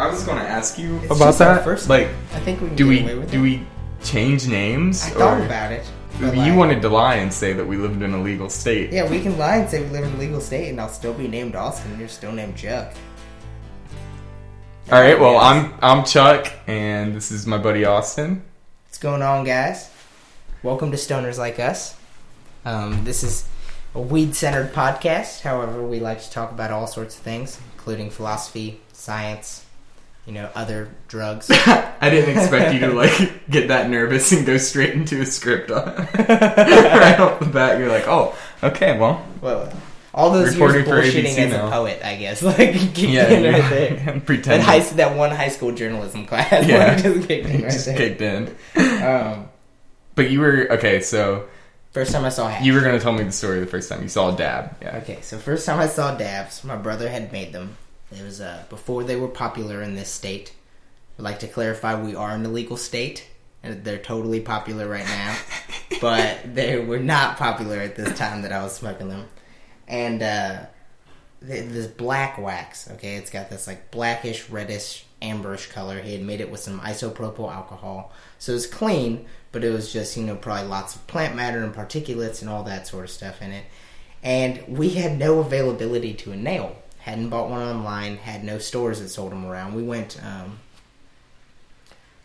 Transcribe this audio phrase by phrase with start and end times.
[0.00, 1.62] I was, going to ask you It's about that.
[1.62, 3.42] first like, I think we can do get away we with do it.
[3.42, 3.66] we
[4.02, 5.04] change names?
[5.04, 5.84] I thought or- about it.
[6.18, 8.92] but, You like, wanted to lie and say that we lived in a legal state.
[8.92, 11.12] Yeah, we can lie and say we live in a legal state, and I'll still
[11.12, 11.90] be named Austin.
[11.90, 12.94] and You're still named Chuck.
[14.90, 15.20] All right.
[15.20, 18.42] Well, I'm I'm Chuck, and this is my buddy Austin.
[18.86, 19.90] What's going on, guys?
[20.62, 21.94] Welcome to Stoners Like Us.
[22.64, 23.46] Um, this is
[23.94, 25.42] a weed-centered podcast.
[25.42, 29.64] However, we like to talk about all sorts of things, including philosophy, science,
[30.26, 31.50] you know, other drugs.
[32.00, 35.70] I didn't expect you to like get that nervous and go straight into a script
[35.70, 35.84] on
[36.18, 37.78] right off the bat.
[37.78, 39.72] You're like, oh, okay, well, well,
[40.14, 41.66] all those years for bullshitting as now.
[41.66, 42.42] a poet, I guess.
[42.50, 44.20] Like, kicked yeah, in right there.
[44.20, 46.66] That, high, that one high school journalism class.
[46.66, 47.00] Yeah.
[47.00, 47.96] just kicked in right just there.
[47.96, 48.54] kicked in.
[49.02, 49.48] Um,
[50.14, 51.00] But you were okay.
[51.00, 51.46] So
[51.92, 52.64] first time I saw hash.
[52.64, 54.76] you were gonna tell me the story the first time you saw a dab.
[54.82, 54.98] Yeah.
[54.98, 57.76] Okay, so first time I saw dabs, my brother had made them.
[58.12, 60.52] It was uh, before they were popular in this state.
[61.18, 63.28] I'd like to clarify we are an illegal state,
[63.62, 65.36] and they're totally popular right now.
[66.00, 69.28] but they were not popular at this time that I was smoking them.
[69.86, 70.66] And uh,
[71.46, 76.00] th- this black wax, okay, it's got this like blackish, reddish, amberish color.
[76.00, 80.16] He had made it with some isopropyl alcohol, so it's clean, but it was just
[80.16, 83.42] you know probably lots of plant matter and particulates and all that sort of stuff
[83.42, 83.64] in it.
[84.22, 86.76] And we had no availability to a nail.
[87.00, 88.16] Hadn't bought one online.
[88.18, 89.74] Had no stores that sold them around.
[89.74, 90.18] We went.
[90.24, 90.58] Um,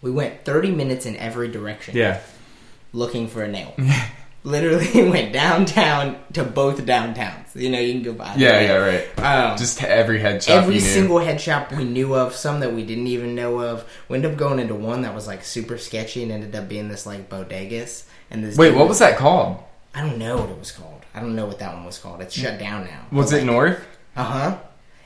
[0.01, 2.19] we went 30 minutes in every direction Yeah.
[2.93, 3.73] looking for a nail.
[4.43, 7.55] Literally went downtown to both downtowns.
[7.55, 8.35] You know, you can go by.
[8.35, 8.59] Yeah.
[8.61, 8.73] Yeah.
[8.75, 9.19] Right.
[9.19, 10.61] Um, Just every head shop.
[10.61, 13.89] every single head shop we knew of, some that we didn't even know of.
[14.07, 16.89] We ended up going into one that was like super sketchy and ended up being
[16.89, 18.03] this like bodegas.
[18.29, 19.57] And this Wait, what was that called?
[19.95, 21.01] I don't know what it was called.
[21.15, 22.21] I don't know what that one was called.
[22.21, 23.05] It's shut down now.
[23.11, 23.83] Was it North?
[24.15, 24.57] Uh huh.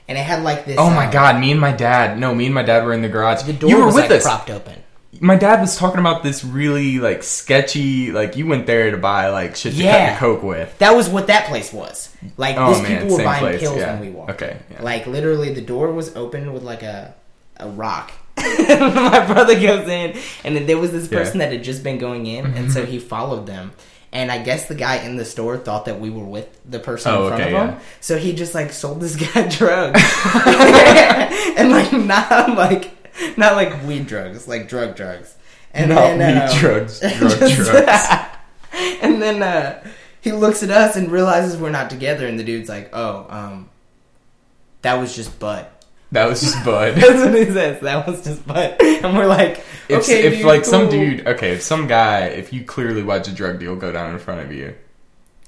[0.10, 0.76] And it had like this.
[0.78, 2.18] Oh my um, god, me and my dad.
[2.20, 3.44] No, me and my dad were in the garage.
[3.44, 4.24] The door you were was with like us.
[4.24, 4.84] propped open.
[5.22, 8.12] My dad was talking about this really like sketchy.
[8.12, 10.18] Like you went there to buy like shit to Yeah.
[10.18, 10.78] cut your coke with.
[10.80, 12.14] That was what that place was.
[12.38, 13.94] Like Oh, these man, people were buying place, pills yeah.
[13.94, 14.32] when we walked.
[14.32, 14.82] Okay, yeah.
[14.82, 17.14] Like literally, the door was open with like a
[17.58, 18.12] a rock.
[18.38, 22.26] My brother goes in, and then there was this person that had just been going
[22.26, 23.74] in, and so he followed them.
[24.12, 27.12] And I guess the guy in the store thought that we were with the person
[27.14, 27.80] Oh, in front okay, of him, yeah.
[28.02, 30.02] so he just like sold this guy drugs,
[31.58, 35.36] and like not like not like weed drugs, like drug drugs.
[35.72, 38.38] And Not then, weed um, drugs, drug just- drugs.
[39.04, 39.84] and then uh,
[40.22, 43.70] he looks at us and realizes we're not together, and the dude's like, "Oh, um,
[44.82, 45.68] that was just Bud."
[46.12, 46.96] That was just Bud.
[46.96, 47.82] That's what he says.
[47.82, 51.52] That was just Bud, and we're like, If, "Okay, if dude, like some dude, okay,
[51.52, 54.52] if some guy, if you clearly watch a drug deal go down in front of
[54.52, 54.74] you,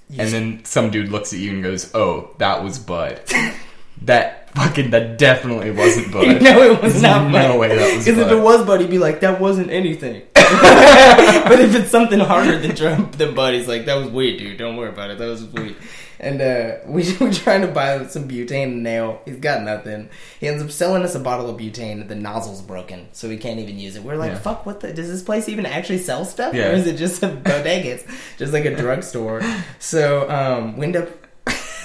[0.10, 3.22] You and then some dude looks at you and goes, "Oh, that was Bud."
[4.04, 6.42] that fucking that definitely wasn't Bud.
[6.42, 7.32] no, it was There's not.
[7.32, 7.60] no Bud.
[7.60, 8.12] way that was bud.
[8.12, 12.20] Because if it was Bud, he'd be like, "That wasn't anything." but if it's something
[12.20, 14.58] harder than Trump, than Bud, he's like, "That was weed, dude.
[14.58, 15.18] Don't worry about it.
[15.18, 15.76] That was weed."
[16.22, 19.22] And uh, we we trying to buy some butane and nail.
[19.26, 20.09] He's got nothing.
[20.40, 22.08] He ends up selling us a bottle of butane.
[22.08, 24.04] The nozzle's broken, so we can't even use it.
[24.04, 24.38] We're like, Yeah.
[24.38, 24.66] "Fuck!
[24.68, 24.94] What the?
[24.94, 26.70] Does this place even actually sell stuff, Yeah.
[26.70, 27.90] or is it just a bodega?
[27.96, 28.06] It's
[28.38, 29.42] just like a drugstore?"
[29.80, 31.10] So um, we end up.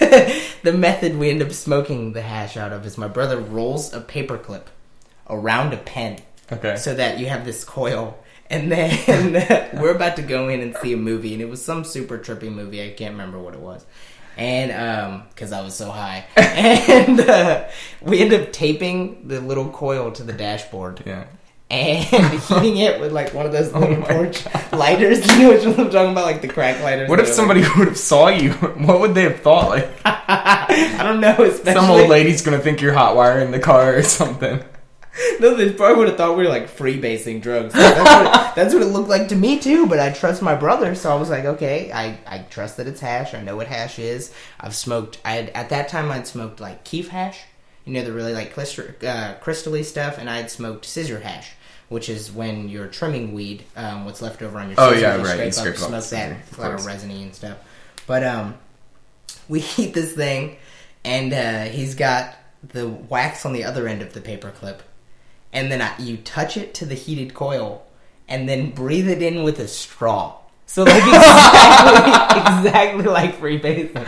[0.63, 4.01] the method we end up smoking the hash out of is my brother rolls a
[4.01, 4.65] paperclip
[5.31, 6.19] around a pen
[6.53, 6.77] Okay.
[6.77, 8.19] so that you have this coil.
[8.49, 9.33] And then
[9.81, 12.53] we're about to go in and see a movie, and it was some super trippy
[12.53, 12.81] movie.
[12.85, 13.85] I can't remember what it was.
[14.37, 17.69] And um, because I was so high, and uh,
[18.03, 21.25] we end up taping the little coil to the dashboard yeah.
[21.71, 22.05] and
[22.43, 25.27] heating it with like one of those little Oh torch lighters.
[25.37, 27.09] You know what I'm talking about, like the crack lighters.
[27.09, 28.53] What if somebody would have saw you?
[28.53, 29.71] What would they have thought?
[29.71, 31.37] Like Like, I don't know.
[31.43, 34.63] Especially some old lady's gonna think you're hot wiring the car or something.
[35.41, 37.75] No, they probably would have thought we were like freebasing drugs.
[37.75, 39.87] That's what, that's what it looked like to me too.
[39.87, 43.01] But I trust my brother, so I was like, okay, I, I trust that it's
[43.01, 43.35] hash.
[43.35, 44.33] I know what hash is.
[44.59, 45.19] I've smoked.
[45.25, 47.41] I had, at that time I'd smoked like kief hash,
[47.85, 51.53] you know, the really like crystal, uh, crystally stuff, and I had smoked scissor hash,
[51.89, 55.25] which is when you're trimming weed, um, what's left over on your Oh, yeah, you
[55.25, 57.59] right, you Scrape up, scrape smoke that, it's a lot of resiny and stuff.
[58.07, 58.55] But um,
[59.49, 60.57] we heat this thing,
[61.05, 64.83] and uh, he's got the wax on the other end of the paper clip,
[65.57, 67.85] and then I, you touch it to the heated coil,
[68.29, 70.37] and then breathe it in with a straw.
[70.67, 74.05] So like exactly, exactly like freebasing.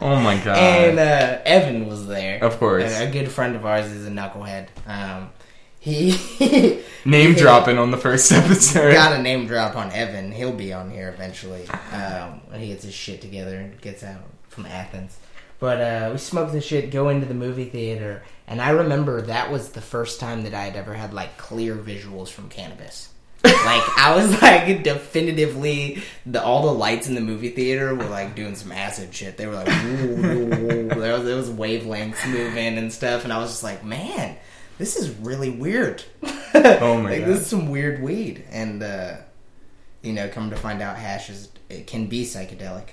[0.00, 0.58] Oh my god.
[0.58, 2.42] And uh, Evan was there.
[2.44, 2.92] Of course.
[3.00, 4.68] a, a good friend of ours is a knucklehead.
[4.86, 5.30] Um,
[5.78, 6.10] he
[7.06, 8.92] Name he- dropping on the first episode.
[8.92, 10.32] Got a name drop on Evan.
[10.32, 14.20] He'll be on here eventually um, when he gets his shit together and gets out
[14.48, 15.16] from Athens.
[15.60, 19.52] But uh, we smoked the shit, go into the movie theater, and I remember that
[19.52, 23.10] was the first time that I had ever had like clear visuals from cannabis.
[23.44, 28.34] like I was like definitively the all the lights in the movie theater were like
[28.34, 29.36] doing some acid shit.
[29.36, 30.88] They were like woo, woo, woo.
[30.88, 34.36] there was there was wavelengths moving and stuff, and I was just like, man,
[34.78, 36.02] this is really weird.
[36.52, 37.28] Oh my like God.
[37.28, 39.16] this is some weird weed, and uh,
[40.02, 42.88] you know, come to find out, hash is it can be psychedelic.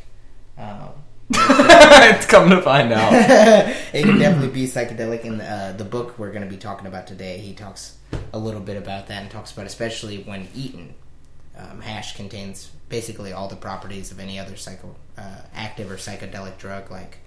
[0.58, 0.90] Um,
[1.30, 3.12] it's come to find out.
[3.94, 5.26] it can definitely be psychedelic.
[5.26, 7.98] In the, uh, the book we're going to be talking about today, he talks
[8.34, 10.94] a little bit about that and talks about especially when eaten.
[11.58, 16.58] Um, hash contains basically all the properties of any other psycho uh, active or psychedelic
[16.58, 17.18] drug like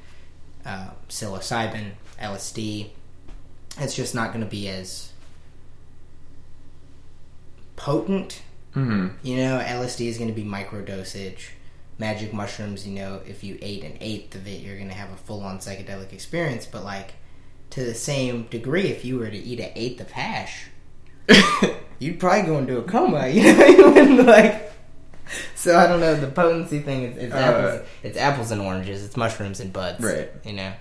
[0.65, 1.93] uh, psilocybin,
[2.23, 2.91] LSD.
[3.79, 5.13] It's just not going to be as
[7.77, 8.43] potent
[8.75, 11.53] hmm you know, LSD is going to be micro dosage.
[12.01, 15.13] Magic mushrooms, you know, if you ate an eighth of it, you're going to have
[15.13, 16.65] a full on psychedelic experience.
[16.67, 17.13] But, like,
[17.71, 20.69] to the same degree, if you were to eat an eighth of hash,
[21.99, 23.29] you'd probably go into a coma.
[23.29, 24.73] You know, like.
[25.55, 26.17] So I don't know.
[26.17, 27.89] The potency thing is it's Uh, apples.
[28.03, 29.05] It's apples and oranges.
[29.05, 30.03] It's mushrooms and buds.
[30.03, 30.31] Right.
[30.43, 30.73] You know.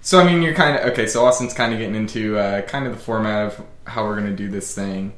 [0.00, 1.06] So I mean, you're kind of okay.
[1.06, 4.30] So Austin's kind of getting into uh, kind of the format of how we're going
[4.30, 5.12] to do this thing.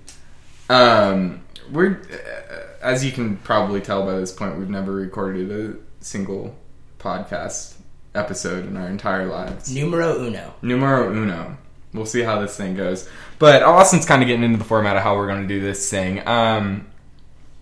[0.69, 6.05] Um, we're, uh, as you can probably tell by this point, we've never recorded a
[6.05, 6.55] single
[6.99, 7.77] podcast
[8.15, 9.75] episode in our entire lives.
[9.75, 10.55] Numero uno.
[10.63, 11.57] Numero uno.
[11.95, 13.09] We'll see how this thing goes.
[13.39, 15.89] But Austin's kind of getting into the format of how we're going to do this
[15.89, 16.27] thing.
[16.27, 16.89] Um,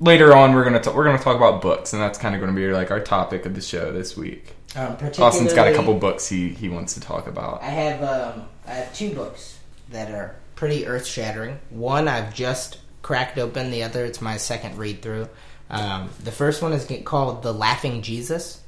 [0.00, 2.40] later on, we're going to we're going to talk about books, and that's kind of
[2.40, 4.54] going to be like our topic of the show this week.
[4.74, 7.62] Um, Austin's got a couple books he he wants to talk about.
[7.62, 9.58] I have um, I have two books
[9.90, 11.60] that are pretty earth shattering.
[11.70, 13.70] One I've just cracked open.
[13.70, 15.28] The other it's my second read through.
[15.68, 18.60] Um, the first one is called "The Laughing Jesus: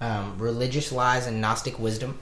[0.00, 2.18] um, Religious Lies and Gnostic Wisdom."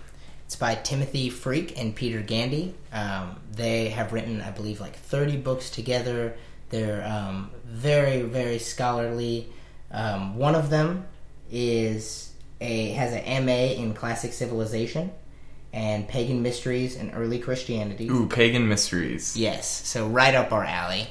[0.47, 2.75] It's by Timothy Freke and Peter Gandy.
[2.91, 6.37] Um, they have written, I believe, like thirty books together.
[6.71, 9.49] They're um, very, very scholarly.
[9.91, 11.07] Um, one of them
[11.51, 15.11] is a has an MA in classic civilization
[15.73, 18.09] and pagan mysteries and early Christianity.
[18.09, 19.37] Ooh, pagan mysteries.
[19.37, 21.09] Yes, so right up our alley.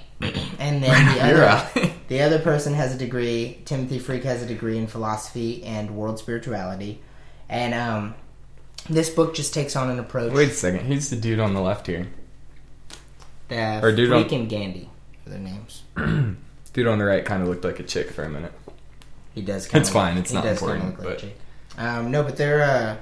[0.60, 3.62] And then the other, the other person has a degree.
[3.66, 7.02] Timothy Freke has a degree in philosophy and world spirituality,
[7.50, 8.16] and um,
[8.90, 10.34] this book just takes on an approach.
[10.34, 10.86] Wait a second.
[10.86, 12.08] Who's the dude on the left here?
[13.52, 14.90] uh, or dude Freke on- and Gandy
[15.26, 15.84] are their names.
[16.74, 18.54] Dude on the right kind of looked like a chick for a minute.
[19.34, 19.68] He does.
[19.74, 21.22] It's fine, it's not important, look like
[21.76, 21.84] but-.
[21.84, 22.98] Um, no, but they're uh,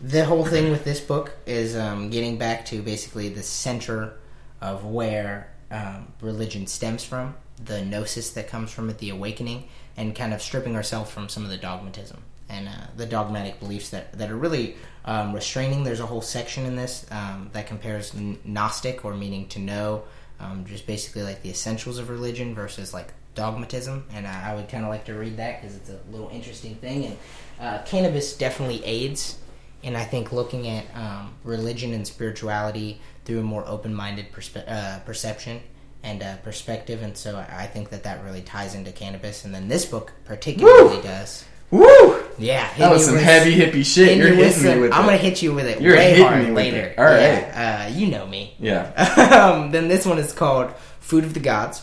[0.00, 4.14] the whole thing with this book is um, getting back to basically the center
[4.60, 7.34] of where um, religion stems from,
[7.64, 11.44] the gnosis that comes from it, the awakening, and kind of stripping ourselves from some
[11.44, 12.18] of the dogmatism
[12.48, 15.84] and uh, the dogmatic beliefs that, that are really um, restraining.
[15.84, 18.12] There's a whole section in this um, that compares
[18.44, 20.04] Gnostic, or meaning to know,
[20.38, 24.04] um, just basically like the essentials of religion versus like dogmatism.
[24.12, 26.76] And I, I would kind of like to read that because it's a little interesting
[26.76, 27.06] thing.
[27.06, 27.16] And
[27.60, 29.38] uh, cannabis definitely aids
[29.86, 34.68] in, I think, looking at um, religion and spirituality through a more open minded perspe-
[34.68, 35.60] uh, perception
[36.02, 37.02] and uh, perspective.
[37.02, 39.44] And so I think that that really ties into cannabis.
[39.44, 41.44] And then this book particularly does.
[41.70, 42.22] Woo!
[42.38, 44.18] Yeah, That was some with- heavy hippie shit.
[44.18, 45.06] You're me hitting me some- with I'm it.
[45.06, 46.78] gonna hit you with it You're way hitting hard me later.
[46.88, 46.98] it.
[46.98, 47.20] All right.
[47.20, 48.54] Yeah, uh, you know me.
[48.58, 48.92] Yeah.
[49.54, 51.82] um, then this one is called Food of the Gods.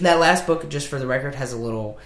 [0.00, 1.98] That last book, just for the record, has a little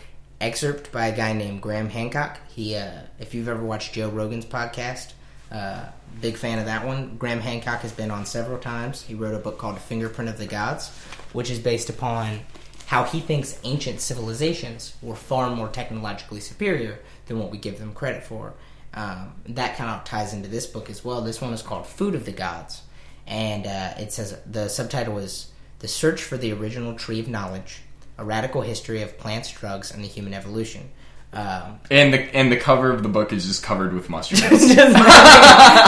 [0.42, 2.38] excerpt by a guy named Graham Hancock.
[2.49, 5.12] He, uh, if you've ever watched Joe Rogan's podcast,
[5.52, 5.87] uh,
[6.20, 7.16] big fan of that one.
[7.16, 9.02] Graham Hancock has been on several times.
[9.02, 10.90] He wrote a book called Fingerprint of the Gods,
[11.32, 12.40] which is based upon
[12.87, 17.94] how he thinks ancient civilizations were far more technologically superior than what we give them
[17.94, 18.54] credit for.
[18.94, 21.22] Um, that kind of ties into this book as well.
[21.22, 22.82] This one is called Food of the Gods,
[23.26, 27.80] and uh, it says the subtitle is "The Search for the Original Tree of Knowledge:
[28.19, 30.88] A Radical History of Plants, Drugs, and the Human Evolution."
[31.35, 34.42] Um, And the and the cover of the book is just covered with mushrooms.
[34.50, 34.69] just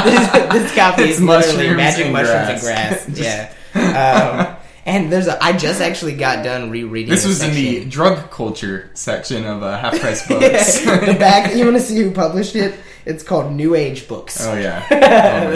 [0.05, 3.07] this, this copy It's is literally mushrooms magic and mushrooms grass.
[3.07, 3.55] and grass.
[3.75, 4.51] Yeah.
[4.51, 5.43] Um, and there's a.
[5.43, 7.11] I just actually got done rereading.
[7.11, 10.81] this was in the drug culture section of uh, half price books.
[10.85, 11.55] the back.
[11.55, 12.75] You want to see who published it?
[13.07, 14.47] It's called New Age Books.
[14.47, 14.87] oh yeah.
[14.91, 14.97] Oh,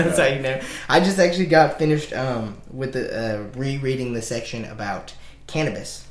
[0.03, 0.61] That's how you know.
[0.89, 3.09] I just actually got finished um, with the
[3.39, 5.15] uh, rereading the section about
[5.47, 6.07] cannabis,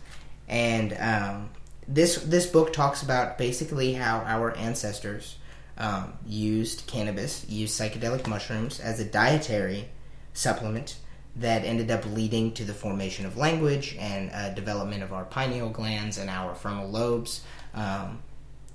[0.48, 1.50] and um,
[1.88, 5.38] this this book talks about basically how our ancestors
[5.78, 9.88] um, used cannabis, used psychedelic mushrooms as a dietary
[10.34, 10.98] supplement
[11.36, 15.70] that ended up leading to the formation of language and uh, development of our pineal
[15.70, 17.42] glands and our frontal lobes.
[17.76, 18.20] Um,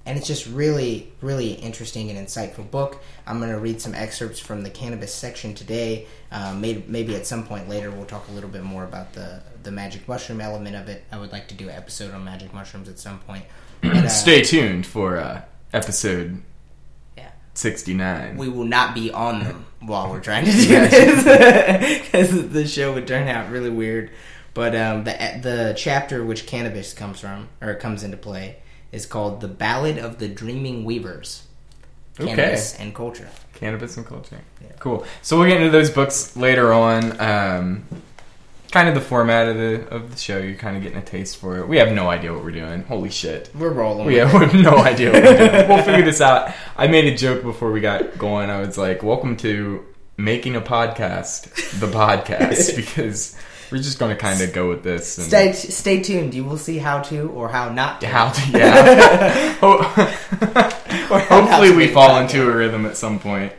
[0.05, 3.03] and it's just really, really interesting and insightful book.
[3.27, 6.07] I'm going to read some excerpts from the cannabis section today.
[6.31, 9.43] Uh, maybe, maybe at some point later we'll talk a little bit more about the
[9.63, 11.05] the magic mushroom element of it.
[11.13, 13.45] I would like to do an episode on magic mushrooms at some point.
[13.83, 15.43] But, uh, Stay tuned for uh,
[15.73, 16.41] episode
[17.17, 17.31] Yeah.
[17.55, 18.37] 69.
[18.37, 22.93] we will not be on them while we're trying to do this because the show
[22.95, 24.11] would turn out really weird.
[24.55, 28.57] But um, the the chapter which cannabis comes from or comes into play
[28.93, 31.47] is called "The Ballad of the Dreaming Weavers."
[32.21, 32.35] Okay.
[32.35, 33.29] Cannabis and culture.
[33.55, 34.39] Cannabis and culture.
[34.61, 34.69] Yeah.
[34.79, 35.07] Cool.
[35.23, 37.19] So we'll get into those books later on.
[37.21, 37.87] Um,
[38.73, 40.39] kind of the format of the of the show.
[40.39, 41.69] You're kind of getting a taste for it.
[41.69, 42.83] We have no idea what we're doing.
[42.83, 43.51] Holy shit.
[43.55, 44.07] We're rolling.
[44.07, 45.69] We have, we have no idea what we're doing.
[45.69, 46.53] We'll figure this out.
[46.77, 48.51] I made a joke before we got going.
[48.51, 49.85] I was like, "Welcome to
[50.17, 53.37] making a podcast, the podcast," because
[53.73, 55.17] we're just going to kind of go with this.
[55.19, 56.35] And Stay stay tuned.
[56.35, 58.07] You will see how to or how not to.
[58.07, 59.59] how to, yeah.
[61.11, 63.53] Or Hopefully, to we fall into a rhythm at some point.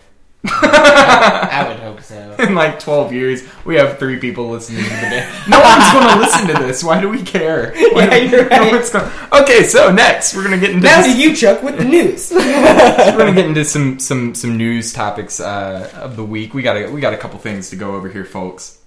[0.45, 2.35] I would hope so.
[2.39, 5.29] In like 12 years, we have three people listening to the day.
[5.47, 6.83] No one's going to listen to this.
[6.83, 7.71] Why do we care?
[7.93, 8.71] Why Yeah, no right.
[8.73, 11.77] one's gonna- Okay, so next we're gonna get into Now this- to you, Chuck, with
[11.77, 12.29] the news.
[12.31, 16.53] we're gonna get into some some some news topics uh, of the week.
[16.53, 18.77] We got a, we got a couple things to go over here, folks.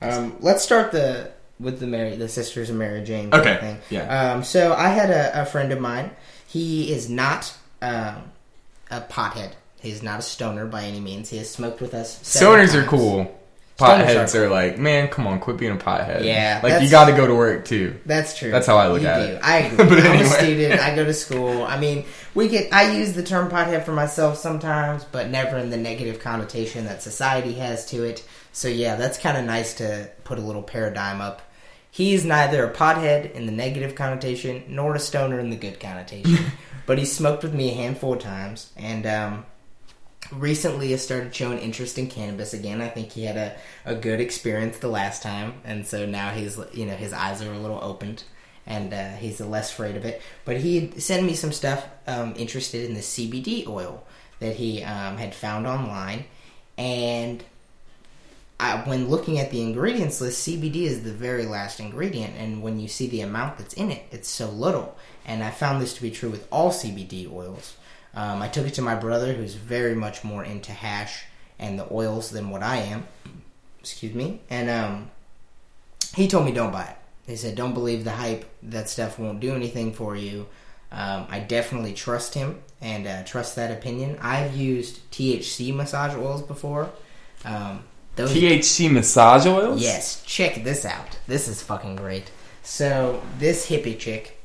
[0.00, 3.32] Um, let's start the with the Mary, the sisters of Mary Jane.
[3.32, 3.78] Okay, Thing.
[3.90, 4.32] yeah.
[4.32, 6.10] Um, so I had a, a friend of mine.
[6.46, 8.22] He is not um,
[8.90, 9.52] a pothead.
[9.80, 11.30] He's not a stoner by any means.
[11.30, 12.18] He has smoked with us.
[12.22, 13.32] Stoners are cool.
[13.78, 16.24] Potheads are are like, man, come on, quit being a pothead.
[16.24, 17.94] Yeah, like you got to go to work too.
[18.06, 18.50] That's true.
[18.50, 19.32] That's how I look You at do.
[19.34, 19.40] it.
[19.42, 19.76] I agree.
[19.76, 20.80] But I'm a student.
[20.80, 21.62] I go to school.
[21.62, 22.72] I mean, we get.
[22.72, 27.02] I use the term pothead for myself sometimes, but never in the negative connotation that
[27.02, 28.24] society has to it.
[28.56, 31.42] So yeah, that's kind of nice to put a little paradigm up.
[31.90, 36.38] He's neither a pothead in the negative connotation nor a stoner in the good connotation,
[36.86, 39.44] but he smoked with me a handful of times, and um,
[40.32, 42.80] recently has started showing interest in cannabis again.
[42.80, 46.58] I think he had a, a good experience the last time, and so now he's
[46.72, 48.24] you know his eyes are a little opened,
[48.64, 50.22] and uh, he's less afraid of it.
[50.46, 54.02] But he sent me some stuff um, interested in the CBD oil
[54.38, 56.24] that he um, had found online,
[56.78, 57.44] and
[58.58, 62.80] I, when looking at the ingredients list, CBD is the very last ingredient, and when
[62.80, 64.96] you see the amount that's in it, it's so little.
[65.26, 67.76] And I found this to be true with all CBD oils.
[68.14, 71.24] Um, I took it to my brother, who's very much more into hash
[71.58, 73.06] and the oils than what I am.
[73.80, 74.40] Excuse me.
[74.48, 75.10] And um,
[76.14, 76.96] he told me don't buy it.
[77.26, 78.46] He said don't believe the hype.
[78.62, 80.46] That stuff won't do anything for you.
[80.90, 84.18] Um, I definitely trust him and uh, trust that opinion.
[84.22, 86.90] I've used THC massage oils before.
[87.44, 87.84] Um,
[88.16, 89.80] those THC massage oils.
[89.82, 91.18] Yes, check this out.
[91.26, 92.30] This is fucking great.
[92.62, 94.38] So this hippie chick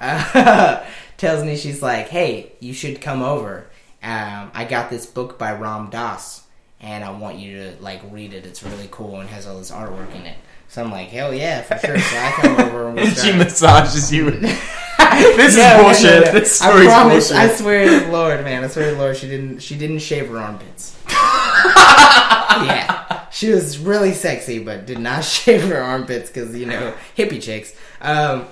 [0.00, 0.84] uh,
[1.16, 3.66] tells me she's like, "Hey, you should come over.
[4.02, 6.42] Um, I got this book by Ram Dass,
[6.80, 8.46] and I want you to like read it.
[8.46, 10.36] It's really cool and has all this artwork in it."
[10.68, 14.12] So I'm like, "Hell yeah, for sure!" So I come over and And she massages
[14.12, 14.30] you.
[14.40, 14.58] this
[14.98, 16.24] No, is no, no, bullshit.
[16.26, 16.32] no.
[16.32, 17.30] This I promise.
[17.32, 17.58] I bullshit.
[17.58, 18.64] swear to the Lord, man.
[18.64, 19.60] I swear to the Lord, she didn't.
[19.60, 20.96] She didn't shave her armpits.
[21.10, 22.97] yeah,
[23.30, 27.74] she was really sexy, but did not shave her armpits because you know hippie chicks.
[28.00, 28.46] Um,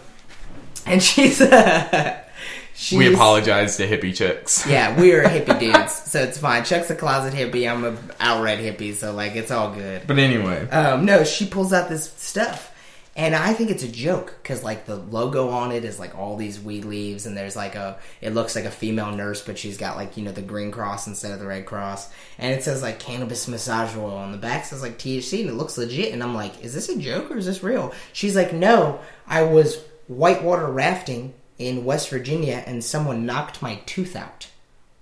[0.86, 1.40] and she's.
[1.40, 2.20] Uh,
[2.74, 4.66] she's we apologize to hippie chicks.
[4.66, 6.64] Yeah, we are hippie dudes, so it's fine.
[6.64, 7.70] Chuck's a closet hippie.
[7.70, 10.06] I'm a outright hippie, so like it's all good.
[10.06, 12.72] But anyway, Um, no, she pulls out this stuff,
[13.16, 16.36] and I think it's a joke because like the logo on it is like all
[16.36, 19.78] these weed leaves, and there's like a it looks like a female nurse, but she's
[19.78, 22.08] got like you know the green cross instead of the red cross,
[22.38, 25.54] and it says like cannabis massage oil on the back says like THC, and it
[25.54, 27.92] looks legit, and I'm like, is this a joke or is this real?
[28.12, 34.14] She's like, no, I was whitewater rafting in West Virginia, and someone knocked my tooth
[34.14, 34.48] out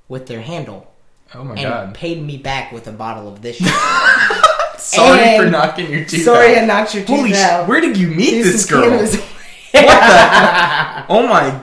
[0.09, 0.90] with their handle.
[1.35, 1.94] oh my And god.
[1.94, 3.73] paid me back with a bottle of this shit.
[4.85, 6.62] Sorry and- for knocking your teeth Sorry, out.
[6.62, 7.61] I knocked your teeth Holy out.
[7.61, 7.69] shit!
[7.69, 8.83] Where did you meet this girl?
[8.88, 9.17] cannabis.
[9.17, 9.25] What
[11.09, 11.61] Oh my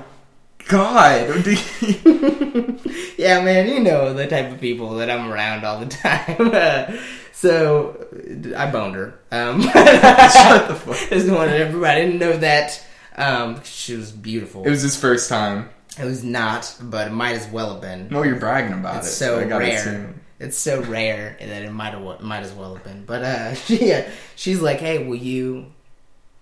[0.68, 1.28] god!
[3.18, 7.00] yeah, man, you know the type of people that I'm around all the time.
[7.32, 8.08] so
[8.56, 9.20] I boned her.
[9.32, 11.10] Um, Shut the fuck.
[11.10, 12.84] Just wanted everybody to know that.
[13.16, 14.64] Um, she was beautiful.
[14.66, 15.70] It was his first time.
[16.00, 18.08] It was not, but it might as well have been.
[18.10, 19.12] No, you're bragging about it's it.
[19.12, 20.14] so gotta rare.
[20.42, 23.06] It's so rare that it might have might as well have been.
[23.06, 25.68] But uh, she, uh, she's like, "Hey, will you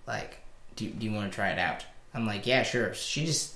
[0.06, 0.38] like
[0.76, 3.54] do do you want to try it out?" I'm like, "Yeah, sure." She just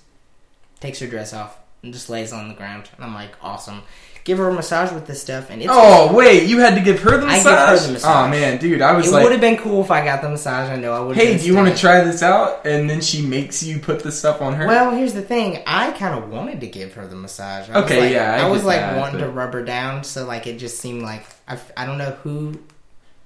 [0.81, 2.89] takes her dress off, and just lays on the ground.
[2.97, 3.83] And I'm like, awesome.
[4.25, 7.01] Give her a massage with this stuff, and it's Oh wait, you had to give
[7.03, 7.47] her the massage.
[7.47, 8.27] I give her the massage.
[8.27, 10.31] Oh man, dude, I was it like, would have been cool if I got the
[10.31, 10.71] massage.
[10.71, 11.15] I know I would.
[11.15, 14.11] "Hey, do you want to try this out?" And then she makes you put the
[14.11, 14.67] stuff on her.
[14.67, 15.63] Well, here's the thing.
[15.67, 17.69] I kind of wanted to give her the massage.
[17.69, 19.63] I Okay, was like, yeah, I I, was like that, wanting but- to rub her
[19.63, 22.55] down, so like it just seemed like I, I don't know who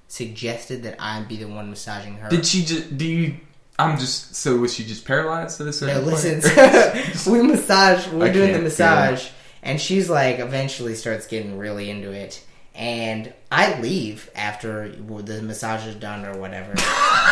[0.09, 2.29] suggested that I'd be the one massaging her.
[2.29, 2.97] Did she just?
[2.97, 3.35] Do you?
[3.77, 4.35] I'm just.
[4.35, 6.41] So was she just paralyzed at a certain No, listen.
[7.31, 8.07] we massage.
[8.09, 9.29] We're I doing the massage,
[9.63, 12.43] and she's like, eventually starts getting really into it,
[12.75, 16.73] and I leave after the massage is done or whatever.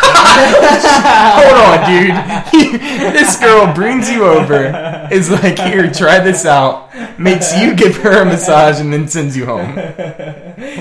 [0.10, 2.81] Hold on, dude.
[3.13, 8.22] this girl brings you over, is like, here, try this out, makes you give her
[8.24, 9.75] a massage, and then sends you home.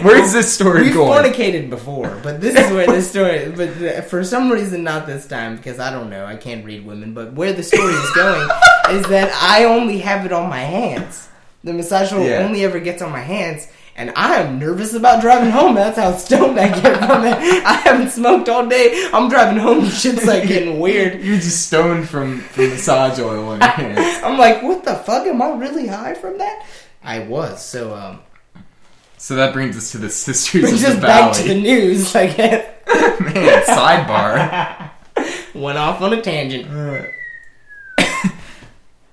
[0.02, 1.12] Where's this story We've going?
[1.12, 3.52] fornicated before, but this is where the story.
[3.56, 6.26] But uh, for some reason, not this time because I don't know.
[6.26, 7.14] I can't read women.
[7.14, 8.48] But where the story is going
[8.90, 11.28] is that I only have it on my hands.
[11.66, 12.44] The massage oil Yeah.
[12.44, 15.75] only ever gets on my hands, and I am nervous about driving home.
[15.75, 17.35] That's how stoned I get from it.
[17.66, 19.08] I haven't smoked all day.
[19.12, 19.85] I'm driving home.
[19.90, 21.20] Shit's like getting weird.
[21.25, 24.20] You're just stoned from, from massage oil on your hands.
[24.25, 25.26] I'm like, what the fuck?
[25.26, 26.64] Am I really high from that?
[27.02, 27.64] I was.
[27.64, 28.20] So um,
[29.18, 32.14] So that brings us to the Sisters brings us back to the news.
[32.14, 32.64] I guess
[33.20, 34.90] Man, sidebar.
[35.52, 36.66] went off on a tangent.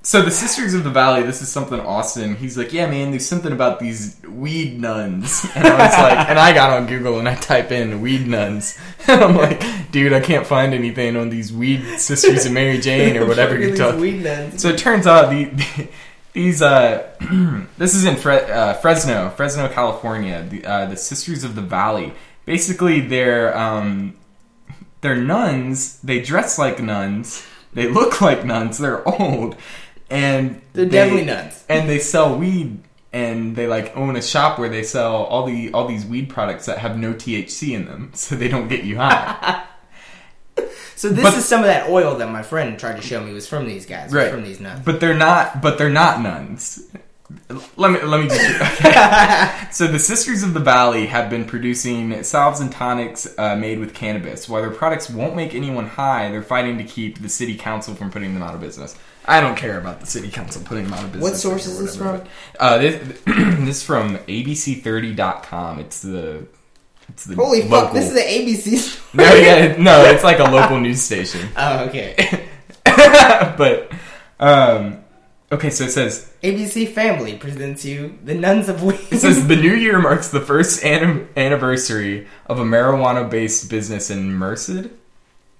[0.05, 2.36] So the Sisters of the Valley, this is something Austin.
[2.36, 6.38] He's like, yeah, man, there's something about these weed nuns, and I was like, and
[6.38, 10.19] I got on Google and I type in weed nuns, and I'm like, dude, I
[10.19, 14.01] can't find anything on these weed Sisters of Mary Jane or whatever you're These talking.
[14.01, 14.62] weed nuns.
[14.62, 15.88] So it turns out the,
[16.33, 17.10] these uh,
[17.77, 20.45] this is in Fre- uh, Fresno, Fresno, California.
[20.50, 22.12] The, uh, the Sisters of the Valley.
[22.45, 24.17] Basically, they're um,
[25.00, 26.01] they're nuns.
[26.01, 27.45] They dress like nuns.
[27.72, 28.77] They look like nuns.
[28.79, 29.55] They're old,
[30.10, 31.63] and They're they- definitely nuns.
[31.69, 32.79] And they sell weed.
[33.12, 36.65] And they like own a shop where they sell all the all these weed products
[36.65, 39.65] that have no THC in them, so they don't get you high.
[40.96, 43.33] So this But- is some of that oil that my friend tried to show me
[43.33, 44.31] was from these guys, Right.
[44.31, 44.85] From these nuns.
[44.85, 45.61] But they're not.
[45.61, 46.87] But they're not nuns.
[47.75, 48.29] Let me let me.
[48.29, 53.79] Just, so the Sisters of the Valley have been producing salves and tonics uh, made
[53.79, 54.48] with cannabis.
[54.48, 58.09] While their products won't make anyone high, they're fighting to keep the city council from
[58.11, 58.96] putting them out of business.
[59.25, 61.31] I don't care about the city council putting them out of business.
[61.31, 62.24] What source is this from?
[62.59, 65.79] Uh, this, this is from ABC30.com.
[65.79, 66.46] It's the
[67.09, 67.88] it's the Holy local.
[67.88, 67.94] fuck!
[67.94, 68.77] This is the ABC.
[68.77, 69.03] story.
[69.27, 71.50] no, yeah, no, it's like a local news station.
[71.57, 72.48] Oh, okay.
[72.86, 73.92] but
[74.40, 75.03] um,
[75.51, 79.00] okay, so it says ABC Family presents you the Nuns of Weed.
[79.12, 84.33] it says the new year marks the first an- anniversary of a marijuana-based business in
[84.33, 84.88] Merced.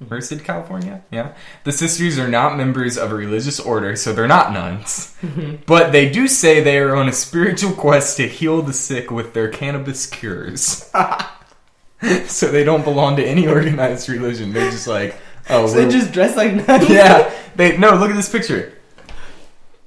[0.09, 1.03] Merced, California.
[1.11, 5.15] Yeah, the sisters are not members of a religious order, so they're not nuns.
[5.21, 5.63] Mm-hmm.
[5.65, 9.33] but they do say they are on a spiritual quest to heal the sick with
[9.33, 10.89] their cannabis cures.
[12.27, 14.51] so they don't belong to any organized religion.
[14.53, 15.15] They're just like,
[15.49, 16.89] oh, so they just dress like nuns.
[16.89, 17.33] yeah.
[17.55, 17.95] They no.
[17.95, 18.73] Look at this picture.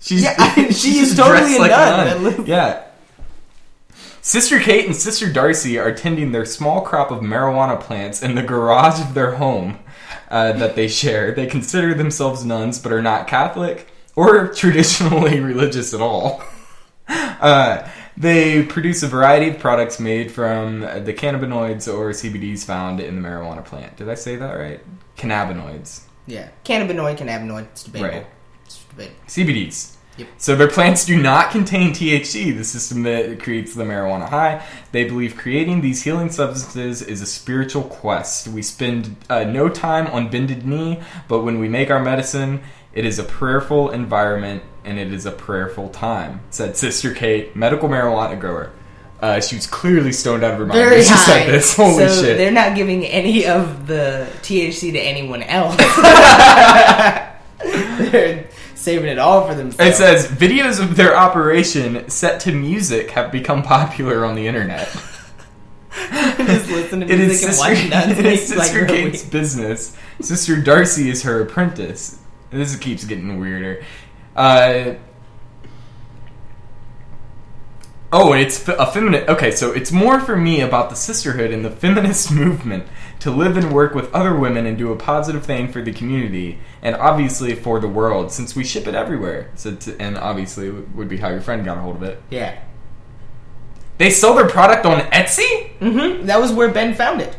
[0.01, 2.23] She's Yeah, I- she is totally a like nun.
[2.23, 2.83] Looks- Yeah.
[4.23, 8.43] Sister Kate and Sister Darcy are tending their small crop of marijuana plants in the
[8.43, 9.79] garage of their home
[10.31, 11.33] uh, that they share.
[11.33, 16.43] They consider themselves nuns, but are not Catholic or traditionally religious at all.
[17.09, 23.21] Uh, they produce a variety of products made from the cannabinoids or CBDs found in
[23.21, 23.97] the marijuana plant.
[23.97, 24.81] Did I say that right?
[25.17, 26.03] Cannabinoids.
[26.27, 26.49] Yeah.
[26.65, 27.65] Cannabinoid, cannabinoid.
[27.65, 28.19] It's debatable.
[28.19, 28.27] Right.
[28.65, 29.17] It's debatable.
[29.27, 29.96] CBDs.
[30.17, 30.29] Yep.
[30.39, 34.65] So their plants do not contain THC, the system that creates the marijuana high.
[34.93, 38.49] They believe creating these healing substances is a spiritual quest.
[38.49, 42.63] We spend uh, no time on bended knee, but when we make our medicine,
[42.95, 47.89] it is a prayerful environment and it is a prayerful time," said Sister Kate, medical
[47.89, 48.71] marijuana grower.
[49.21, 50.79] Uh, she was clearly stoned out of her mind.
[50.79, 51.25] Very when she high.
[51.25, 51.77] said this.
[51.77, 52.39] Holy so shit!
[52.39, 55.77] They're not giving any of the THC to anyone else.
[58.11, 58.47] they're
[58.87, 59.95] saving it all for themselves.
[59.95, 64.89] It says videos of their operation set to music have become popular on the internet.
[66.37, 69.97] just listen to It is music and Sister, watch nuns it make like Kate's business.
[70.21, 72.21] Sister Darcy is her apprentice.
[72.51, 73.83] This keeps getting weirder.
[74.37, 74.95] Uh,
[78.17, 79.29] oh, and it's a feminine.
[79.29, 82.85] Okay, so it's more for me about the sisterhood and the feminist movement
[83.21, 86.59] to live and work with other women and do a positive thing for the community
[86.83, 89.51] and obviously for the world since we ship it everywhere.
[89.55, 92.23] So, to, and obviously would be how your friend got a hold of it.
[92.31, 92.59] Yeah.
[93.99, 95.71] They sell their product on Etsy.
[95.79, 97.37] hmm That was where Ben found it.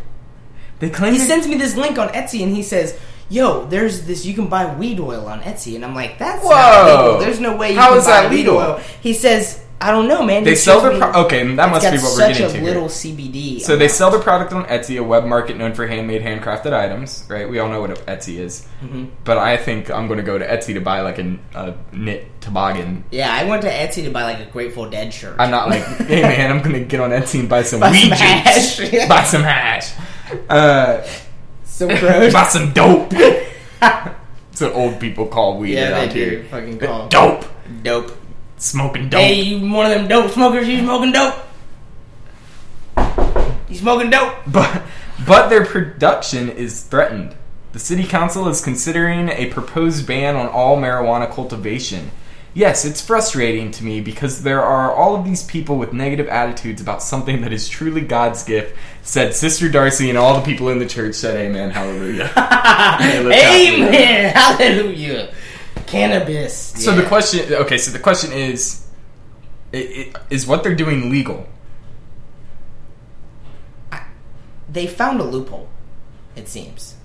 [0.80, 2.98] They claim He it- sends me this link on Etsy and he says,
[3.30, 4.26] "Yo, there's this.
[4.26, 7.18] You can buy weed oil on Etsy," and I'm like, "That's Whoa.
[7.20, 10.08] There's no way you How can is buy that weed oil." He says, "I don't
[10.08, 10.44] know, man.
[10.44, 11.44] They You sell their pro- okay.
[11.56, 12.58] That must it's be what we're getting a to.
[12.58, 12.64] here.
[12.66, 13.60] little CBD.
[13.62, 17.26] So they sell their product on Etsy, a web market known for handmade, handcrafted items.
[17.30, 17.48] Right?
[17.50, 18.66] We all know what Etsy is.
[18.84, 19.10] Mhm.
[19.24, 22.26] But I think I'm going to go to Etsy to buy like a, a knit
[22.42, 23.04] toboggan.
[23.12, 25.36] Yeah, I went to Etsy to buy like a Grateful Dead shirt.
[25.40, 27.92] I'm not like, hey man, I'm going to get on Etsy and buy some Buy
[27.92, 28.80] weed some juice.
[28.80, 29.08] hash.
[29.10, 29.92] buy some hash.
[30.50, 31.02] Uh,
[31.66, 32.34] so gross.
[32.34, 33.10] buy some dope.
[33.80, 36.44] That's what old people call weed yeah, around they here.
[36.50, 37.08] Fucking call.
[37.10, 37.46] Dope.
[37.84, 38.12] Dope.
[38.58, 39.22] Smoking dope.
[39.22, 40.68] Hey, you one of them dope smokers?
[40.68, 41.36] You smoking dope?
[43.70, 44.36] You smoking dope?
[44.48, 44.84] But
[45.26, 47.36] but their production is threatened.
[47.74, 52.12] The city council is considering a proposed ban on all marijuana cultivation.
[52.54, 56.82] Yes, it's frustrating to me because there are all of these people with negative attitudes
[56.82, 60.80] about something that is truly God's gift, said Sister Darcy, and all the people in
[60.80, 62.32] the church said, Amen, hallelujah.
[62.98, 64.34] Hey, Amen.
[64.34, 65.32] Hallelujah.
[65.88, 66.56] Cannabis.
[66.78, 67.02] So Yeah.
[67.02, 68.84] the question, okay, so the question is,
[69.74, 69.78] i-
[70.14, 71.48] i- is what they're doing legal?
[74.70, 75.68] they found a loophole.
[76.36, 76.96] It seems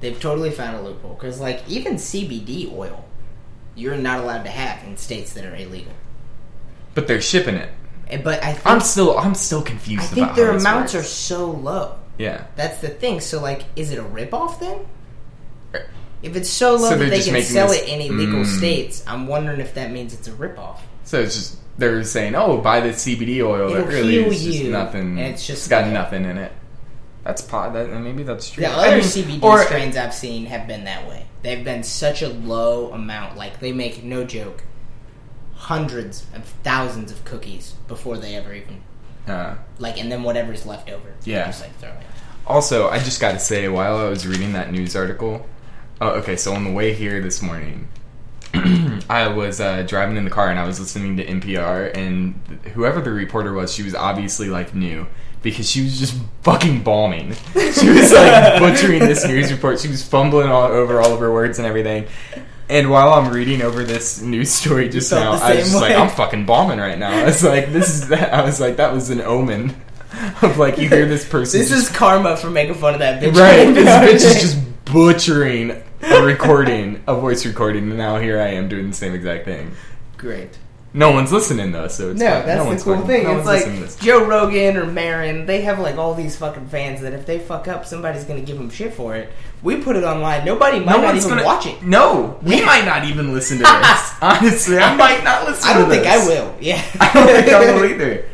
[0.00, 3.04] they've totally found a loophole because, like, even CBD oil,
[3.74, 5.92] you're not allowed to have in states that are illegal.
[6.94, 7.68] But they're shipping it.
[8.08, 10.04] Eh, But I think I'm still, I'm still confused.
[10.04, 11.06] I think how their this amounts works.
[11.06, 11.96] are so low.
[12.16, 12.44] yeah.
[12.56, 13.20] That's the thing.
[13.20, 14.78] So, like, is it a ripoff then?
[16.22, 18.58] If it's so low So that they can sell this- it in illegal Mm.
[18.58, 20.78] states, I'm wondering if that means it's a ripoff.
[21.04, 25.18] So it's just they're saying, "Oh, buy the CBD oil." It'll really heal you, nothing.
[25.18, 26.50] and it's just- got nothing in it.
[27.24, 27.72] That's pot.
[27.74, 28.64] That maybe that's true.
[28.64, 31.26] The I other mean, CBD or- strains I've seen have been that way.
[31.42, 33.36] They've been such a low amount.
[33.36, 34.64] Like they make no joke,
[35.54, 38.80] hundreds of thousands of cookies before they ever even
[39.28, 41.46] Uh, like, and then whatever's left over, Yeah.
[41.46, 41.96] just like throw it.
[42.46, 45.44] also, I just got to say, while I was reading that news article,
[46.00, 46.36] oh, okay.
[46.36, 47.88] So on the way here this morning,
[49.08, 52.34] I was uh, driving in the car and I was listening to NPR, and
[52.74, 55.06] whoever the reporter was, she was obviously like new
[55.42, 57.34] because she was just fucking bombing.
[57.54, 59.80] She was like butchering this news report.
[59.80, 62.06] She was fumbling all over all of her words and everything.
[62.68, 66.10] And while I'm reading over this news story just now, I was just like, I'm
[66.10, 67.10] fucking bombing right now.
[67.10, 68.34] I was like, this is that.
[68.34, 69.74] I was like, that was an omen
[70.42, 71.60] of like you hear this person.
[71.60, 73.34] This just is karma for making fun of that bitch.
[73.34, 78.48] Right, this bitch is just butchering a recording, a voice recording, and now here I
[78.48, 79.72] am doing the same exact thing.
[80.16, 80.58] great.
[80.94, 82.46] No one's listening though, so it's No, fine.
[82.46, 83.24] that's no the one's cool fucking- thing.
[83.24, 83.96] no it's like listening to this.
[83.96, 87.68] Joe Rogan or Maron, they have like all these fucking fans that if they fuck
[87.68, 89.30] up, somebody's gonna give them shit for it.
[89.62, 90.46] We put it online.
[90.46, 91.82] Nobody might No not even gonna watch it.
[91.82, 94.12] No, we might not even listen to this.
[94.22, 95.68] Honestly, I might not listen.
[95.68, 96.24] I don't think this.
[96.24, 96.54] I will.
[96.58, 98.24] Yeah, I don't think I will either.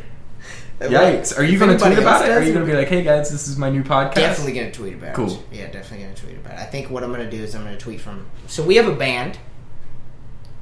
[0.91, 1.39] Yikes!
[1.39, 2.31] Are you going to tweet about it?
[2.33, 4.15] Are you going to be like, "Hey guys, this is my new podcast"?
[4.15, 5.15] Definitely gonna tweet about it.
[5.15, 5.43] Cool.
[5.53, 6.59] Yeah, definitely gonna tweet about it.
[6.61, 8.27] I think what I'm gonna do is I'm gonna tweet from.
[8.47, 9.39] So we have a band.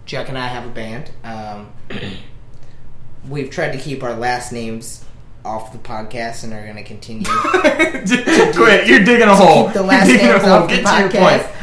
[0.07, 1.11] Chuck and I have a band.
[1.25, 1.73] Um,
[3.29, 5.05] we've tried to keep our last names
[5.45, 7.25] off the podcast and are gonna continue.
[7.27, 8.87] Quit!
[8.87, 9.65] You're digging a hole.
[9.67, 10.63] keep the last You're digging names a hole.
[10.65, 11.43] off the Get to your podcast.
[11.43, 11.59] point.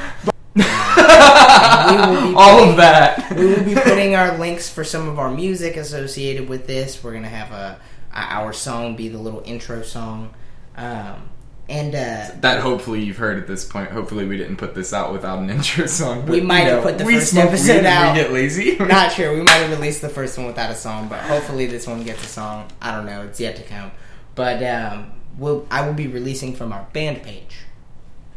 [0.55, 0.63] we
[2.35, 3.33] All of that.
[3.35, 7.03] we will be putting our links for some of our music associated with this.
[7.03, 7.79] We're gonna have a,
[8.13, 10.33] a our song be the little intro song,
[10.75, 11.29] um,
[11.67, 13.91] and uh, That hopefully you've heard at this point.
[13.91, 16.21] Hopefully we didn't put this out without an intro song.
[16.21, 18.15] but, We might have put the we first episode out.
[18.15, 18.75] We get lazy.
[18.79, 19.33] not sure.
[19.33, 22.23] We might have released the first one without a song, but hopefully this one gets
[22.23, 22.69] a song.
[22.81, 23.21] I don't know.
[23.23, 23.91] It's yet to come.
[24.35, 27.57] But um, we'll, I will be releasing from our band page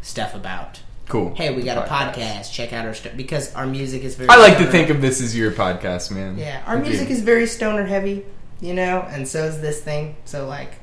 [0.03, 0.81] stuff about.
[1.09, 1.35] cool.
[1.35, 2.15] Hey, we got a Podcast.
[2.15, 2.53] podcast.
[2.53, 4.29] Check out our stuff because our music is very.
[4.29, 6.37] I like to think of this as your podcast, man.
[6.37, 8.25] Yeah, our music is very stoner heavy,
[8.63, 10.17] you know, and so is this thing.
[10.25, 10.79] So like,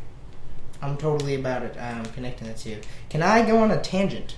[0.81, 1.75] I'm totally about it.
[1.79, 2.79] Um, connecting the two.
[3.09, 4.35] Can I go on a tangent,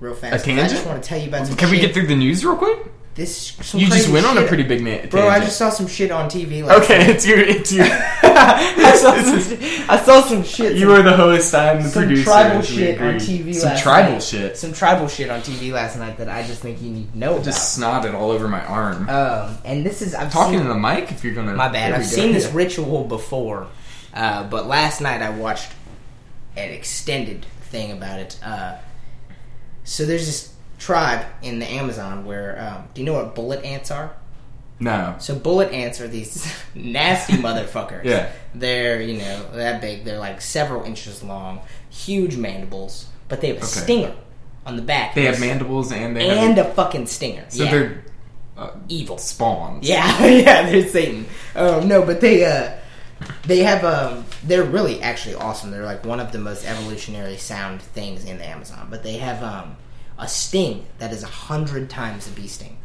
[0.00, 0.34] real fast?
[0.34, 0.66] I tangent?
[0.66, 1.56] I just want to tell you about some.
[1.56, 1.86] Can we shit.
[1.86, 2.78] get through the news real quick?
[3.16, 3.54] This?
[3.62, 5.08] Some You just went on a pretty big man.
[5.08, 6.62] Bro, I just saw some shit on TV.
[6.64, 7.08] Last Okay, night.
[7.10, 7.38] it's your.
[7.38, 7.86] It's your.
[8.38, 9.58] I, saw some,
[9.90, 10.74] I saw some shit.
[10.76, 11.54] you some, are the host.
[11.54, 12.24] I'm the some producer.
[12.24, 13.14] tribal shit on.
[13.14, 13.54] TV.
[13.54, 14.22] Some last tribal night.
[14.22, 14.56] shit.
[14.56, 17.32] Some tribal shit on TV last night that I just think you need to know
[17.34, 17.44] about.
[17.44, 19.08] Just snotted all over my arm.
[19.08, 21.54] Um, and this is I've Talking seen, to the mic if you're gonna.
[21.54, 21.92] My bad.
[21.92, 23.66] I've seen this ritual before,
[24.14, 25.72] uh, but last night I watched
[26.56, 28.38] an extended thing about it.
[28.44, 28.76] Uh,
[29.84, 33.90] so there's this tribe in the Amazon where um, do you know what bullet ants
[33.90, 34.12] are?
[34.78, 35.14] No.
[35.18, 38.04] So bullet ants are these nasty motherfuckers.
[38.04, 38.30] Yeah.
[38.54, 40.04] They're, you know, that big.
[40.04, 43.66] They're like several inches long, huge mandibles, but they have a Okay.
[43.68, 44.14] stinger
[44.66, 45.14] on the back.
[45.14, 46.66] They have mandibles and they and have.
[46.66, 47.44] a fucking stinger.
[47.48, 47.70] so yeah.
[47.70, 48.04] they're
[48.58, 49.16] uh, evil.
[49.18, 49.88] spawns.
[49.88, 51.26] Yeah, yeah, they're Satan.
[51.54, 52.72] Um, no, but they uh,
[53.46, 55.70] they have um, they're really actually awesome.
[55.70, 58.88] They're like one of the most evolutionary sound things in the Amazon.
[58.90, 59.76] But they have um,
[60.18, 62.76] a sting that is a hundred times a bee sting.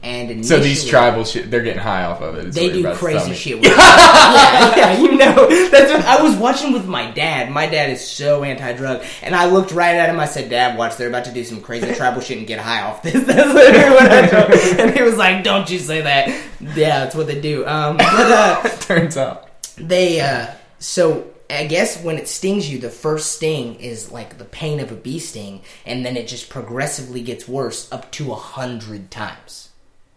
[0.00, 2.52] And So these tribal shit, they're getting high off of it.
[2.52, 3.56] they do about to tell crazy shit.
[3.56, 5.48] With yeah, yeah, you know.
[5.70, 7.50] That's what I was watching with my dad.
[7.50, 10.20] My dad is so anti-drug, and I looked right at him.
[10.20, 10.96] I said, "Dad, watch.
[10.96, 13.90] They're about to do some crazy tribal shit and get high off this." That's literally
[13.90, 14.52] what I told.
[14.78, 16.28] And he was like, "Don't you say that."
[16.60, 17.66] Yeah, that's what they do.
[17.66, 19.48] Um, but uh, Turns out.
[19.76, 20.46] they uh
[20.78, 24.92] so I guess when it stings you, the first sting is like the pain of
[24.92, 29.70] a bee sting, and then it just progressively gets worse up to a hundred times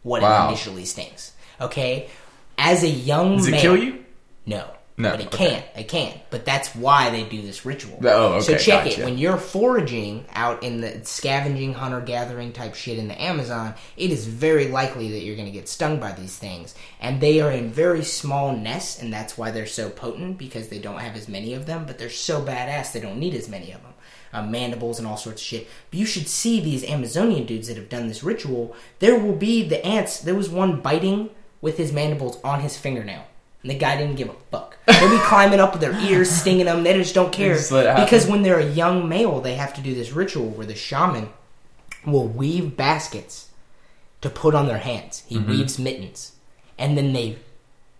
[0.04, 0.46] what Wow.
[0.46, 1.32] it initially stings.
[1.62, 2.10] Okay,
[2.58, 4.04] as a young Does it kill you?
[4.46, 5.49] No, No, but it okay.
[5.49, 5.65] can't.
[5.75, 6.17] It can't.
[6.30, 7.99] But that's why they do this ritual.
[8.04, 8.41] Oh, okay.
[8.41, 9.01] So check gotcha.
[9.01, 13.73] it when you're foraging out in the scavenging, hunter gathering type shit in the Amazon.
[13.97, 17.41] It is very likely that you're going to get stung by these things, and they
[17.41, 21.15] are in very small nests, and that's why they're so potent because they don't have
[21.15, 21.86] as many of them.
[21.86, 23.93] But they're so badass they don't need as many of them.
[24.34, 25.67] Uh, mandibles and all sorts of shit.
[25.89, 28.73] But you should see these Amazonian dudes that have done this ritual.
[28.99, 30.19] There will be the ants.
[30.19, 33.25] There was one biting with his mandibles on his fingernail.
[33.62, 34.78] And the guy didn't give a fuck.
[34.88, 36.84] They'll be climbing up with their ears, stinging them.
[36.84, 37.56] They just don't care.
[37.56, 37.71] Just.
[37.71, 41.30] Because when they're a young male, they have to do this ritual where the shaman
[42.06, 43.50] will weave baskets
[44.21, 45.24] to put on their hands.
[45.28, 45.50] He Mm-hmm.
[45.52, 46.34] weaves mittens.
[46.80, 47.38] And then they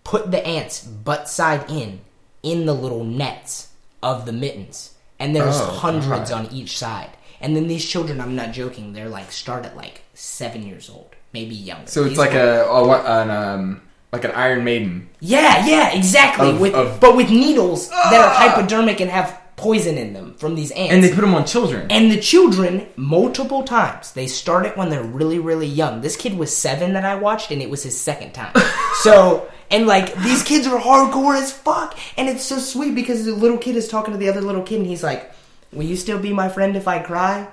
[0.04, 2.00] put the ants butt side in,
[2.42, 3.68] in the little nets
[4.02, 4.94] of the mittens.
[5.20, 6.46] And there's Oh, hundreds God.
[6.46, 7.10] on each side.
[7.40, 11.14] And then these children, I'm not joking, they're like start at like seven years old,
[11.32, 11.86] maybe younger.
[11.86, 15.08] So it's These like a, a an um like an Iron Maiden.
[15.20, 16.50] yeah, yeah, exactly.
[16.50, 18.50] Of- with of- but with needles that are ah!
[18.50, 20.92] hypodermic and have poison in them from these ants.
[20.92, 21.86] And they put them on children.
[21.90, 26.00] And the children, multiple times, they start it when they're really, really young.
[26.00, 28.52] This kid was seven that I watched, and it was his second time.
[29.02, 31.96] so, and like, these kids are hardcore as fuck.
[32.16, 34.80] And it's so sweet because the little kid is talking to the other little kid,
[34.80, 35.32] and he's like,
[35.72, 37.48] Will you still be my friend if I cry?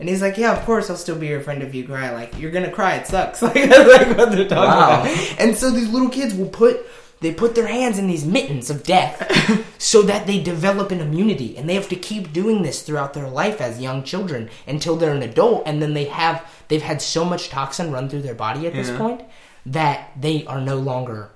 [0.00, 2.10] And he's like, Yeah, of course I'll still be your friend if you cry.
[2.10, 3.42] Like, you're gonna cry, it sucks.
[3.42, 5.02] Like, that's like what they're talking Wow.
[5.02, 5.40] about.
[5.40, 6.84] And so these little kids will put
[7.20, 11.56] they put their hands in these mittens of death so that they develop an immunity
[11.56, 15.14] and they have to keep doing this throughout their life as young children until they're
[15.14, 18.66] an adult and then they have they've had so much toxin run through their body
[18.66, 19.22] at this point
[19.64, 21.30] that they are no longer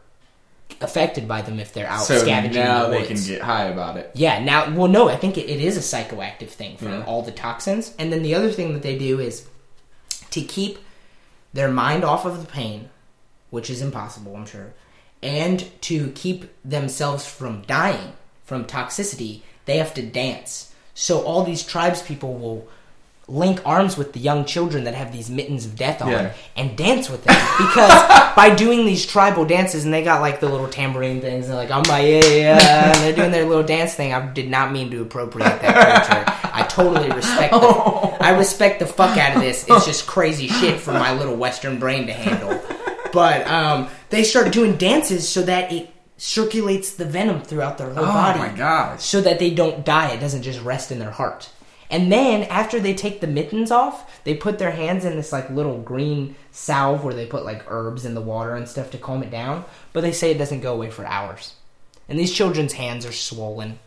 [0.81, 3.97] affected by them if they're out so scavenging now the they can get high about
[3.97, 4.11] it.
[4.15, 7.05] Yeah, now, well, no, I think it, it is a psychoactive thing from Yeah.
[7.05, 7.95] all the toxins.
[7.99, 9.47] And then the other thing that they do is
[10.31, 10.79] to keep
[11.53, 12.91] their mind off of the pain,
[13.51, 14.75] which is impossible, I'm sure,
[15.23, 18.13] and to keep themselves from dying
[18.45, 20.73] from toxicity, they have to dance.
[20.95, 22.69] So all these tribes people will
[23.31, 26.33] link arms with the young children that have these mittens of death on Yeah.
[26.57, 27.93] and dance with them because
[28.35, 31.71] by doing these tribal dances and they got like the little tambourine things and like
[31.71, 34.91] I'm my yeah yeah and they're doing their little dance thing I did not mean
[34.93, 37.59] to appropriate that culture I totally respect the,
[38.21, 41.79] I respect the fuck out of this it's just crazy shit for my little western
[41.79, 42.59] brain to handle
[43.13, 48.05] but um, they start doing dances so that it circulates the venom throughout their whole
[48.05, 49.03] Oh body my gosh.
[49.05, 50.11] so that they don't die.
[50.13, 51.49] It doesn't just rest in their heart.
[51.91, 55.49] And then after they take the mittens off, they put their hands in this like
[55.51, 59.23] little green salve where they put like herbs in the water and stuff to calm
[59.23, 59.65] it down.
[59.93, 61.55] But they say it doesn't go away for hours.
[62.09, 63.79] And these children's hands are swollen.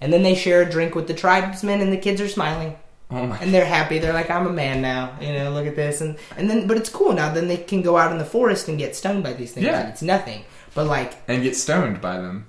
[0.00, 2.76] And then they share a drink with the tribesmen and the kids are smiling.
[3.10, 3.38] Oh my.
[3.38, 3.98] And they're happy.
[3.98, 5.16] They're like, I'm a man now.
[5.20, 6.00] You know, look at this.
[6.00, 7.32] And and then but it's cool now.
[7.32, 9.66] Then they can go out in the forest and get stung by these things.
[9.66, 9.80] Yeah.
[9.80, 10.44] And it's nothing.
[10.74, 12.46] But like And get stoned by them.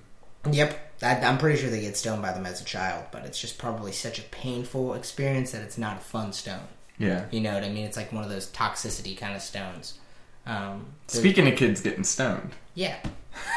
[0.50, 0.83] Yep.
[1.04, 3.58] I, I'm pretty sure they get stoned by them as a child, but it's just
[3.58, 6.68] probably such a painful experience that it's not a fun stone.
[6.98, 7.26] Yeah.
[7.32, 7.86] You know what I mean?
[7.86, 10.00] It's like one of those toxicity kind of stones.
[10.46, 12.52] Um, Speaking of kids getting stoned.
[12.76, 12.98] yeah.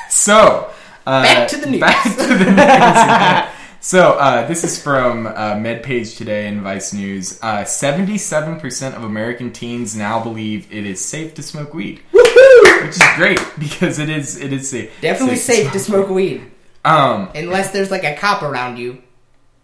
[0.09, 0.71] So,
[1.07, 1.81] uh, Back to the news.
[1.81, 3.55] Back to the news.
[3.81, 7.39] so, uh, this is from uh, MedPage Today and Vice News.
[7.43, 12.87] Uh, Seventy-seven percent of American teens now believe it is safe to smoke weed, Woohoo!
[12.87, 14.91] which is great because it is it is safe.
[15.03, 16.51] Definitely safe to smoke weed,
[16.87, 19.03] Um, unless there's like a cop around you.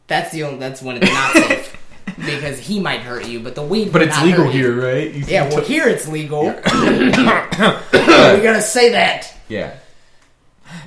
[0.08, 0.58] That's the only.
[0.58, 1.76] That's when it's not safe
[2.16, 3.92] because he might hurt you, but the weed.
[3.92, 4.50] but it's legal you.
[4.50, 5.12] here, right?
[5.12, 6.46] You Yeah, well, t- here it's legal.
[6.46, 6.52] we
[7.12, 9.32] gotta say that.
[9.48, 9.76] yeah.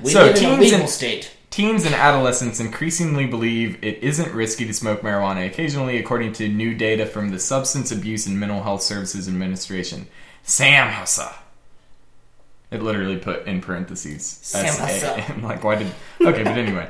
[0.02, 1.32] We So, live in a teens legal and- state.
[1.48, 6.74] Teens and adolescents increasingly believe it isn't risky to smoke marijuana occasionally, according to new
[6.74, 10.06] data from the Substance Abuse and Mental Health Services Administration.
[10.42, 11.32] Sam Hussa.
[12.70, 14.40] It literally put in parentheses.
[14.54, 15.86] S-A- I'm like, why did.
[16.20, 16.88] Okay, but anyway.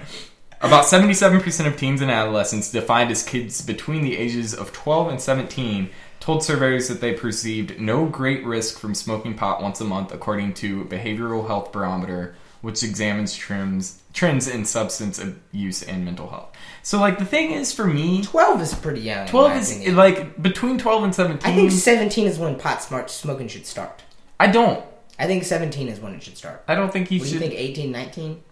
[0.63, 5.21] About 77% of teens and adolescents, defined as kids between the ages of 12 and
[5.21, 10.13] 17, told surveyors that they perceived no great risk from smoking pot once a month,
[10.15, 16.57] according to Behavioral Health Barometer, which examines trends, trends in substance abuse and mental health.
[16.83, 19.29] So like the thing is for me, Twelve is pretty young.
[19.29, 19.95] twelve is opinion.
[19.97, 21.53] like between twelve and seventeen.
[21.53, 24.03] I think seventeen is when pot smart smoking should start.
[24.41, 24.83] I don't.
[25.19, 26.63] I think seventeen is when it should start.
[26.69, 27.43] I don't think he What do should.
[27.43, 27.55] you think?
[27.61, 28.43] 18, 19?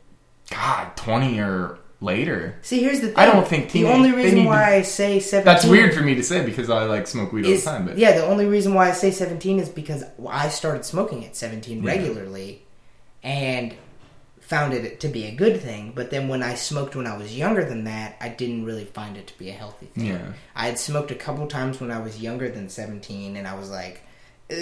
[0.50, 2.56] God, twenty or later.
[2.62, 3.16] See, here's the thing.
[3.16, 5.52] I don't think the only reason need to- why I say seventeen.
[5.54, 7.86] That's weird for me to say because I like smoke weed all the time.
[7.86, 11.34] But yeah, the only reason why I say 17 is because I started smoking at
[11.36, 11.90] 17 Yeah.
[11.90, 12.62] regularly
[13.22, 13.74] and
[14.40, 15.92] found it to be a good thing.
[15.94, 19.16] But then when I smoked when I was younger than that, I didn't really find
[19.16, 20.04] it to be a healthy thing.
[20.06, 20.32] Yeah.
[20.54, 23.70] I had smoked a couple times when I was younger than 17 and I was
[23.70, 24.02] like,
[24.50, 24.56] Ugh.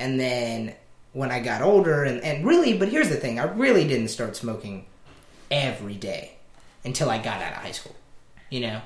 [0.00, 0.74] And then
[1.12, 4.34] when I got older, and, and really, but here's the thing I really didn't start
[4.36, 4.86] smoking
[5.50, 6.32] every day
[6.84, 7.94] until I got out of high school,
[8.48, 8.80] you know?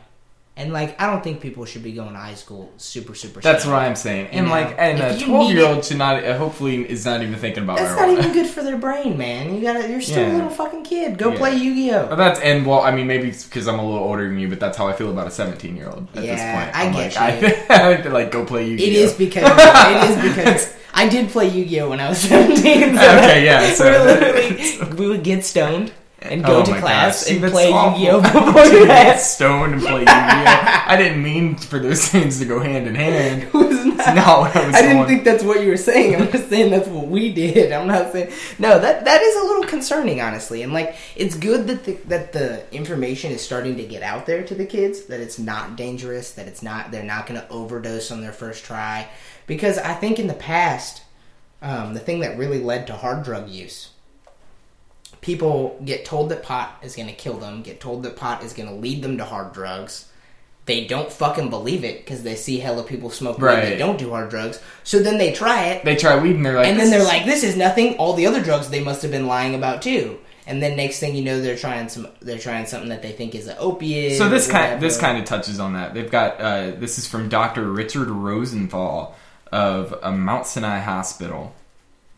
[0.57, 3.41] And like, I don't think people should be going to high school super, super.
[3.41, 4.29] that's what I'm saying.
[4.29, 6.23] And You like, and if a 12 year old should not.
[6.25, 8.15] Uh, hopefully, is not even thinking about That's marijuana.
[8.17, 9.53] not even good for their brain, man.
[9.53, 10.33] You gotta, you're still Yeah.
[10.33, 11.19] a little fucking kid.
[11.19, 11.39] Go Yeah.
[11.39, 12.17] play Yu Gi But Oh.
[12.17, 14.61] that's and well, I mean, maybe it's because I'm a little older than you, but
[14.61, 16.71] that's how I feel about a 17 year old at this point.
[16.77, 17.41] I I'm get like, I you.
[17.51, 18.87] think I like like go play Yu-Gi-Oh.
[18.87, 22.19] It is because it is because I did play Yu Gi Oh when I was
[22.29, 22.63] 17.
[22.97, 27.25] So Okay, yeah, so- we literally we would get stoned and go Oh to class
[27.25, 27.33] gosh.
[27.37, 27.67] And play.
[27.67, 28.53] Yu Gi Oh before
[28.87, 29.35] class.
[29.35, 30.85] stoned and play Yu-Gi-Oh.
[30.87, 33.43] I didn't mean for those things to go hand in hand.
[33.53, 35.77] It was It's not- what I was I didn't going- think that's what you were
[35.77, 36.17] saying.
[36.17, 37.73] I'm just saying that's what we did.
[37.73, 38.79] I'm not saying no.
[38.79, 40.63] That that is a little concerning, honestly.
[40.63, 44.43] And like, it's good that the that the information is starting to get out there
[44.45, 48.11] to the kids that it's not dangerous, that it's not they're not going to overdose
[48.11, 49.09] on their first try.
[49.47, 51.03] Because I think in the past,
[51.63, 53.91] um, the thing that really led to hard drug use.
[55.21, 58.53] People get told that pot is going to kill them, get told that pot is
[58.53, 60.11] going to lead them to hard drugs.
[60.67, 63.79] They don't fucking believe it because they see hella people smoke weed Right.
[63.79, 64.61] don't do hard drugs.
[64.83, 67.07] So then they try it, They try weed and they're like, and then "This they're
[67.07, 70.19] like, "This is nothing." All the other drugs they must have been lying about too.
[70.47, 72.09] And then next thing you know, they're trying some.
[72.21, 74.17] They're trying something that they think is an opiate.
[74.19, 75.93] So this kind this kind of touches on that.
[75.95, 77.71] They've got uh, this is from Dr.
[77.71, 79.15] Richard Rosenthal
[79.55, 81.55] of a Mount Sinai Hospital.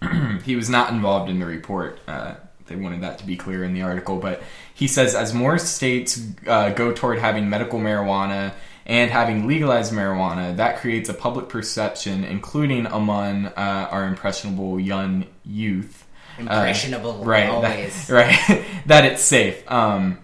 [0.45, 2.01] he was not involved in the report.
[2.09, 2.35] Uh,
[2.67, 6.19] they wanted that to be clear in the article, but he says as more states
[6.47, 8.55] uh, go toward having medical marijuana
[8.87, 15.27] and having legalized marijuana, that creates a public perception, including among uh, our impressionable young
[15.45, 16.07] youth.
[16.39, 17.23] uh, impressionable.
[17.23, 18.07] right, always.
[18.07, 19.71] That, right, that it's safe.
[19.71, 20.19] Um,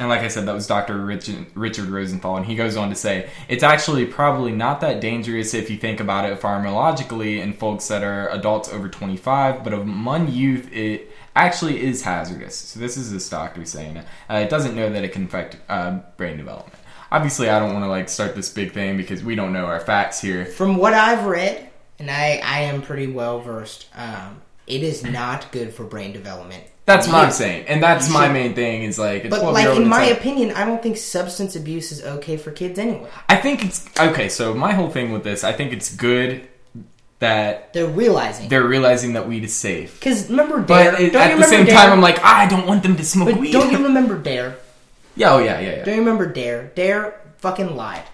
[0.00, 0.96] and like I said, that was Dr.
[1.04, 5.54] Richard, Richard Rosenthal, and he goes on to say it's actually probably not that dangerous
[5.54, 10.28] if you think about it pharmacologically in folks that are adults over 25, but among
[10.28, 12.54] youth, it actually is hazardous.
[12.54, 14.06] So this is this doctor saying it.
[14.30, 16.78] Uh, it doesn't know that it can affect uh, brain development.
[17.10, 19.80] Obviously, I don't want to like start this big thing because we don't know our
[19.80, 20.44] facts here.
[20.44, 23.88] From what I've read, and I I am pretty well versed.
[23.96, 26.64] Um, it is not good for brain development.
[26.88, 28.82] That's what I'm saying, and that's my main thing.
[28.82, 30.96] Is like, a But 12 like year old, in my like- opinion, I don't think
[30.96, 33.06] substance abuse is okay for kids anyway.
[33.28, 34.28] I think it's okay.
[34.28, 36.48] So my whole thing with this, I think it's good
[37.20, 39.98] that They're realizing they're realizing that weed is safe.
[40.00, 40.92] because remember Dare.
[40.92, 41.74] But it, at the same Dare?
[41.74, 43.52] time, I'm like, ah, I don't want them to smoke But weed.
[43.52, 44.56] don't you remember Dare?
[45.16, 45.84] yeah, oh yeah, yeah, yeah.
[45.84, 46.70] Don't you remember Dare?
[46.74, 48.04] Dare fucking lied.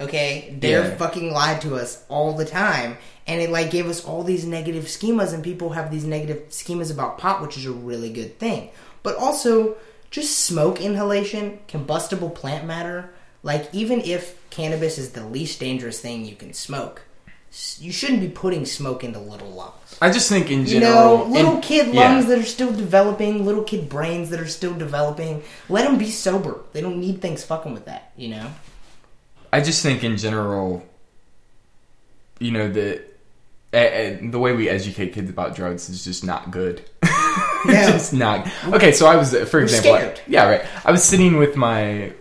[0.00, 0.54] Okay?
[0.58, 0.96] Dare Yeah.
[0.96, 2.98] fucking lied to us all the time.
[3.26, 6.90] And it like gave us all these negative schemas and people have these negative schemas
[6.90, 8.70] about pot, which is a really good thing.
[9.02, 9.76] But also
[10.10, 13.10] just smoke inhalation, combustible plant matter,
[13.42, 17.02] like even if cannabis is the least dangerous thing you can smoke,
[17.78, 19.96] you shouldn't be putting smoke into little lungs.
[20.02, 22.00] I just think in general, You know, little in- kid yeah.
[22.12, 25.42] lungs that are still developing, little kid brains that are still developing.
[25.68, 26.60] Let them be sober.
[26.72, 28.10] They don't need things fucking with that.
[28.16, 28.46] You know.
[29.54, 30.84] I just think in general,
[32.40, 33.02] you know, the
[33.72, 36.82] uh, uh, the way we educate kids about drugs is just not good.
[37.66, 37.92] Yeah.
[37.92, 38.46] just not.
[38.66, 40.66] Okay, so I was, for example, I- yeah, right.
[40.84, 42.12] I was sitting with my,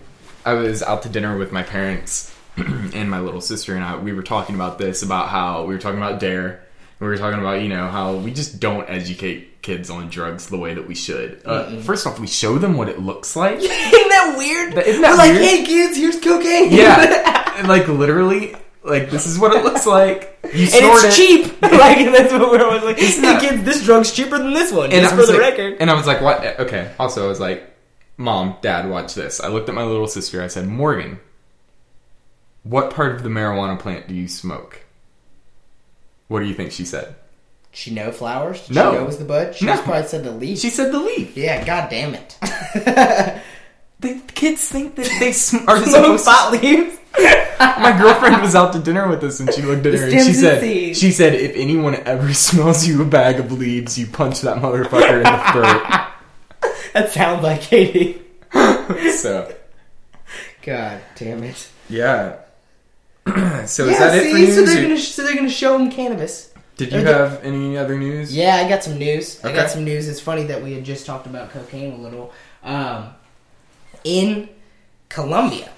[0.46, 3.98] I was out to dinner with my parents and my little sister and I.
[3.98, 6.63] We were talking about this, about how we were talking about Dare.
[7.04, 10.58] We were talking about you know how we just don't educate kids on drugs the
[10.58, 11.42] way that we should.
[11.46, 13.58] Uh, first off, we show them what it looks like.
[13.60, 14.74] Isn't that weird?
[14.76, 16.72] That- isn't that We're like, hey kids, here's cocaine.
[16.72, 20.40] Yeah, And, like literally, like this is what it looks like.
[20.54, 21.12] You and snort it's it.
[21.18, 21.62] cheap.
[21.62, 22.98] like that's what we're always like.
[22.98, 24.86] Hey that- kids, this drug's cheaper than this one.
[24.94, 25.78] And just I for was the like- record.
[25.82, 26.60] And I was like, what?
[26.62, 26.90] Okay.
[27.00, 27.70] Also, I was like,
[28.16, 29.42] Mom, Dad, watch this.
[29.42, 30.42] I looked at my little sister.
[30.42, 31.20] I said, Morgan,
[32.64, 34.83] what part of the marijuana plant do you smoke?
[36.28, 37.16] What do you think she said?
[37.72, 38.68] She know flowers?
[38.68, 38.92] Did No.
[38.92, 39.56] She know it was the bud?
[39.56, 39.74] She No.
[39.74, 40.60] just probably said the leaf.
[40.60, 41.36] She said the leaf.
[41.36, 42.38] yeah, god damn it.
[44.00, 46.98] The kids think that they sm- are Smoke pot leaves.
[47.58, 50.34] my girlfriend was out to dinner with us and she looked at her and she
[50.34, 51.00] said seeds.
[51.00, 55.18] she said if anyone ever smells you a bag of leaves you punch that motherfucker
[55.20, 58.22] in the throat that sounds like Katie.
[59.16, 59.56] so
[60.64, 61.70] God damn it.
[61.88, 62.40] yeah.
[63.66, 64.56] so is yeah, that see, it for news?
[64.56, 66.52] so they're or- gonna so they're gonna show him cannabis.
[66.76, 68.36] Did you they're- have any other news?
[68.36, 69.44] Yeah, I got some news.
[69.44, 70.08] I got some news.
[70.10, 72.34] It's funny that we had just talked about cocaine a little.
[72.64, 73.10] Um,
[74.04, 74.50] in
[75.10, 75.70] Colombia,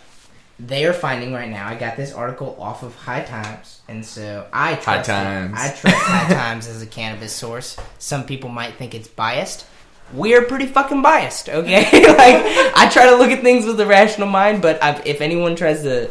[0.59, 1.67] they are finding right now.
[1.67, 5.03] I got this article off of High Times, and so I trust High it.
[5.05, 5.53] Times.
[5.59, 7.77] I trust High Times as a cannabis source.
[7.99, 9.65] Some people might think it's biased.
[10.13, 11.81] We're pretty fucking biased, okay?
[11.91, 12.43] like
[12.77, 15.81] I try to look at things with a rational mind, but I've, if anyone tries
[15.81, 16.09] to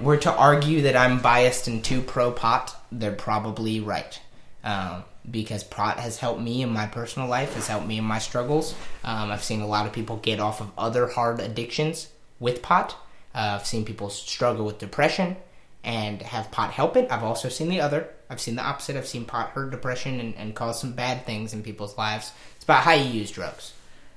[0.00, 4.20] were to argue that I'm biased and too pro pot, they're probably right.
[4.64, 8.18] Um, because pot has helped me in my personal life, has helped me in my
[8.18, 8.74] struggles.
[9.04, 12.08] Um, I've seen a lot of people get off of other hard addictions
[12.40, 12.96] with pot.
[13.34, 15.36] Uh, I've seen people struggle with depression
[15.84, 17.10] and have pot help it.
[17.10, 18.08] I've also seen the other.
[18.30, 18.96] I've seen the opposite.
[18.96, 22.32] I've seen pot hurt depression and, and cause some bad things in people's lives.
[22.56, 23.72] It's about how you use drugs.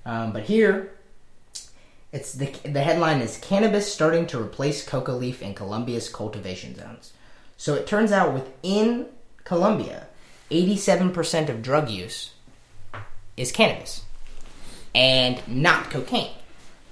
[0.06, 0.92] Um, but here,
[2.12, 7.14] it's the the headline is cannabis starting to replace coca leaf in Colombia's cultivation zones.
[7.58, 9.08] So it turns out within
[9.44, 10.08] Colombia,
[10.50, 12.32] 87% of drug use
[13.38, 14.04] is cannabis
[14.94, 16.32] and not cocaine.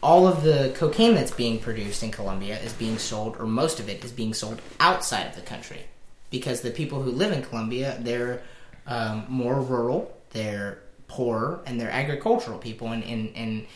[0.02, 3.90] All of the cocaine that's being produced in Colombia is being sold, or most of
[3.90, 5.82] it is being sold outside of the country,
[6.30, 8.42] because the people who live in Colombia they're
[8.88, 13.68] um, more rural, they're poorer, and they're agricultural people, and and, and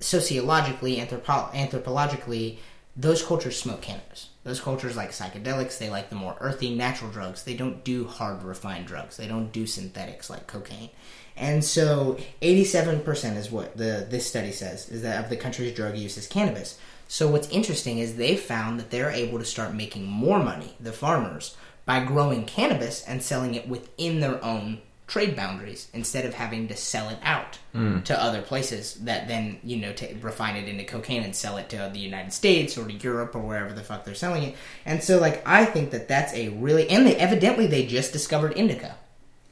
[0.00, 2.58] sociologically, anthropo- anthropologically,
[2.96, 4.30] those cultures smoke cannabis.
[4.42, 5.78] Those cultures like psychedelics.
[5.78, 7.44] They like the more earthy, natural drugs.
[7.44, 9.16] They don't do hard, refined drugs.
[9.16, 10.90] They don't do synthetics like cocaine.
[11.36, 15.74] And so, eighty-seven percent is what the this study says is that of the country's
[15.74, 16.78] drug use is cannabis.
[17.06, 20.92] So what's interesting is they found that they're able to start making more money, the
[20.92, 24.80] farmers, by growing cannabis and selling it within their own
[25.10, 27.98] trade boundaries instead of having to sell it out hmm.
[28.02, 31.68] to other places that then you know ta refine it into cocaine and sell it
[31.68, 34.54] to the United States or to Europe or wherever the fuck they're selling it.
[34.86, 38.52] And so like I think that that's a really and they evidently they just discovered
[38.52, 38.94] indica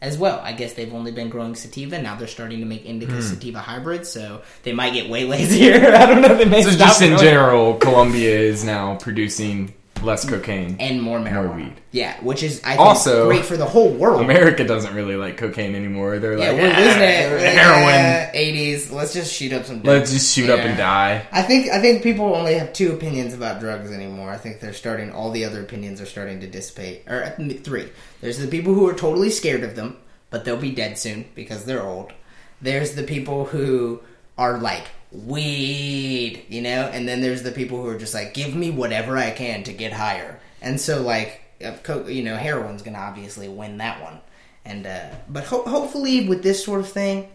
[0.00, 0.38] as well.
[0.44, 2.00] I guess they've only been growing sativa.
[2.00, 3.20] Now they're starting to make indica hmm.
[3.20, 5.92] sativa hybrids, so they might get way lazier.
[5.92, 6.36] I don't know.
[6.36, 10.76] They may So just in general, Colombia is now producing less cocaine.
[10.80, 11.46] and more marijuana.
[11.48, 11.74] More weed.
[11.92, 14.20] Yeah, which is I think Also- great for the whole world.
[14.22, 16.18] America doesn't really like cocaine anymore.
[16.18, 17.30] They're yeah, like, we're "Ah, losing it.
[17.30, 18.28] We're heroin.
[18.28, 18.90] "Ah, 80s.
[18.92, 19.82] Let's just shoot up some.
[19.82, 21.26] Let's just shoot up and die.
[21.32, 24.30] I think I think people only have two opinions about drugs anymore.
[24.30, 25.12] I think they're starting.
[25.12, 27.02] All the other opinions are starting to dissipate.
[27.08, 27.88] Or uh, three.
[28.20, 29.96] There's the people who are totally scared of them,
[30.30, 32.12] but they'll be dead soon because they're old.
[32.60, 34.00] There's the people who
[34.36, 38.54] are like weed, you know, and then there's the people who are just like, give
[38.54, 40.40] me whatever I can to get higher.
[40.60, 44.20] And so like, uh, you know, heroin's gonna obviously win that one.
[44.64, 47.28] And uh, but ho- hopefully with this sort of thing,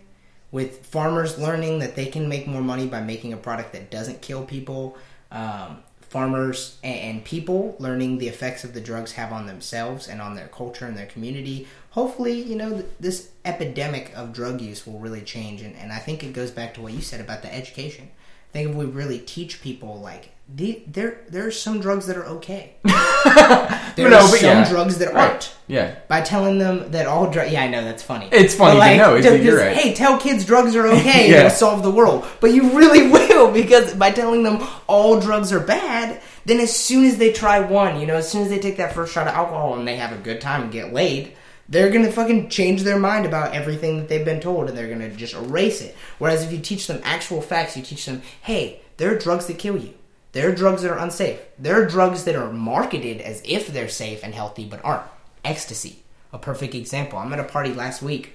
[0.52, 4.22] with farmers learning that they can make more money by making a product that doesn't
[4.22, 4.96] kill people,
[5.32, 5.80] um,
[6.14, 10.48] farmers and, people learning the effects of the drugs have on themselves and on their
[10.48, 11.68] culture and their community.
[11.92, 15.62] Hopefully, you know, this epidemic of drug use will really change.
[15.62, 18.10] And, and I think it goes back to what you said about the education.
[18.50, 22.18] I think if we really teach people, like, the, there, there are some drugs that
[22.18, 22.76] are okay.
[22.84, 24.70] there No, are some yeah.
[24.70, 25.32] drugs that Right.
[25.32, 25.96] aren't Yeah.
[26.08, 27.52] by telling them that all drugs.
[27.52, 28.28] Yeah, I know that's funny.
[28.32, 29.76] It's funny But, to know, you're right.
[29.76, 31.30] Hey, tell kids drugs are okay.
[31.32, 31.40] Yeah.
[31.40, 32.26] It'll solve the world.
[32.42, 37.06] But you really will because by telling them all drugs are bad, then as soon
[37.06, 39.34] as they try one, you know, as soon as they take that first shot of
[39.34, 41.34] alcohol and they have a good time and get laid.
[41.70, 45.10] They're gonna fucking change their mind about everything that they've been told, and they're gonna
[45.10, 45.96] just erase it.
[46.20, 49.58] Whereas if you teach them actual facts, you teach them, hey, there are drugs that
[49.60, 49.94] kill you.
[50.34, 51.40] There are drugs that are unsafe.
[51.58, 55.04] There are drugs that are marketed as if they're safe and healthy but aren't.
[55.44, 57.20] Ecstasy, a perfect example.
[57.20, 58.34] I'm at a party last week.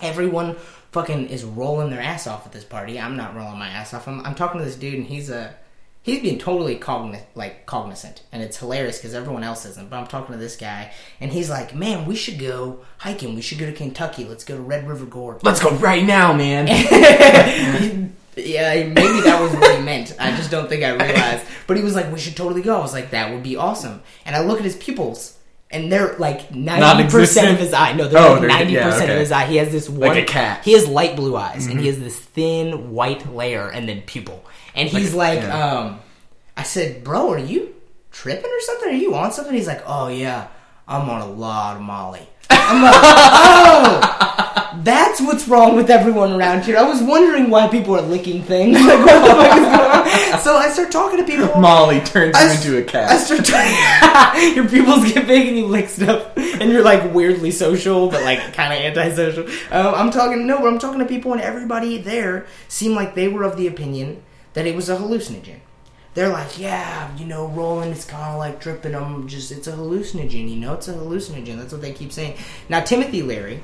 [0.00, 0.56] Everyone
[0.92, 2.98] fucking is rolling their ass off at this party.
[2.98, 4.08] I'm not rolling my ass off.
[4.08, 5.54] I'm, I'm talking to this dude and he's a
[6.04, 6.80] he's being totally
[7.34, 9.90] like cognizant and it's hilarious because everyone else isn't.
[9.90, 13.34] But I'm talking to this guy and he's like, "Man, we should go hiking.
[13.34, 14.24] We should go to Kentucky.
[14.24, 16.66] Let's go to Red River Gorge." Let's go right now, man.
[18.36, 20.14] yeah, maybe that was what he meant.
[20.20, 21.46] I just don't think I realized.
[21.66, 24.02] But he was like, "We should totally go." I was like, "That would be awesome."
[24.26, 25.38] And I look at his pupils,
[25.74, 27.92] and they're like ninety percent of his eye.
[27.92, 29.14] No, they're Oh, like ninety yeah, percent okay.
[29.14, 29.46] of his eye.
[29.46, 30.16] He has this one.
[30.16, 30.58] a cat.
[30.60, 30.64] Mm-hmm.
[30.70, 34.44] He has light blue eyes, and he has this thin white layer, and then pupil.
[34.74, 35.72] And he's like, yeah.
[35.72, 36.00] um,
[36.56, 37.74] I said, "Bro, are you
[38.12, 38.88] tripping or something?
[38.90, 40.48] Are you on something?" He's like, "Oh yeah,
[40.88, 42.28] I'm on a lot of Molly."
[42.68, 44.10] I'm like, "Oh."
[44.82, 46.76] That's what's wrong with everyone around here.
[46.76, 48.76] I was wondering why people are licking things.
[48.84, 50.40] Like, what the fuck is going on?
[50.40, 51.58] so I start talking to people.
[51.58, 53.10] Molly turns I s- into a cat.
[53.10, 54.54] I start talking.
[54.54, 58.52] your pupils get big and you lick stuff, and you're like weirdly social, but like
[58.52, 59.44] kind of antisocial.
[59.74, 63.28] Um, I'm talking no, but I'm talking to people, and everybody there seemed like they
[63.28, 65.60] were of the opinion that it was a hallucinogen.
[66.14, 68.94] They're like, yeah, you know, rolling is kind of like tripping.
[68.94, 71.56] I'm just, it's a hallucinogen, you know, it's a hallucinogen.
[71.56, 72.36] That's what they keep saying.
[72.68, 73.60] Now, Timothy Leary,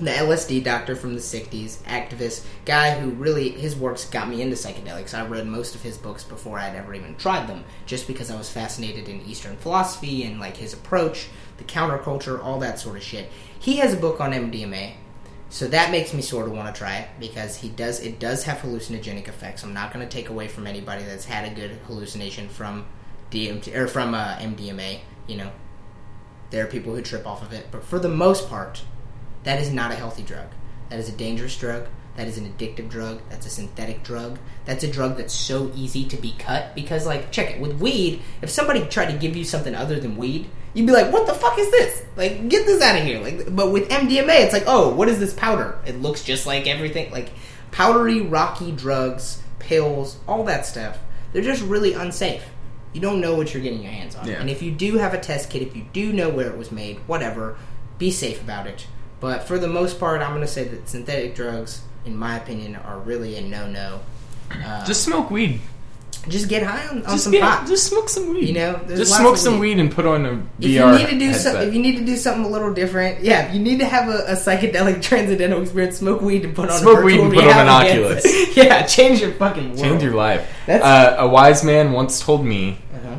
[0.00, 4.56] the LSD doctor from the 60s, activist, guy who really, his works got me into
[4.56, 5.12] psychedelics.
[5.12, 8.38] I read most of his books before I'd ever even tried them, just because I
[8.38, 13.02] was fascinated in Eastern philosophy and like his approach, the counterculture, all that sort of
[13.02, 13.28] shit.
[13.58, 14.92] He has a book on MDMA.
[15.50, 18.44] So that makes me sort of want to try it because he does it does
[18.44, 19.64] have hallucinogenic effects.
[19.64, 22.86] I'm not going to take away from anybody that's had a good hallucination from
[23.30, 25.00] DMT or from uh, MDMA.
[25.26, 25.50] You know,
[26.50, 28.82] there are people who trip off of it, but for the most part,
[29.44, 30.48] that is not a healthy drug.
[30.90, 31.86] That is a dangerous drug.
[32.16, 33.20] That is an addictive drug.
[33.30, 34.38] That's a synthetic drug.
[34.64, 38.22] That's a drug that's so easy to be cut because, like, check it with weed.
[38.42, 41.34] If somebody tried to give you something other than weed, you'd be like, "What the
[41.34, 42.04] fuck is this?
[42.16, 45.18] Like, get this out of here!" Like, but with MDMA, it's like, "Oh, what is
[45.18, 45.76] this powder?
[45.84, 47.10] It looks just like everything.
[47.10, 47.30] Like,
[47.72, 50.98] powdery, rocky drugs, pills, all that stuff.
[51.32, 52.44] They're just really unsafe.
[52.92, 54.26] You don't know what you're getting your hands on.
[54.26, 54.40] Yeah.
[54.40, 56.72] And if you do have a test kit, if you do know where it was
[56.72, 57.58] made, whatever,
[57.98, 58.86] be safe about it.
[59.20, 62.76] But for the most part, I'm going to say that synthetic drugs, in my opinion,
[62.76, 64.00] are really a no-no.
[64.50, 65.60] Uh, Just smoke weed.
[66.28, 67.66] Just get high on, on Just some get, pot.
[67.66, 68.48] just smoke some weed.
[68.48, 69.76] You know, just smoke of some weed.
[69.76, 71.52] weed and put on a VR if you need to do headset.
[71.54, 73.84] some, if you need to do something a little different, yeah, if you need to
[73.86, 77.32] have a, a psychedelic transcendental experience, smoke weed and put on Smoke a weed and
[77.34, 78.24] put on an reality Oculus.
[78.24, 78.56] headset.
[78.66, 79.78] yeah, change your fucking world.
[79.80, 80.48] Change your life.
[80.66, 83.16] That's- Uh, a wise man once told me Uh-huh.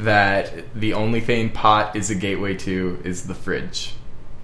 [0.00, 3.94] that the only thing pot is a gateway to is the fridge.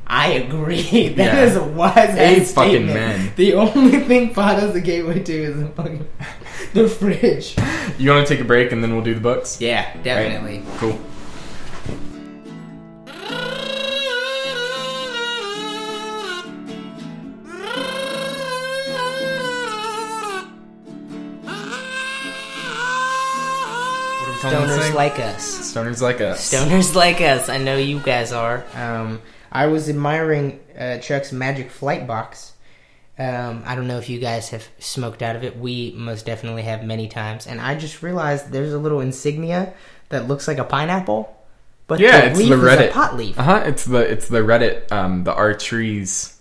[0.06, 1.08] I agree.
[1.16, 1.44] That Yeah.
[1.44, 2.94] is a wise Hey, ass fucking statement.
[2.94, 3.32] men.
[3.36, 6.06] The only thing pot is a gateway to is a fucking
[6.74, 7.56] the fridge.
[7.98, 9.60] You want to take a break and then we'll do the books?
[9.60, 10.02] Yeah, Right?
[10.02, 10.62] definitely.
[10.78, 10.98] Cool.
[22.96, 25.74] What are we calling this Stoners like us.
[25.74, 26.52] Stoners like us.
[26.54, 27.48] Stoners like us.
[27.48, 28.64] I know you guys are.
[28.74, 32.52] Um, I was admiring uh, Chuck's Magic Flight box.
[33.18, 35.56] Um, I don't know if you guys have smoked out of it.
[35.56, 37.46] We most definitely have many times.
[37.46, 39.72] And I just realized there's a little insignia
[40.08, 41.34] that looks like a pineapple,
[41.86, 42.88] but Yeah, the it's the Reddit.
[42.90, 43.38] a pot leaf.
[43.38, 43.62] Uh huh.
[43.66, 46.32] It's the it's the Reddit um the R trees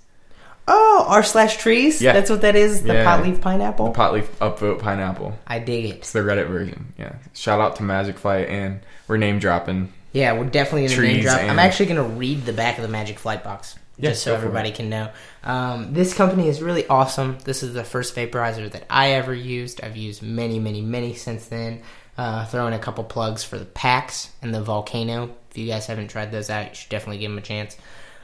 [0.67, 2.01] Oh, r slash trees.
[2.01, 2.13] Yeah.
[2.13, 2.83] that's what that is.
[2.83, 3.03] The Yeah.
[3.03, 3.87] pot leaf pineapple.
[3.87, 5.37] The pot leaf upvote pineapple.
[5.45, 5.95] I dig it.
[5.97, 6.93] It's the Reddit version.
[6.97, 7.13] Yeah.
[7.33, 9.91] Shout out to Magic Flight and we're name dropping.
[10.13, 11.41] Yeah, we're definitely gonna name Trees drop.
[11.41, 14.89] I'm actually gonna read the back of the Magic Flight box Just so everybody can
[14.89, 15.11] know.
[15.43, 17.37] Um, this company is really awesome.
[17.43, 19.81] This is the first vaporizer that I ever used.
[19.83, 21.83] I've used many, many, many since then.
[22.17, 25.35] Uh, throw in a couple plugs for the Pax and the Volcano.
[25.51, 27.77] If you guys haven't tried those out, you should definitely give them a chance.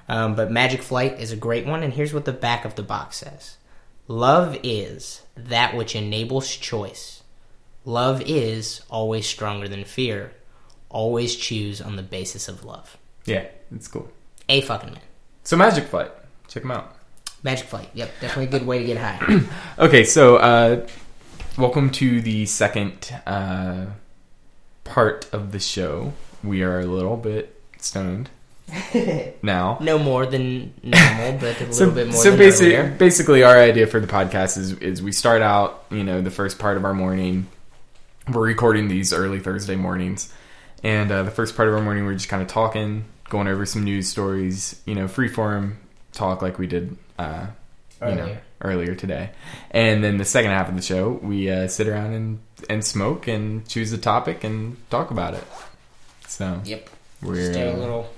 [0.07, 2.83] Um, but Magic Flight is a great one, and here's what the back of the
[2.83, 3.57] box says
[4.07, 7.21] Love is that which enables choice.
[7.85, 10.33] Love is always stronger than fear.
[10.89, 12.97] Always choose on the basis of love.
[13.25, 14.09] Yeah, it's cool.
[14.47, 15.01] A fucking man.
[15.49, 16.11] So Magic Flight,
[16.47, 16.95] check them out.
[17.41, 17.89] Magic Flight.
[17.95, 19.41] Yep, definitely a good way to get high.
[19.79, 20.85] Okay, so uh,
[21.57, 23.87] welcome to the second uh,
[24.83, 26.13] part of the show.
[26.43, 28.29] We are a little bit stoned
[29.41, 29.79] now.
[29.81, 32.95] no more than normal, but a little So, bit more so than basically, earlier.
[32.95, 36.59] basically, our idea for the podcast is is we start out, you know, the first
[36.59, 37.47] part of our morning.
[38.31, 40.31] We're recording these early Thursday mornings,
[40.83, 43.65] and uh, the first part of our morning, we're just kind of talking, going over
[43.65, 45.75] some news stories, you know, freeform
[46.13, 47.47] talk like we did, uh,
[48.01, 48.41] you know, Earlier.
[48.61, 49.29] earlier today.
[49.71, 53.27] And then the second half of the show, we uh, sit around and and smoke
[53.27, 55.43] and choose a topic and talk about it.
[56.27, 56.89] So Yep.
[57.21, 58.09] we're Just a uh, little.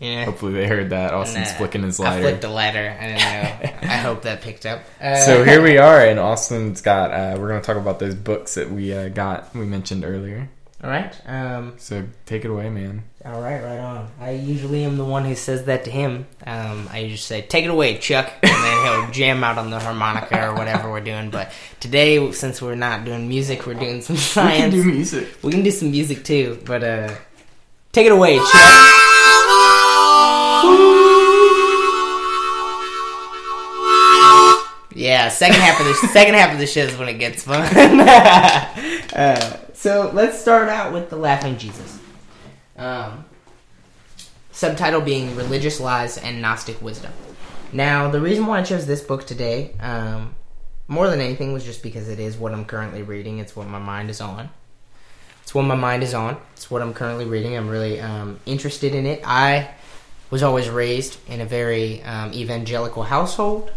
[0.00, 0.26] Yeah.
[0.26, 2.18] hopefully they heard that Austin's Nah, flicking his lighter.
[2.18, 2.96] I flicked the ladder.
[3.00, 3.78] I didn't know.
[3.92, 4.82] I hope that picked up.
[5.00, 7.10] Uh, so here we are, and Austin's got.
[7.10, 9.52] Uh, we're going to talk about those books that we uh, got.
[9.56, 10.48] We mentioned earlier.
[10.82, 11.12] All right.
[11.26, 13.02] Um, So take it away, man.
[13.24, 13.60] all right.
[13.62, 14.08] Right on.
[14.20, 16.26] I usually am the one who says that to him.
[16.46, 19.80] Um, I just say, "Take it away, Chuck," and then he'll jam out on the
[19.80, 21.30] harmonica or whatever we're doing.
[21.30, 21.50] But
[21.80, 24.72] today, since we're not doing music, we're doing some science.
[24.74, 25.28] We can do music.
[25.42, 27.14] We can do some music too, but uh
[27.92, 28.94] take it away, Chuck.
[34.94, 37.62] Yeah, second half of the second half of the show is when it gets fun.
[37.70, 42.00] uh, so let's start out with the Laughing Jesus.
[42.76, 43.24] Um,
[44.50, 47.12] subtitle being "Religious Lies and Gnostic Wisdom."
[47.72, 50.34] Now, the reason why I chose this book today, um,
[50.88, 53.38] more than anything was just because it is what I'm currently reading.
[53.38, 54.50] It's what my mind is on.
[55.42, 56.38] It's what my mind is on.
[56.54, 57.56] It's what I'm currently reading.
[57.56, 59.22] I'm really um, interested in it.
[59.24, 59.70] I
[60.30, 63.70] was always raised in a very um, evangelical household,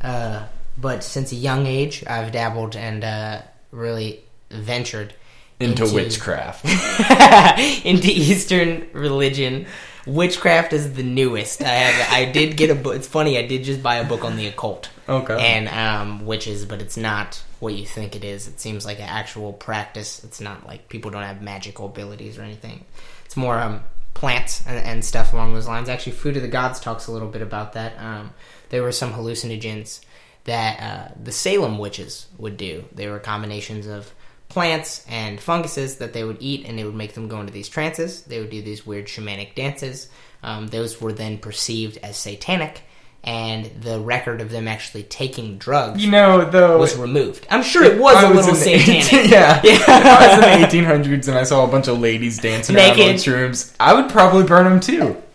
[0.00, 0.46] uh,
[0.78, 5.14] but since a young age, I've dabbled and uh, really ventured
[5.62, 6.64] Into, Into- witchcraft.
[7.84, 9.66] into Eastern religion.
[10.06, 11.62] Witchcraft is the newest.
[11.62, 12.12] I have.
[12.12, 12.96] I did get a book.
[12.96, 13.38] It's funny.
[13.38, 15.36] I did just buy a book on the occult Okay.
[15.38, 18.48] and um, witches, but it's not what you think it is.
[18.48, 20.24] It seems like an actual practice.
[20.24, 22.84] It's not like people don't have magical abilities or anything.
[23.24, 23.80] It's more um,
[24.14, 25.88] plants and, and stuff along those lines.
[25.88, 27.96] Actually, Food of the Gods talks a little bit about that.
[27.98, 28.32] Um,
[28.70, 30.00] there were some hallucinogens
[30.44, 32.84] that uh, the Salem witches would do.
[32.92, 34.12] They were combinations of
[34.52, 37.70] plants and funguses that they would eat, and it would make them go into these
[37.70, 38.22] trances.
[38.22, 40.08] They would do these weird shamanic dances.
[40.42, 42.82] Um, those were then perceived as satanic,
[43.24, 46.78] and the record of them actually taking drugs you know, though.
[46.78, 47.46] was removed.
[47.50, 49.12] I'm sure it was I a little satanic.
[49.12, 49.60] 18 yeah.
[49.64, 49.76] Yeah.
[49.78, 52.98] If I was in the 1800s and I saw a bunch of ladies dancing around
[52.98, 53.16] Naked.
[53.16, 55.16] shrooms, I would probably burn them too.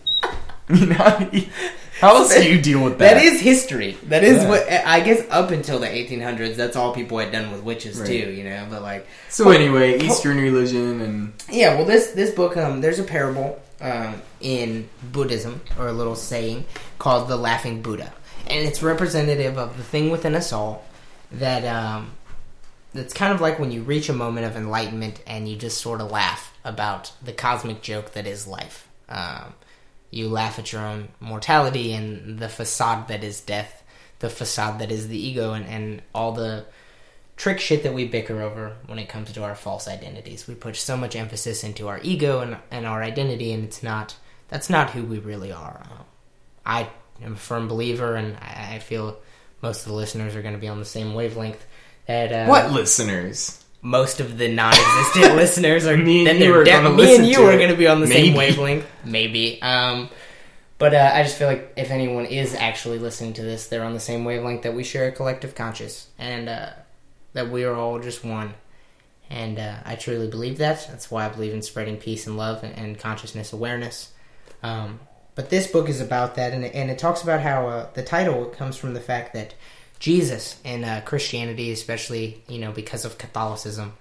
[0.70, 1.32] You know,
[2.00, 3.16] how else do you deal with that?
[3.16, 3.98] That is history.
[4.04, 4.50] That is Yeah.
[4.50, 6.56] what I guess up until the 1800s.
[6.56, 8.08] That's all people had done with witches Right.
[8.08, 8.32] too.
[8.32, 12.82] You know, but like So anyway, Eastern religion and Yeah, well, this this book, um,
[12.82, 16.66] there's a parable um, in Buddhism or a little saying
[17.00, 18.12] called the Laughing Buddha,
[18.48, 20.84] and it's representative of the thing within us all
[21.32, 22.12] that um,
[22.94, 26.02] that's kind of like when you reach a moment of enlightenment and you just sort
[26.02, 28.88] of laugh about the cosmic joke that is life.
[29.10, 29.54] Um,
[30.12, 33.84] you laugh at your own mortality and the facade that is death,
[34.20, 36.66] the facade that is the ego, and, and all the
[37.36, 40.48] trick shit that we bicker over when it comes to our false identities.
[40.48, 44.16] We put so much emphasis into our ego and, and our identity, and it's not
[44.50, 45.86] that's not who we really are.
[46.66, 46.90] I
[47.22, 49.18] am a firm believer, and I, I feel
[49.62, 51.66] most of the listeners are going to be on the same wavelength.
[52.08, 53.64] That uh, what listeners?
[53.88, 57.26] Most of the non-existent listeners are Me and then you are de- gonna me and
[57.26, 58.86] you are going to be on the same wavelength.
[59.06, 59.62] Maybe.
[59.62, 60.10] Um
[60.78, 63.94] but uh, i just feel like if anyone is actually listening to this they're on
[63.94, 66.70] the same wavelength that we share a collective conscious and uh
[67.34, 68.54] that we are all just one.
[69.30, 70.86] And uh, i truly believe that.
[70.90, 74.12] That's why i believe in spreading peace and love and, and consciousness awareness.
[74.64, 75.00] Um,
[75.36, 76.52] but this book is about that.
[76.52, 79.54] And it, and it talks about how uh, the title comes from the fact that
[80.00, 83.94] jesus in uh, christianity especially you know because of catholicism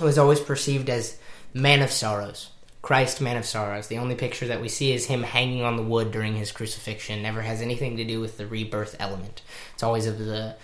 [0.00, 1.18] was always perceived as
[1.52, 2.50] man of sorrows.
[2.80, 3.86] Christ, man of sorrows.
[3.86, 7.22] The only picture that we see is him hanging on the wood during his crucifixion.
[7.22, 9.42] Never has anything to do with the rebirth element.
[9.74, 10.56] It's always of the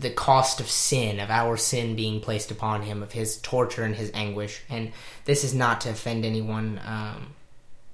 [0.00, 3.94] the cost of sin, of our sin being placed upon him, of his torture and
[3.94, 4.60] his anguish.
[4.68, 4.90] And
[5.24, 7.34] this is not to offend anyone, um,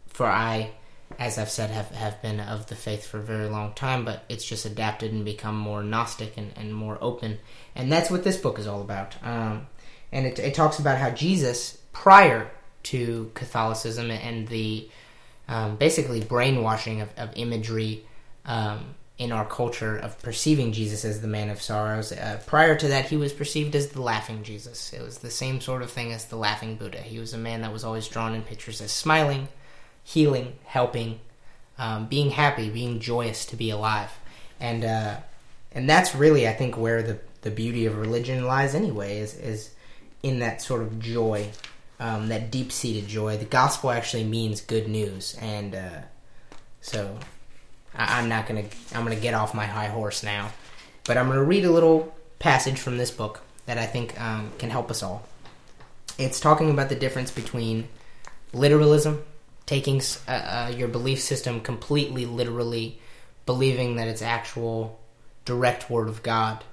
[0.06, 0.70] for I,
[1.18, 4.24] as I've said, have, have been of the faith for a very long time, but
[4.28, 7.38] it's just adapted and become more Gnostic and, and more open.
[7.74, 9.14] And that's what this book is all about.
[9.22, 9.66] Um,
[10.10, 12.50] and it, it talks about how Jesus, prior
[12.84, 14.88] to Catholicism and the
[15.48, 18.04] um, basically brainwashing of, of imagery
[18.44, 22.88] um, in our culture of perceiving Jesus as the man of sorrows, uh, prior to
[22.88, 24.92] that, he was perceived as the laughing Jesus.
[24.92, 26.98] It was the same sort of thing as the laughing Buddha.
[26.98, 29.48] He was a man that was always drawn in pictures as smiling,
[30.04, 31.20] healing, helping,
[31.78, 34.10] um, being happy, being joyous to be alive,
[34.60, 35.16] and uh,
[35.72, 38.74] and that's really, I think, where the the beauty of religion lies.
[38.74, 39.70] Anyway, is is
[40.22, 41.50] in that sort of joy,
[41.98, 43.36] um, that deep seated joy.
[43.36, 46.00] The gospel actually means good news, and uh,
[46.80, 47.18] so
[47.94, 50.50] I, I'm not gonna I'm gonna get off my high horse now,
[51.04, 54.70] but I'm gonna read a little passage from this book that I think um, can
[54.70, 55.26] help us all.
[56.18, 57.88] It's talking about the difference between
[58.52, 59.24] literalism,
[59.66, 63.00] taking uh, uh, your belief system completely literally,
[63.46, 65.00] believing that it's actual
[65.44, 66.64] direct word of God,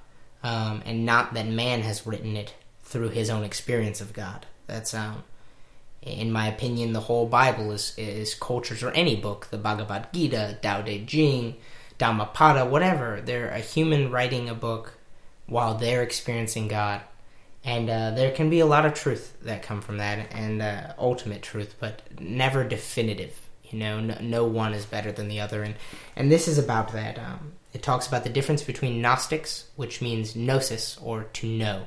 [0.42, 4.46] um, and not that man has written it through his own experience of God.
[4.66, 5.24] That's um,
[6.02, 10.58] in my opinion, the whole Bible is is cultures or any book, the Bhagavad Gita,
[10.62, 11.56] Tao Te Ching,
[11.98, 13.20] Dhammapada, whatever.
[13.20, 14.94] They're a human writing a book
[15.46, 17.02] while they're experiencing God,
[17.64, 20.94] and uh, there can be a lot of truth that come from that, and uh,
[20.98, 23.38] ultimate truth, but never definitive.
[23.64, 25.74] You know, no, no one is better than the other, and
[26.16, 27.18] and this is about that.
[27.18, 31.86] Um, it talks about the difference between Gnostics, which means gnosis or to know,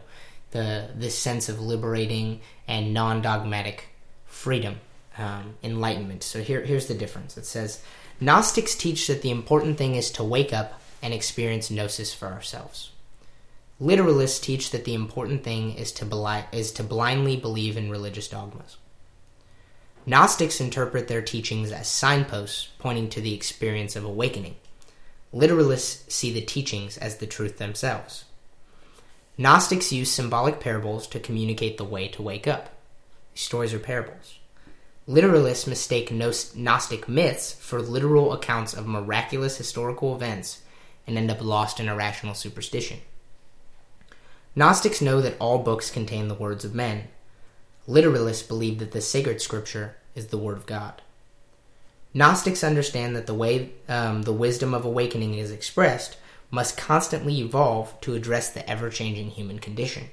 [0.52, 3.90] the this sense of liberating and non-dogmatic
[4.26, 4.80] freedom,
[5.18, 6.24] um, enlightenment.
[6.24, 7.36] So here, here's the difference.
[7.36, 7.82] It says
[8.22, 12.93] Gnostics teach that the important thing is to wake up and experience gnosis for ourselves.
[13.82, 18.78] Literalists teach that the important thing is to is to blindly believe in religious dogmas.
[20.06, 24.56] Gnostics interpret their teachings as signposts pointing to the experience of awakening.
[25.34, 28.26] Literalists see the teachings as the truth themselves.
[29.38, 32.70] Gnostics use symbolic parables to communicate the way to wake up.
[33.34, 34.38] These stories are parables.
[35.08, 40.62] Literalists mistake Gnostic myths for literal accounts of miraculous historical events
[41.08, 43.00] and end up lost in irrational superstition.
[44.56, 47.08] Gnostics know that all books contain the words of men.
[47.88, 51.01] Literalists believe that the sacred scripture is the word of God.
[52.14, 56.18] Gnostics understand that the way um, the wisdom of awakening is expressed
[56.51, 60.10] must constantly evolve to address the ever changing human condition.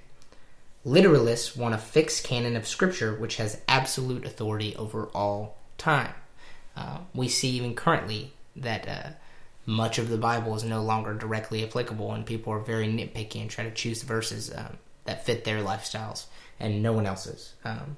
[0.87, 6.15] Literalists want a fixed canon of scripture which has absolute authority over all time.
[6.75, 9.11] Uh, we see even currently that uh,
[9.67, 13.51] much of the Bible is no longer directly applicable, and people are very nitpicky and
[13.51, 16.27] try to choose verses um, that fit their lifestyles
[16.59, 17.55] and no one else's.
[17.65, 17.97] Um,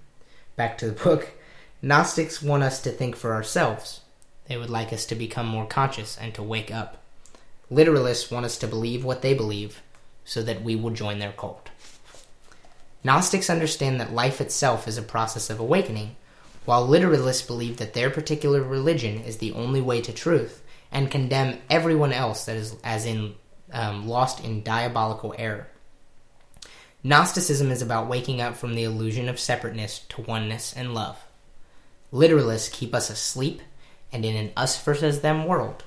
[0.57, 1.31] back to the book.
[1.83, 4.01] Gnostics want us to think for ourselves.
[4.47, 6.99] They would like us to become more conscious and to wake up.
[7.71, 9.83] Literalists want us to believe what they believe
[10.25, 11.71] so that we will join their cult.
[13.03, 16.15] Gnostics understand that life itself is a process of awakening,
[16.65, 21.59] while literalists believe that their particular religion is the only way to truth and condemn
[21.70, 23.34] everyone else that is as in
[23.72, 25.66] um, lost in diabolical error.
[27.03, 31.18] Gnosticism is about waking up from the illusion of separateness to oneness and love.
[32.12, 33.62] Literalists keep us asleep
[34.12, 35.84] and in an us versus them world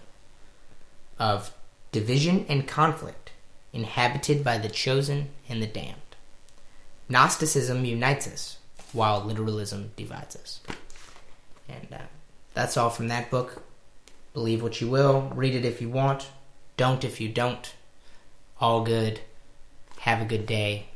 [1.19, 1.53] of
[1.91, 3.31] division and conflict,
[3.71, 6.01] inhabited by the chosen and the damned.
[7.07, 8.57] Gnosticism unites us,
[8.91, 10.59] while literalism divides us.
[11.69, 11.99] And uh,
[12.53, 13.61] that's all from that book.
[14.35, 16.27] Believe what you will, read it if you want,
[16.75, 17.73] don't if you don't.
[18.59, 19.21] All good.
[19.99, 20.87] Have a good day.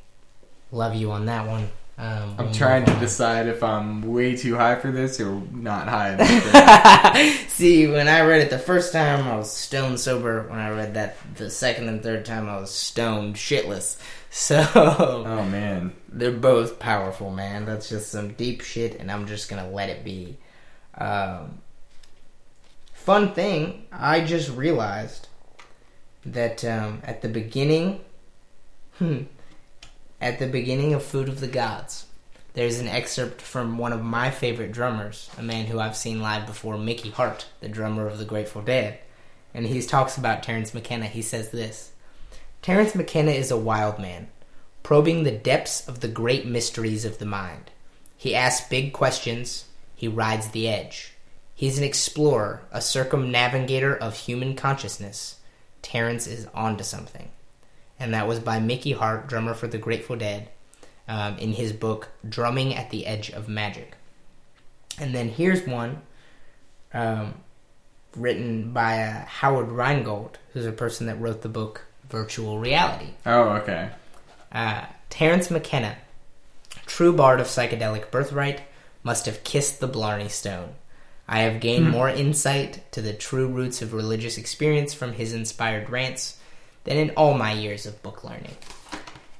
[0.73, 1.69] Love you on that one.
[1.97, 6.15] Um, I'm trying to decide if I'm way too high for this or not high
[6.15, 7.49] enough.
[7.49, 10.45] See, when I read it the first time, I was stone sober.
[10.49, 13.97] When I read that the second and third time, I was stoned shitless.
[14.31, 17.65] So, oh man, they're both powerful, man.
[17.65, 20.37] That's just some deep shit, and I'm just gonna let it be.
[20.95, 21.63] Um,
[22.99, 25.27] fun thing, I just realized
[26.25, 28.01] that um, at the beginning,
[28.97, 29.23] hmm,
[30.21, 32.05] at the beginning of Food of the Gods,
[32.53, 36.45] there's an excerpt from one of my favorite drummers, a man who I've seen live
[36.45, 38.99] before, Mickey Hart, the drummer of the Grateful Dead.
[39.53, 41.05] And he talks about Terence McKenna.
[41.05, 41.93] He says this
[42.61, 44.27] Terence McKenna is a wild man,
[44.83, 47.71] probing the depths of the great mysteries of the mind.
[48.17, 51.13] He asks big questions, he rides the edge.
[51.59, 55.41] He's an explorer, a circumnavigator of human consciousness.
[55.81, 57.27] Terence is onto something.
[57.99, 60.47] And that was by Mickey Hart, drummer for the Grateful Dead,
[61.05, 63.97] um, in his book Drumming at the Edge of Magic.
[64.97, 66.01] And then here's one
[66.93, 67.33] um,
[68.15, 73.09] written by uh, Howard Rheingold, who's a person that wrote the book Virtual Reality.
[73.25, 73.89] Oh, okay.
[74.49, 75.97] Uh, Terence McKenna,
[76.85, 78.61] true bard of psychedelic birthright,
[79.03, 80.75] must have kissed the Blarney Stone.
[81.31, 81.91] I have gained hmm.
[81.91, 86.39] more insight to the true roots of religious experience from his inspired rants
[86.85, 88.57] than in all my years of book learning.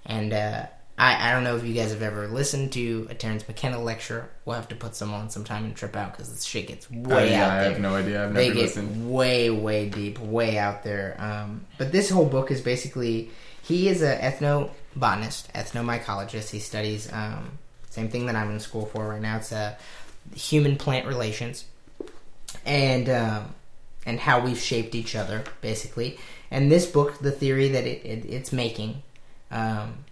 [0.05, 0.67] And uh,
[0.99, 4.29] I, I don't know if you guys have ever listened to a Terence McKenna lecture.
[4.45, 6.99] We'll have to put some on sometime and trip out because this shit gets way
[7.11, 7.59] oh, yeah, out there.
[7.59, 8.23] I have no idea.
[8.23, 9.11] I've they never get listened.
[9.11, 11.15] way, way deep, way out there.
[11.17, 13.31] Um, but this whole book is basically
[13.63, 16.51] he is an ethnobotanist, ethnomycologist.
[16.51, 17.57] He studies um,
[17.89, 19.37] same thing that I'm in school for right now.
[19.37, 19.75] It's uh,
[20.35, 21.65] human plant relations
[22.65, 23.55] and um,
[24.05, 26.17] and how we've shaped each other, basically.
[26.51, 29.03] And this book, the theory that it, it it's making,
[29.51, 30.05] um,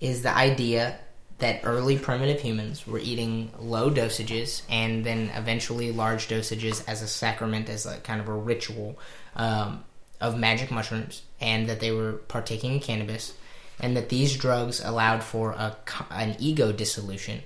[0.00, 0.98] is the idea
[1.38, 7.08] that early primitive humans were eating low dosages and then eventually large dosages as a
[7.08, 8.98] sacrament, as a kind of a ritual
[9.34, 9.84] um,
[10.20, 13.34] of magic mushrooms, and that they were partaking in cannabis,
[13.78, 15.76] and that these drugs allowed for a,
[16.10, 17.42] an ego dissolution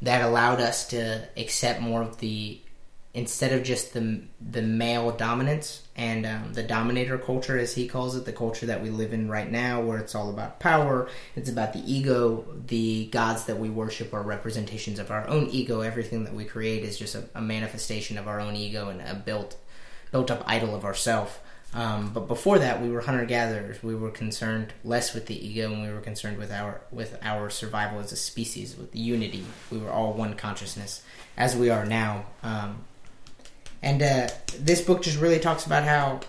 [0.00, 2.60] that allowed us to accept more of the
[3.16, 4.20] instead of just the
[4.52, 8.82] the male dominance and um, the dominator culture, as he calls it, the culture that
[8.82, 12.44] we live in right now, where it's all about power, it's about the ego.
[12.66, 15.80] The gods that we worship are representations of our own ego.
[15.80, 19.14] Everything that we create is just a, a manifestation of our own ego and a
[19.14, 19.56] built
[20.12, 21.40] built up idol of ourself.
[21.72, 23.82] Um, but before that, we were hunter gatherers.
[23.82, 27.48] We were concerned less with the ego, and we were concerned with our with our
[27.48, 29.46] survival as a species, with unity.
[29.70, 31.02] We were all one consciousness,
[31.38, 32.26] as we are now.
[32.42, 32.84] Um,
[33.82, 36.20] and uh, this book just really talks about how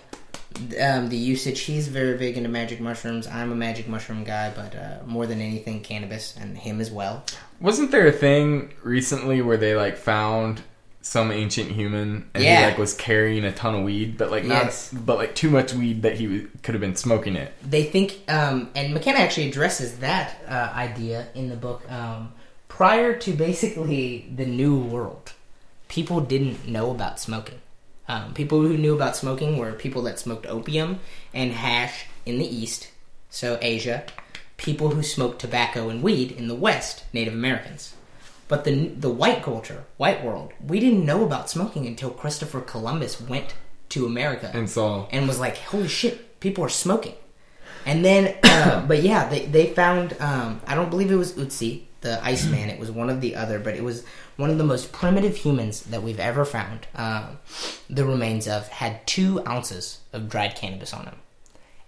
[0.80, 1.60] um, the usage.
[1.60, 3.26] He's very big into magic mushrooms.
[3.26, 7.24] I'm a magic mushroom guy, but uh, more than anything, cannabis, and him as well.
[7.60, 10.62] Wasn't there a thing recently where they like found
[11.00, 12.60] some ancient human and Yeah.
[12.60, 14.92] he like was carrying a ton of weed, but like not, Yes.
[14.92, 17.52] but like too much weed that he w- could have been smoking it.
[17.68, 21.90] they think, um, and McKenna actually addresses that uh, idea in the book.
[21.90, 22.32] Um,
[22.68, 25.32] prior to basically the New World,
[25.88, 27.60] people didn't know about smoking.
[28.08, 31.00] Um, people who knew about smoking were people that smoked opium
[31.34, 32.90] and hash in the East,
[33.28, 34.04] so Asia.
[34.56, 37.94] People who smoked tobacco and weed in the West, Native Americans.
[38.48, 43.20] But the the white culture, white world, we didn't know about smoking until Christopher Columbus
[43.20, 43.54] went
[43.90, 47.14] to America And saw and was like, "Holy shit, people are smoking."
[47.84, 50.16] And then, uh, but yeah, they they found.
[50.18, 52.70] Um, I don't believe it was Ötzi, the Iceman.
[52.70, 54.04] It was one of the other, but it was
[54.36, 56.86] one of the most primitive humans that we've ever found.
[56.94, 57.38] Um,
[57.90, 61.16] the remains of had two ounces of dried cannabis on them.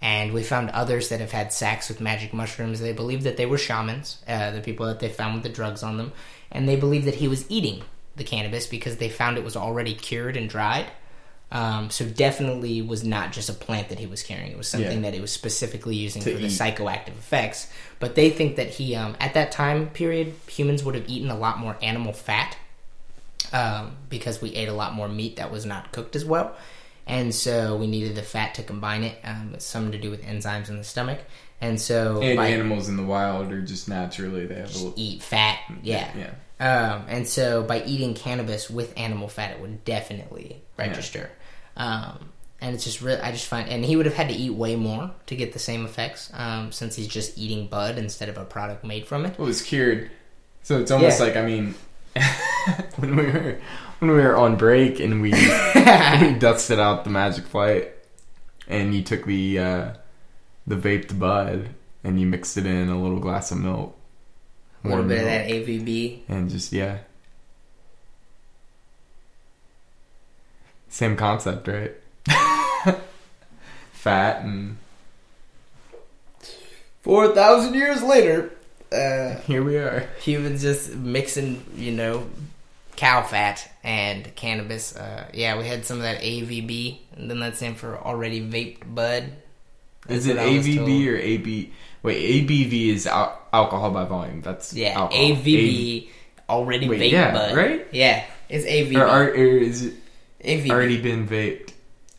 [0.01, 2.79] And we found others that have had sacks with magic mushrooms.
[2.79, 5.83] They believe that they were shamans, uh, the people that they found with the drugs
[5.83, 6.11] on them.
[6.51, 7.83] And they believe that he was eating
[8.15, 10.87] the cannabis because they found it was already cured and dried.
[11.53, 14.51] Um, so definitely was not just a plant that he was carrying.
[14.53, 15.09] It was something Yeah.
[15.09, 16.51] that he was specifically using To for the eat.
[16.51, 17.67] psychoactive effects.
[17.99, 21.37] But they think that he, um, at that time period, humans would have eaten a
[21.37, 22.55] lot more animal fat
[23.51, 26.55] um, because we ate a lot more meat that was not cooked as well.
[27.11, 29.17] And so we needed the fat to combine it.
[29.23, 31.19] Um, it's something to do with enzymes in the stomach.
[31.59, 34.93] And so and by- animals in the wild are just naturally they have a little
[34.95, 35.59] eat fat.
[35.83, 36.09] Yeah.
[36.17, 36.33] yeah.
[36.59, 41.29] Um, and so by eating cannabis with animal fat, it would definitely register.
[41.75, 42.29] Um,
[42.61, 44.75] and it's just really, I just find, and he would have had to eat way
[44.75, 48.45] more to get the same effects, um, since he's just eating bud instead of a
[48.45, 49.37] product made from it.
[49.37, 50.11] Well, it was cured.
[50.63, 51.25] So it's almost Yeah.
[51.25, 51.73] like I mean,
[52.97, 53.57] when we were
[54.01, 55.31] when we were on break and we
[55.75, 57.91] we dusted out the magic flight,
[58.67, 59.93] and you took the uh,
[60.65, 61.69] the vaped bud
[62.03, 63.95] and you mixed it in a little glass of milk,
[64.83, 66.21] A little bit of that AVB.
[66.27, 66.97] and just yeah,
[70.89, 71.93] same concept, right?
[73.93, 74.77] Fat and
[77.03, 78.51] Four thousand years later,
[78.91, 80.07] uh, here we are.
[80.21, 82.27] humans just mixing, you know,
[83.01, 84.95] cow fat and cannabis.
[84.95, 88.93] Uh, yeah, we had some of that AVB, and then that's in for already vaped
[88.93, 89.31] bud.
[90.07, 91.73] Is it what I was AVB or AB?
[92.03, 94.41] Wait, ABV is al- alcohol by volume.
[94.41, 95.23] That's Yeah, alcohol.
[95.35, 96.09] AVB
[96.47, 97.55] already Wait, vaped yeah, bud.
[97.55, 97.87] right?
[97.91, 98.95] Yeah, it's AVB.
[98.99, 99.93] Or, or, or is it
[100.43, 100.69] AVB.
[100.69, 101.73] already been vaped?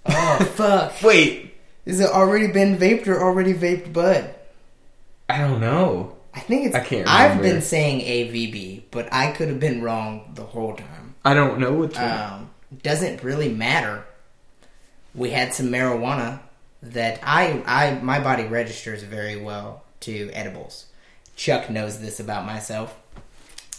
[0.06, 1.00] Oh fuck!
[1.00, 1.54] Wait,
[1.86, 4.34] Is it already been vaped or already vaped bud?
[5.28, 6.16] I don't know.
[6.34, 6.74] I think it's.
[6.74, 7.10] I can't Remember.
[7.10, 11.14] I've been saying AVB, but I could have been wrong the whole time.
[11.24, 12.10] I don't know which one.
[12.10, 12.50] Um,
[12.82, 14.04] doesn't really matter.
[15.14, 16.40] We had some marijuana
[16.82, 20.86] that I, I, my body registers very well to edibles.
[21.36, 22.98] Chuck knows this about myself.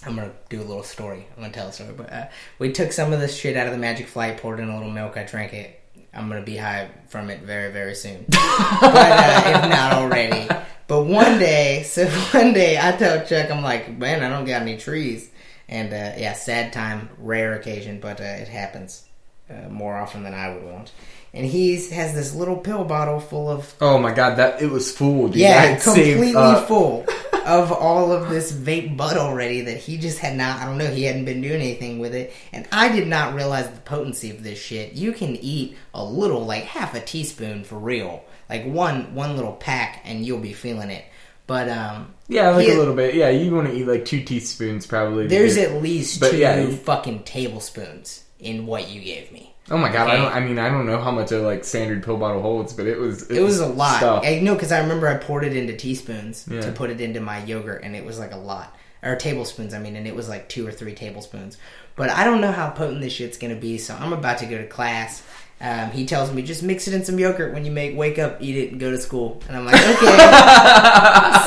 [0.06, 1.28] I'm gonna do a little story.
[1.36, 2.26] I'm gonna tell a story, but uh,
[2.60, 4.91] we took some of this shit out of the Magic Flight, poured in a little
[4.91, 5.18] milk.
[5.18, 5.80] I drank it.
[6.16, 10.47] I'm gonna be high from it very, very soon, but uh, if not already.
[10.88, 14.61] But one day, so one day, I tell Chuck, I'm like, man, I don't got
[14.61, 15.30] any trees,
[15.68, 19.07] and uh, yeah, sad time, rare occasion, but uh, it happens
[19.49, 20.91] uh, more often than I would want.
[21.34, 24.91] And he has this little pill bottle full of oh my god, that it was
[24.97, 25.28] full.
[25.28, 25.38] Dude.
[25.38, 26.34] Yeah, completely
[26.68, 27.05] full
[27.45, 30.59] of all of this vape bud already that he just had not.
[30.59, 30.87] I don't know.
[30.87, 34.43] He hadn't been doing anything with it, and I did not realize the potency of
[34.43, 34.93] this shit.
[34.93, 39.53] You can eat a little, like half a teaspoon for real, like one one little
[39.53, 41.05] pack, and you'll be feeling it.
[41.45, 43.15] But um, Yeah, like he- a little bit.
[43.15, 45.27] Yeah, you want to eat like two teaspoons probably.
[45.27, 49.53] There's at least But two yeah, fucking tablespoons in what you gave me.
[49.72, 50.34] Oh my god, I don't.
[50.34, 52.99] I mean, I don't know how much a like standard pill bottle holds, but it
[52.99, 53.30] was.
[53.30, 53.97] It was a lot.
[53.97, 54.24] Stuff.
[54.26, 56.61] I know because I remember I poured it into teaspoons Yeah.
[56.61, 59.74] to put it into my yogurt, and it was like a lot, or tablespoons.
[59.74, 61.57] I mean, and it was like two or three tablespoons.
[61.95, 64.57] But I don't know how potent this shit's gonna be, so I'm about to go
[64.57, 65.24] to class.
[65.64, 68.41] Um, he tells me just mix it in some yogurt when you make wake up,
[68.41, 69.41] eat it, and go to school.
[69.47, 70.18] And I'm like, okay,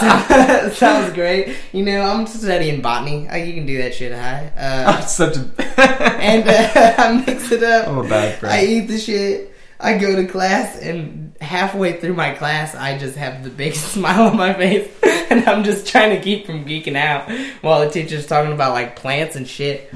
[0.01, 1.55] So- sounds great.
[1.73, 3.29] You know, I'm studying botany.
[3.29, 4.51] I, you can do that shit high.
[4.57, 5.41] Uh, I'm such a.
[6.21, 7.89] and uh, I mix it up.
[7.89, 8.55] I'm a bad friend.
[8.55, 9.53] I eat the shit.
[9.79, 14.29] I go to class, and halfway through my class, I just have the biggest smile
[14.29, 14.89] on my face,
[15.31, 17.31] and I'm just trying to keep from geeking out
[17.63, 19.93] while the teacher's talking about like plants and shit.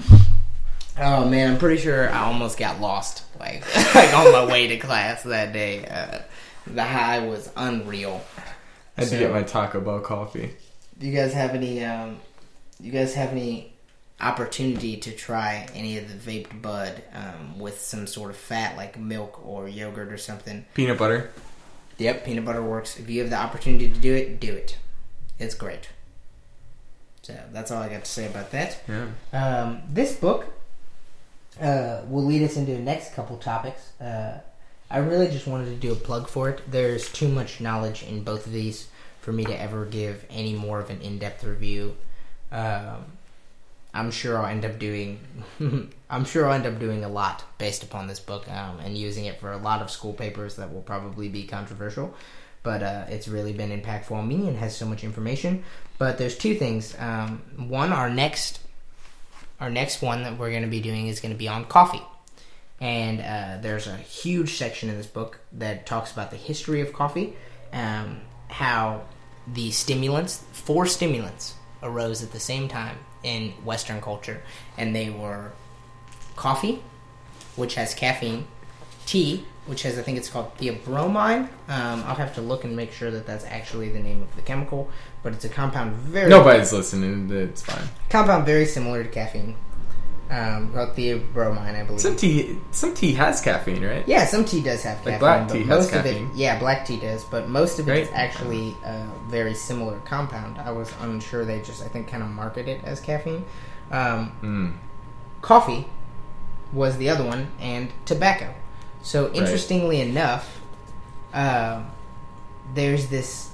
[0.99, 3.65] Oh man, I'm pretty sure I almost got lost, like
[3.95, 5.85] like on my way to class that day.
[5.87, 6.21] Uh,
[6.67, 8.23] the high was unreal.
[8.97, 10.55] I had So- to get my Taco Bell coffee.
[10.99, 11.83] Do you guys have any?
[11.85, 12.19] Um,
[12.79, 13.73] you guys have any
[14.21, 18.99] opportunity to try any of the vaped bud um, with some sort of fat, like
[18.99, 20.65] milk or yogurt or something?
[20.75, 21.31] Peanut butter.
[21.97, 22.99] Yep, peanut butter works.
[22.99, 24.77] If you have the opportunity to do it, do it.
[25.39, 25.89] It's great.
[27.23, 28.79] So that's all I got to say about that.
[28.89, 29.07] Yeah.
[29.33, 30.47] Um, this book
[31.61, 33.99] uh, will lead us into the next couple topics.
[34.01, 34.41] Uh,
[34.91, 36.63] I really just wanted to do a plug for it.
[36.71, 38.89] There's too much knowledge in both of these
[39.21, 41.97] for me to ever give any more of an in-depth review.
[42.51, 43.05] Um,
[43.93, 45.21] I'm sure I'll end up doing.
[46.11, 49.25] I'm sure I'll end up doing a lot based upon this book um, and using
[49.27, 52.15] it for a lot of school papers that will probably be controversial.
[52.63, 55.65] But uh, it's really been impactful on me and has so much information.
[55.99, 56.95] But there's two things.
[56.99, 58.61] Um, one, our next,
[59.61, 62.03] our next one that we're going to be doing is going to be on coffee,
[62.81, 66.93] and uh, there's a huge section in this book that talks about the history of
[66.93, 67.35] coffee,
[67.73, 69.03] um, how
[69.47, 74.43] the stimulants, four stimulants, arose at the same time in Western culture,
[74.79, 75.53] and they were
[76.37, 76.83] coffee,
[77.57, 78.47] which has caffeine,
[79.05, 81.49] tea, which has I think it's called theobromine.
[81.69, 84.43] Um, I'll have to look and make sure that that's actually the name of the
[84.43, 84.91] chemical,
[85.23, 87.31] but it's a compound very Nobody's listening.
[87.31, 87.85] It's fine.
[88.09, 89.57] compound very similar to caffeine.
[90.31, 92.01] Um, called theobromine, I believe.
[92.01, 94.07] Some tea, some tea has caffeine, right?
[94.07, 96.25] Yeah, some tea does have Like caffeine, black but tea has most caffeine.
[96.27, 98.17] of it, yeah, black tea does, but most of it is Right.
[98.17, 100.59] actually a very similar compound.
[100.59, 103.45] I was unsure; they just, I think, kind of market it as caffeine.
[103.91, 104.73] Um, Mm.
[105.43, 105.89] coffee
[106.73, 108.55] was the other one, and tobacco.
[109.03, 110.61] So, interestingly enough,
[111.33, 111.83] uh,
[112.75, 113.51] there's this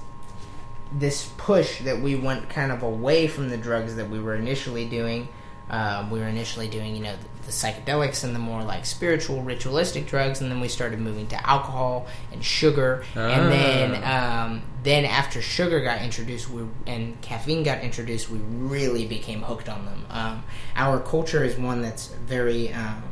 [0.91, 4.85] this push that we went kind of away from the drugs that we were initially
[4.85, 5.27] doing.
[5.69, 9.41] Um, we were initially doing, you know, the, the psychedelics and the more like spiritual,
[9.41, 15.03] ritualistic drugs, and then we started moving to alcohol and sugar, and then um, then
[15.03, 20.05] after sugar got introduced, we and caffeine got introduced, we really became hooked on them.
[20.09, 20.43] Um,
[20.77, 23.03] our culture is one that's very um,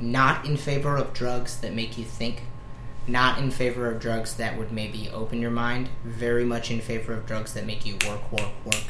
[0.00, 2.42] not in favor of drugs that make you think
[3.06, 7.14] not in favor of drugs that would maybe open your mind very much in favor
[7.14, 8.84] of drugs that make you work work work.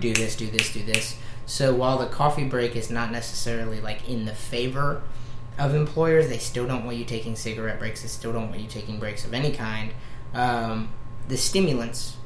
[0.00, 1.16] Do this do this do this.
[1.46, 5.02] So while the coffee break is not necessarily like in the favor
[5.58, 8.02] of employers they still don't want you taking cigarette breaks.
[8.02, 9.92] They still don't want you taking breaks of any kind.
[10.32, 10.90] Um,
[11.28, 12.16] the stimulants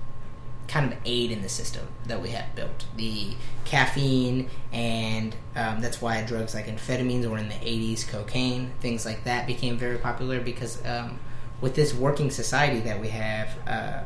[0.69, 2.85] kind of aid in the system that we have built.
[2.97, 9.05] The caffeine, and um, that's why drugs like amphetamines were in the 80s, cocaine, things
[9.07, 11.19] like that became very popular because um,
[11.61, 14.01] with this working society that we have, uh,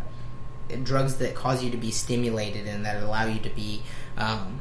[0.85, 3.83] drugs that cause you to be stimulated and that allow you to be
[4.17, 4.61] um,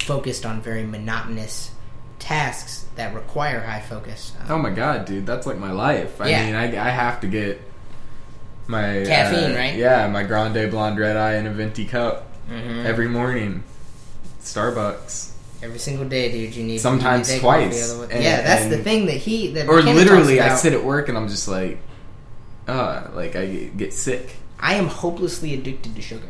[0.00, 1.70] focused on very monotonous
[2.18, 4.32] tasks that require high focus.
[4.40, 6.20] Um, Oh my god, dude, that's like my life.
[6.20, 6.46] I Yeah.
[6.46, 7.60] mean, I, I have to get
[8.66, 9.76] my Caffeine, uh, right?
[9.76, 12.84] Yeah, my Grande Blonde Red Eye in a venti cup mhm.
[12.84, 13.64] every morning.
[14.40, 15.32] Starbucks,
[15.62, 17.92] Every single day, dude, you need Sometimes you need twice.
[17.92, 21.16] And- yeah, that's the thing that he that or literally, I sit at work and
[21.16, 21.78] I'm just like,
[22.66, 24.34] uh, like I get sick.
[24.58, 26.28] I am hopelessly addicted to sugar.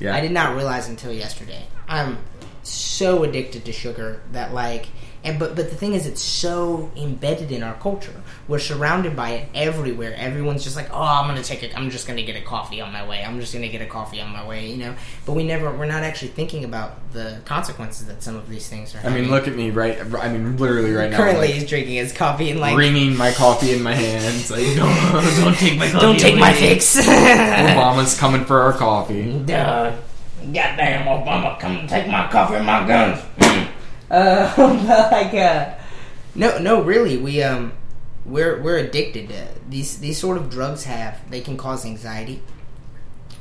[0.00, 1.64] Yeah, I did not realize until yesterday.
[1.88, 2.18] I'm
[2.64, 4.88] so addicted to sugar that like
[5.22, 8.20] and but but the thing is it's so embedded in our culture.
[8.48, 10.14] We're surrounded by it everywhere.
[10.16, 11.76] Everyone's just like, "Oh, I'm going to take it.
[11.76, 13.24] I'm just going to get a coffee on my way.
[13.24, 14.94] I'm just going to get a coffee on my way," you know.
[15.24, 18.94] But we never we're not actually thinking about the consequences that some of these things
[18.94, 19.98] are I mean, look at me, right?
[20.16, 21.16] I mean, literally right now.
[21.16, 24.50] Currently, I'm, he's drinking his coffee and like, like, wringing my coffee in my hands.
[24.50, 26.06] Like, don't, don't take my coffee.
[26.06, 26.40] "Don't take away.
[26.40, 29.40] my fix." Obama's coming for our coffee.
[29.44, 29.96] Duh.
[30.52, 33.20] Goddamn Obama, come take my coffee and my guns.
[34.10, 35.74] uh, like, uh,
[36.36, 37.72] no, no, really, we um,
[38.26, 39.28] we're we're addicted.
[39.28, 42.42] To, these these sort of drugs have they can cause anxiety.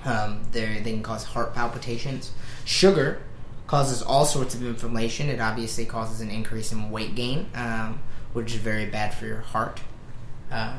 [0.06, 2.32] Um, they can cause heart palpitations.
[2.64, 3.22] Sugar
[3.66, 5.30] causes all sorts of inflammation.
[5.30, 8.00] It obviously causes an increase in weight gain, um,
[8.34, 9.82] which is very bad for your heart.
[10.52, 10.78] Uh,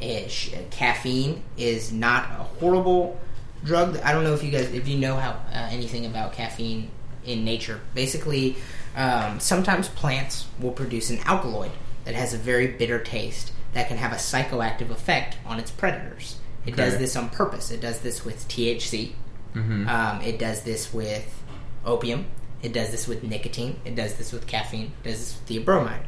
[0.00, 0.54] ish.
[0.70, 3.20] Caffeine is not a horrible
[3.62, 3.98] drug.
[3.98, 6.90] I don't know if you guys, if you know how uh, anything about caffeine
[7.26, 7.80] in nature.
[7.94, 8.56] Basically,
[8.96, 11.72] um, sometimes plants will produce an alkaloid
[12.04, 16.36] that has a very bitter taste that can have a psychoactive effect on its predators.
[16.66, 17.70] It does this on purpose.
[17.70, 19.12] It does this with THC.
[19.52, 21.42] hmm Um, it does this with
[21.84, 22.26] opium.
[22.62, 23.80] It does this with nicotine.
[23.84, 24.92] It does this with caffeine.
[25.04, 26.00] It does this with theobromine.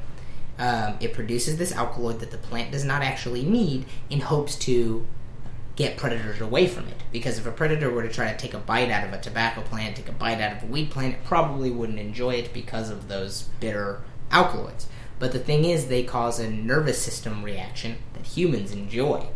[0.59, 5.07] Um, it produces this alkaloid that the plant does not actually need in hopes to
[5.74, 7.03] get predators away from it.
[7.12, 9.61] Because if a predator were to try to take a bite out of a tobacco
[9.61, 12.88] plant, take a bite out of a weed plant, it probably wouldn't enjoy it because
[12.88, 14.86] of those bitter alkaloids.
[15.18, 19.26] But the thing is, they cause a nervous system reaction that humans enjoy.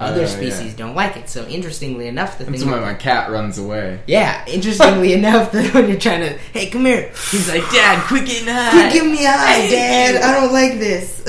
[0.00, 0.76] Other Uh, species yeah.
[0.76, 1.28] don't like it.
[1.28, 3.98] So interestingly enough, the That's thing why my cat runs away.
[4.06, 8.24] yeah, interestingly enough, that when you're trying to, hey, come here, He's like, Dad, quit
[8.26, 8.70] getting high.
[8.70, 10.14] quit giving me a high, Dad.
[10.14, 11.22] you." I don't like this.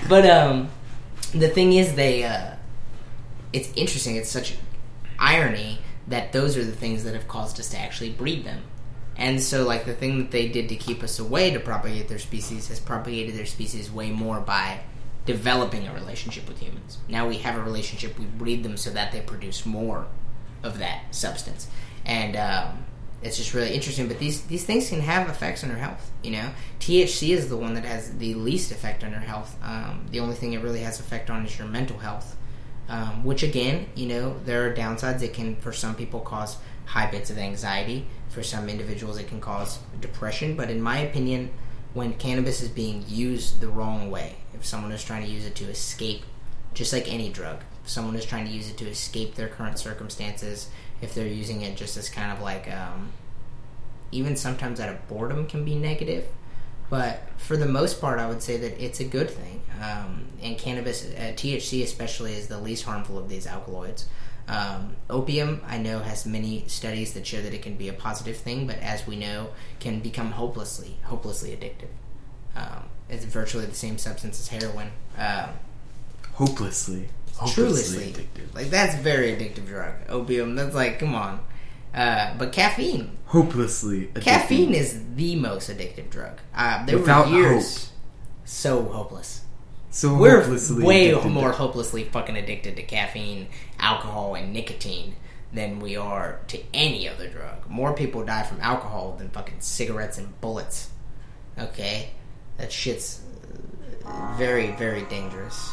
[0.08, 0.68] but um,
[1.34, 2.24] the thing is, they.
[2.24, 2.54] Uh,
[3.52, 4.16] it's interesting.
[4.16, 4.54] It's such
[5.18, 8.62] irony that those are the things that have caused us to actually breed them.
[9.20, 12.18] And so, like the thing that they did to keep us away to propagate their
[12.18, 14.80] species has propagated their species way more by
[15.26, 16.96] developing a relationship with humans.
[17.06, 18.18] Now we have a relationship.
[18.18, 20.06] We breed them so that they produce more
[20.62, 21.68] of that substance,
[22.06, 22.86] and um,
[23.22, 24.08] it's just really interesting.
[24.08, 26.10] But these these things can have effects on our health.
[26.22, 26.50] You know,
[26.80, 29.54] THC is the one that has the least effect on our health.
[29.62, 32.38] Um, the only thing it really has effect on is your mental health.
[32.88, 35.22] Um, which again, you know, there are downsides.
[35.22, 36.56] It can, for some people, cause
[36.90, 38.04] high bits of anxiety.
[38.28, 40.56] For some individuals, it can cause depression.
[40.56, 41.50] But in my opinion,
[41.94, 45.54] when cannabis is being used the wrong way, if someone is trying to use it
[45.56, 46.22] to escape,
[46.74, 49.78] just like any drug, if someone is trying to use it to escape their current
[49.78, 50.68] circumstances,
[51.00, 53.12] if they're using it just as kind of like, um,
[54.10, 56.26] even sometimes out of boredom can be negative.
[56.88, 59.62] But for the most part, I would say that it's a good thing.
[59.80, 64.06] Um, and cannabis, uh, THC especially, is the least harmful of these alkaloids.
[64.50, 68.36] Um, opium, I know, has many studies that show that it can be a positive
[68.36, 71.90] thing, but as we know, can become hopelessly, hopelessly addictive.
[72.56, 74.90] Um, it's virtually the same substance as heroin.
[75.16, 75.50] Um,
[77.36, 78.12] Hopelessly.
[78.12, 78.52] addictive.
[78.54, 79.94] Like that's very addictive drug.
[80.08, 80.56] Opium.
[80.56, 81.40] That's like, come on.
[81.94, 84.04] Uh, but caffeine, Hopelessly.
[84.04, 84.24] addicted.
[84.24, 86.38] caffeine is the most addictive drug.
[86.54, 87.90] Uh, there Without were years
[88.44, 89.42] so hopeless.
[89.90, 91.30] So We're hopelessly way addicted.
[91.30, 95.16] more hopelessly fucking addicted to caffeine, alcohol, and nicotine
[95.52, 97.68] than we are to any other drug.
[97.68, 100.90] More people die from alcohol than fucking cigarettes and bullets.
[101.58, 102.10] Okay,
[102.56, 103.20] that shit's
[104.36, 105.72] very, very dangerous.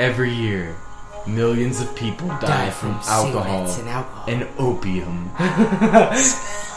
[0.00, 0.74] Every year,
[1.26, 4.24] millions of people die, from, alcohol and alcohol.
[4.26, 5.26] and opium.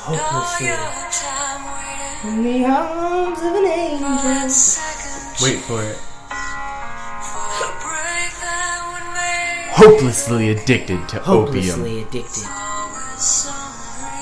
[0.03, 0.67] hopelessly
[2.26, 4.92] in the arms of an angel.
[5.43, 5.97] Wait for it.
[9.75, 11.79] Hopelessly addicted to opium.
[11.79, 12.43] Hopelessly addicted.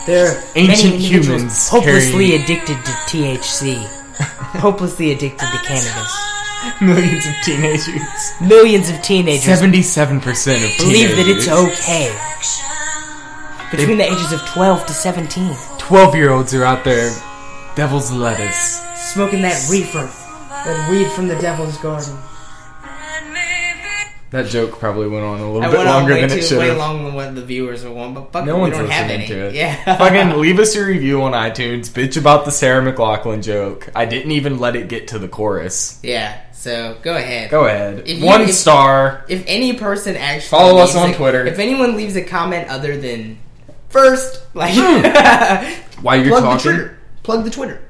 [0.07, 3.76] There are Ancient many individuals humans hopelessly carrying- addicted to THC,
[4.59, 6.17] hopelessly addicted to cannabis.
[6.82, 8.32] Millions of teenagers.
[8.41, 12.11] Millions of teenagers Seventy-seven percent of teenagers believe that it's okay.
[13.72, 17.09] Between the ages of 12 to 17, Twelve-year-olds are out there,
[17.76, 18.82] devil's lettuce.
[19.13, 20.07] smoking that reefer,
[20.66, 22.18] that weed from the devil's garden.
[24.32, 26.70] That joke probably went on a little I bit longer than too it should way
[26.70, 26.78] have.
[26.78, 29.07] longer than what the viewers would want, but fuck No it, we one's don't have
[29.07, 29.28] listening any.
[29.28, 29.55] to it.
[29.55, 31.89] Yeah, Fucking leave us a review on iTunes.
[31.89, 33.89] Bitch about the Sarah McLachlan joke.
[33.93, 35.99] I didn't even let it get to the chorus.
[36.01, 36.39] yeah.
[36.53, 37.49] So go ahead.
[37.49, 38.03] Go ahead.
[38.07, 39.26] If you- One if- star.
[39.28, 41.45] If any person actually Follow us on a- Twitter.
[41.45, 43.38] If anyone leaves a comment other than
[43.89, 46.01] first, like hmm.
[46.03, 47.82] While you're plug the talking, Twitter, plug the Twitter,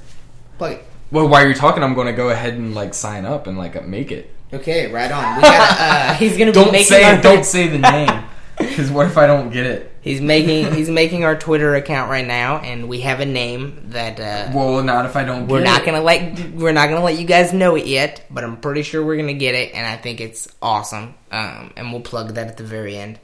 [0.57, 0.85] plug it.
[1.11, 3.85] Well, while you're talking, I'm going to go ahead and like sign up and like
[3.85, 4.33] make it.
[4.53, 5.35] Okay, right on.
[5.37, 5.79] We got.
[5.79, 8.23] Uh, he's gonna be Don't making say our, don't say the name.
[8.57, 9.91] Because what if I don't get it?
[10.01, 14.19] He's making he's making our Twitter account right now, and we have a name that
[14.19, 15.47] uh, Well, not if I don't.
[15.47, 15.85] we're get not it.
[15.85, 19.03] gonna let we're not gonna let you guys know it yet, but I'm pretty sure
[19.05, 21.13] we're gonna get it, and I think it's awesome.
[21.31, 23.19] Um, and we'll plug that at the very end.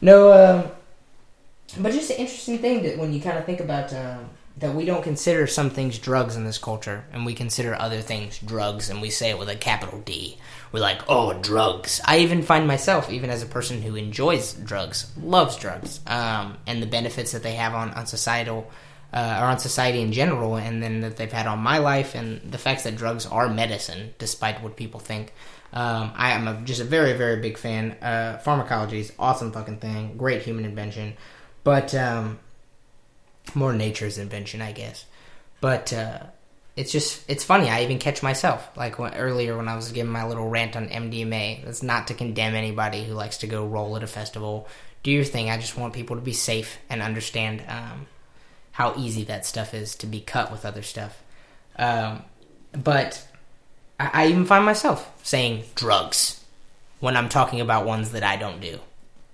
[0.00, 0.70] No, um,
[1.80, 4.28] but just an interesting thing that when you kind of think about um,
[4.58, 8.38] that we don't consider some things drugs in this culture, and we consider other things
[8.38, 10.38] drugs, and we say it with a capital D.
[10.72, 12.00] We're like, oh, drugs.
[12.04, 16.82] I even find myself, even as a person who enjoys drugs, loves drugs, um, and
[16.82, 18.70] the benefits that they have on on societal.
[19.10, 22.42] Uh, or on society in general, and then that they've had on my life, and
[22.42, 25.32] the facts that drugs are medicine, despite what people think.
[25.72, 27.92] Um, I am a, just a very, very big fan.
[28.02, 31.14] Uh, pharmacology is awesome fucking thing, great human invention,
[31.64, 32.38] but um,
[33.54, 35.04] more nature's invention, I guess.
[35.60, 36.20] But uh,
[36.76, 37.68] it's just it's funny.
[37.68, 40.88] I even catch myself like when, earlier when I was giving my little rant on
[40.88, 41.64] MDMA.
[41.64, 44.68] That's not to condemn anybody who likes to go roll at a festival.
[45.02, 45.50] Do your thing.
[45.50, 48.06] I just want people to be safe and understand um,
[48.72, 51.20] how easy that stuff is to be cut with other stuff.
[51.76, 52.22] Um,
[52.72, 53.26] but
[53.98, 56.44] I, I even find myself saying drugs
[57.00, 58.78] when I'm talking about ones that I don't do.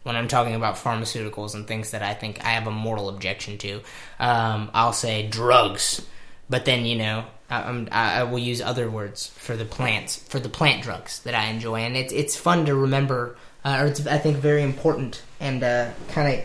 [0.04, 3.58] When I'm talking about pharmaceuticals and things that I think I have a moral objection
[3.58, 3.80] to,
[4.20, 6.06] um, I'll say drugs.
[6.48, 10.48] But then you know, I, I will use other words for the plants, for the
[10.48, 14.18] plant drugs that I enjoy, and it's it's fun to remember, uh, or it's I
[14.18, 15.62] think very important and
[16.08, 16.44] kind of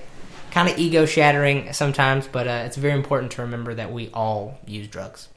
[0.51, 4.59] kind of ego shattering sometimes, but uh, it's very important to remember that we all
[4.65, 5.29] use drugs.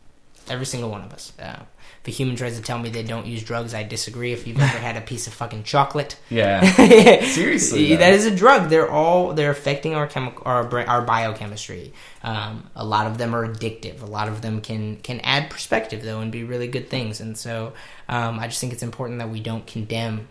[0.48, 1.32] Every single one of us.
[1.38, 1.62] Uh,
[2.02, 4.32] if a human tries to tell me they don't use drugs, I disagree.
[4.32, 6.60] If you've ever had a piece of fucking chocolate, Yeah.
[7.22, 7.96] Seriously, though.
[7.98, 8.70] that is a drug.
[8.70, 11.92] They're all they're affecting our chemical our our biochemistry.
[12.24, 14.02] Um, a lot of them are addictive.
[14.02, 17.20] A lot of them can can add perspective though and be really good things.
[17.20, 17.72] And so
[18.08, 20.26] um, I just think it's important that we don't condemn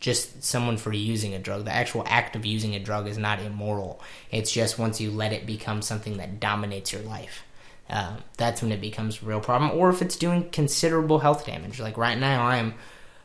[0.00, 1.64] just someone for using a drug.
[1.64, 4.00] The actual act of using a drug is not immoral.
[4.32, 7.44] It's just once you let it become something that dominates your life.
[7.92, 11.78] Um, that's when it becomes a real problem, or if it's doing considerable health damage.
[11.78, 12.74] Like right now, I am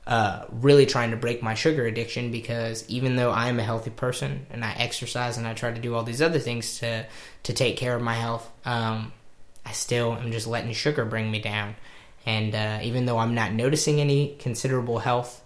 [0.05, 3.91] uh, really trying to break my sugar addiction because even though I am a healthy
[3.91, 7.05] person and I exercise and I try to do all these other things to
[7.43, 9.13] to take care of my health, um,
[9.65, 11.75] I still am just letting sugar bring me down.
[12.25, 15.41] And uh, even though I'm not noticing any considerable health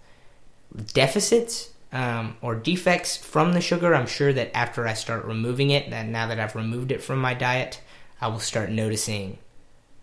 [0.94, 5.92] deficits um, or defects from the sugar, I'm sure that after I start removing it,
[5.92, 7.82] that now that I've removed it from my diet,
[8.22, 9.40] I will start noticing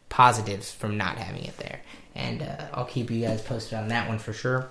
[0.09, 1.81] positives from not having it there.
[2.15, 4.69] And uh, I'll keep you guys posted on that one for sure.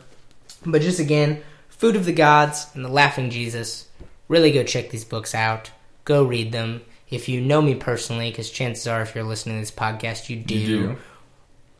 [0.65, 3.87] But just again, Food of the Gods and The Laughing Jesus.
[4.27, 5.71] Really go check these books out.
[6.03, 6.81] Go read them.
[7.09, 10.35] If you know me personally, because chances are, if you're listening to this podcast, you
[10.35, 10.55] do.
[10.55, 10.97] You do.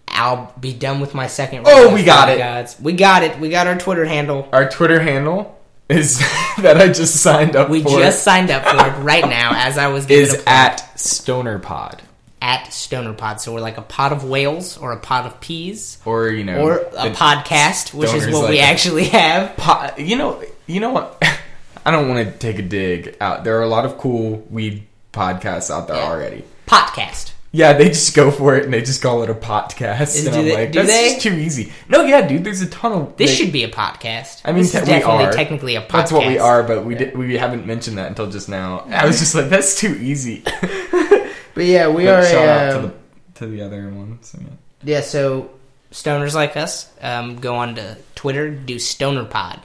[0.07, 1.63] I'll be done with my second.
[1.67, 2.37] Oh, we got it.
[2.37, 2.79] Gods.
[2.79, 3.37] We got it.
[3.39, 4.47] We got our Twitter handle.
[4.53, 5.56] Our Twitter handle
[5.89, 6.19] is
[6.59, 7.89] that I just signed up We for.
[7.99, 12.01] just signed up for it right now as I was giving is at Stoner Pod.
[12.41, 13.41] At Stoner Pod.
[13.41, 16.59] So we're like a pot of whales or a pot of peas Or you know,
[16.61, 19.55] or a podcast, which is what like we actually have.
[19.57, 21.21] po- you know, you know what?
[21.85, 23.43] I don't want to take a dig out.
[23.45, 26.09] There are a lot of cool weed podcasts out there Yeah.
[26.11, 26.43] already.
[26.67, 27.31] Podcast.
[27.51, 30.25] Yeah, they just go for it and they just call it a podcast.
[30.27, 31.09] And I'm they- like, that's they?
[31.11, 31.71] just too easy.
[31.87, 33.17] No, yeah, dude, there's a ton of.
[33.17, 34.41] This they- should be a podcast.
[34.45, 35.31] I mean, te- we are.
[35.31, 35.91] technically a podcast.
[35.91, 38.79] That's what we are, but we did, we haven't mentioned that until just now.
[38.89, 40.43] I was just like, that's too easy.
[41.53, 42.25] But yeah, we But are.
[42.29, 42.93] shout out to um, the
[43.39, 44.19] to the other one.
[44.21, 44.47] So yeah.
[44.83, 45.49] Yeah, so
[45.91, 49.59] stoners like us um, go on to Twitter, do Stoner Pod.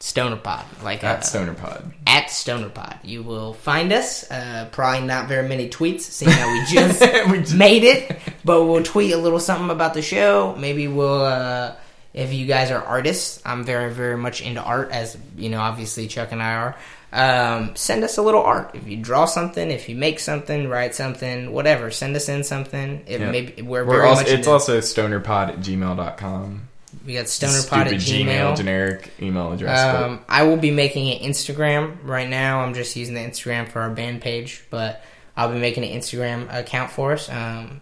[0.00, 1.92] Stoner Pod, like At uh, StonerPod.
[2.06, 2.98] at Stoner Pod.
[3.04, 4.28] You will find us.
[4.30, 7.00] Uh, probably not very many tweets, seeing how we just
[7.30, 8.18] We just- made it.
[8.44, 10.56] But we'll tweet a little something about the show.
[10.58, 11.74] Maybe we'll, uh,
[12.14, 16.06] if you guys are artists, I'm very, very much into art, as you know, obviously
[16.08, 16.76] Chuck and I are.
[17.12, 18.70] Um, send us a little art.
[18.74, 23.02] If you draw something, if you make something, write something, whatever, send us in something.
[23.06, 23.30] It Yeah.
[23.30, 24.30] maybe we're, We're very also, much.
[24.32, 26.68] it's also stonerpod at gmail.com.
[27.06, 28.56] we got stonerpod at Stupid Gmail.
[28.56, 29.92] generic email address.
[29.94, 32.60] but- Um, I will be making an Instagram right now.
[32.60, 35.02] I'm just using the Instagram for our band page, but
[35.36, 37.28] I'll be making an Instagram account for us.
[37.30, 37.80] Um,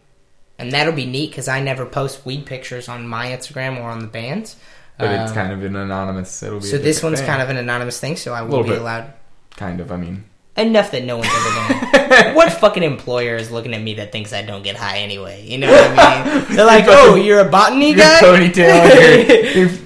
[0.58, 4.00] and that'll be neat because I never post weed pictures on my Instagram or on
[4.00, 4.56] the band's.
[4.98, 6.42] but it's Um, kind of an anonymous.
[6.42, 6.66] It'll be.
[6.66, 8.78] so this one's kind of an anonymous thing, so I will be bit.
[8.80, 9.12] allowed
[9.56, 9.92] kind of.
[9.92, 10.24] I mean,
[10.58, 12.34] enough that no one's ever gonna.
[12.34, 15.44] what fucking employer is looking at me that thinks I don't get high anyway?
[15.46, 16.44] You know what I mean?
[16.56, 19.78] They're like, "Oh, you're a botany your guy." ponytail, your, your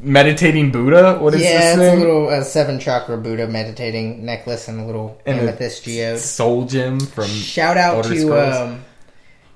[0.00, 1.18] meditating Buddha.
[1.18, 1.96] What is yeah, this it's thing?
[1.96, 6.18] a little uh, seven chakra Buddha meditating necklace and a little And a amethyst geode.
[6.18, 8.84] Soul Gem from Shout out Elder to um,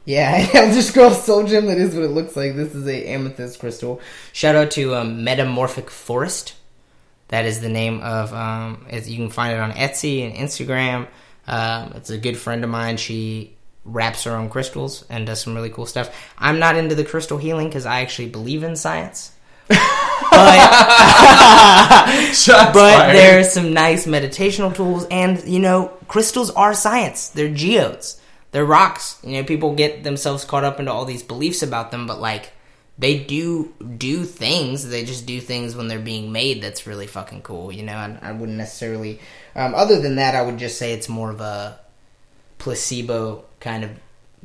[0.04, 1.66] yeah, Elder Scrolls Soul Gem.
[1.66, 2.56] That is what it looks like.
[2.56, 4.00] This is a amethyst crystal.
[4.32, 6.54] Shout out to um, Metamorphic Forest.
[7.32, 8.34] That is the name of.
[8.34, 11.08] Um, you can find it on Etsy and Instagram.
[11.46, 12.98] Um, it's a good friend of mine.
[12.98, 13.56] She
[13.86, 16.14] wraps her own crystals and does some really cool stuff.
[16.36, 19.32] I'm not into the crystal healing because I actually believe in science.
[19.68, 19.78] but
[22.74, 23.16] but fired.
[23.16, 29.18] there's some nice meditational tools and you know crystals are science they're geodes they're rocks
[29.22, 32.52] you know people get themselves caught up into all these beliefs about them but like
[33.02, 34.88] they do do things.
[34.88, 37.98] They just do things when they're being made that's really fucking cool you know?
[37.98, 39.20] And i wouldn't necessarily
[39.54, 41.78] um, other than that i would just say it's more of a
[42.58, 43.90] placebo kind of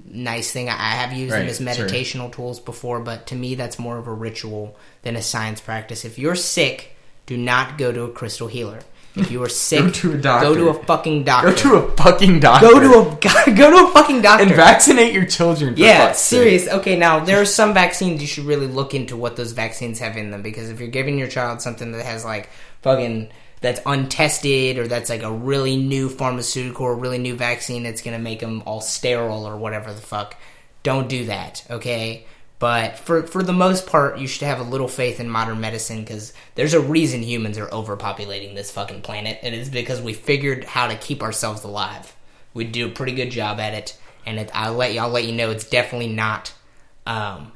[0.06, 0.70] nice thing.
[0.70, 1.68] I have used them Right, as sure.
[1.68, 6.06] meditational tools before but to me that's more of a ritual than a science practice.
[6.06, 8.80] If you're sick do not go to a crystal healer
[9.20, 10.48] if you are sick Go to a doctor.
[10.50, 12.68] go to a fucking doctor Go to a fucking doctor.
[12.68, 15.74] go to a go to a fucking doctor and vaccinate your children.
[15.78, 16.40] Yeah, fuck's sake.
[16.40, 16.68] serious.
[16.68, 20.18] Okay, now there are some vaccines you should really look into what those vaccines have
[20.18, 22.50] in them because if you're giving your child something that has like
[22.82, 23.30] fucking
[23.60, 28.20] that's untested or that's like a really new pharmaceutical or really new vaccine that's gonna
[28.20, 30.36] make them all sterile or whatever the fuck,
[30.84, 31.66] don't do that.
[31.70, 32.26] Okay.
[32.60, 36.00] But for for the most part, you should have a little faith in modern medicine
[36.00, 40.64] because there's a reason humans are overpopulating this fucking planet, and it's because we figured
[40.64, 42.16] how to keep ourselves alive.
[42.56, 45.26] We do a pretty good job at it, and it, I'll let you, I'll let
[45.26, 46.54] you know it's definitely not,
[47.06, 47.52] um,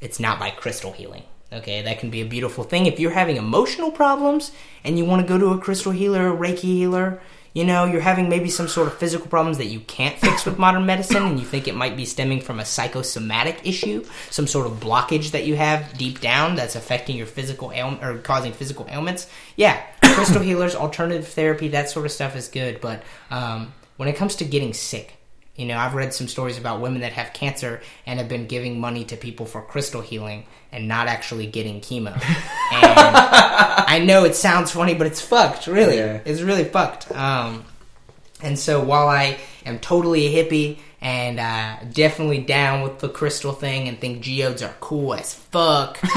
[0.00, 1.22] it's not by crystal healing.
[1.52, 4.52] Okay, that can be a beautiful thing if you're having emotional problems
[4.84, 7.20] and you want to go to a crystal healer, a Reiki healer.
[7.52, 10.58] You know, you're having maybe some sort of physical problems that you can't fix with
[10.58, 14.66] modern medicine, and you think it might be stemming from a psychosomatic issue, some sort
[14.66, 18.86] of blockage that you have deep down that's affecting your physical ailment or causing physical
[18.88, 19.28] ailments.
[19.56, 22.80] Yeah, crystal healers, alternative therapy, that sort of stuff is good.
[22.80, 25.19] But um, when it comes to getting sick,
[25.60, 28.80] You know, I've read some stories about women that have cancer and have been giving
[28.80, 32.14] money to people for crystal healing and not actually getting chemo.
[32.72, 35.66] And I know it sounds funny, but it's fucked.
[35.66, 36.20] Really, Yeah.
[36.24, 37.10] it's really fucked.
[37.12, 37.64] Um,
[38.42, 43.52] and so while I am totally a hippie and uh, definitely down with the crystal
[43.52, 45.98] thing and think geodes are cool as fuck,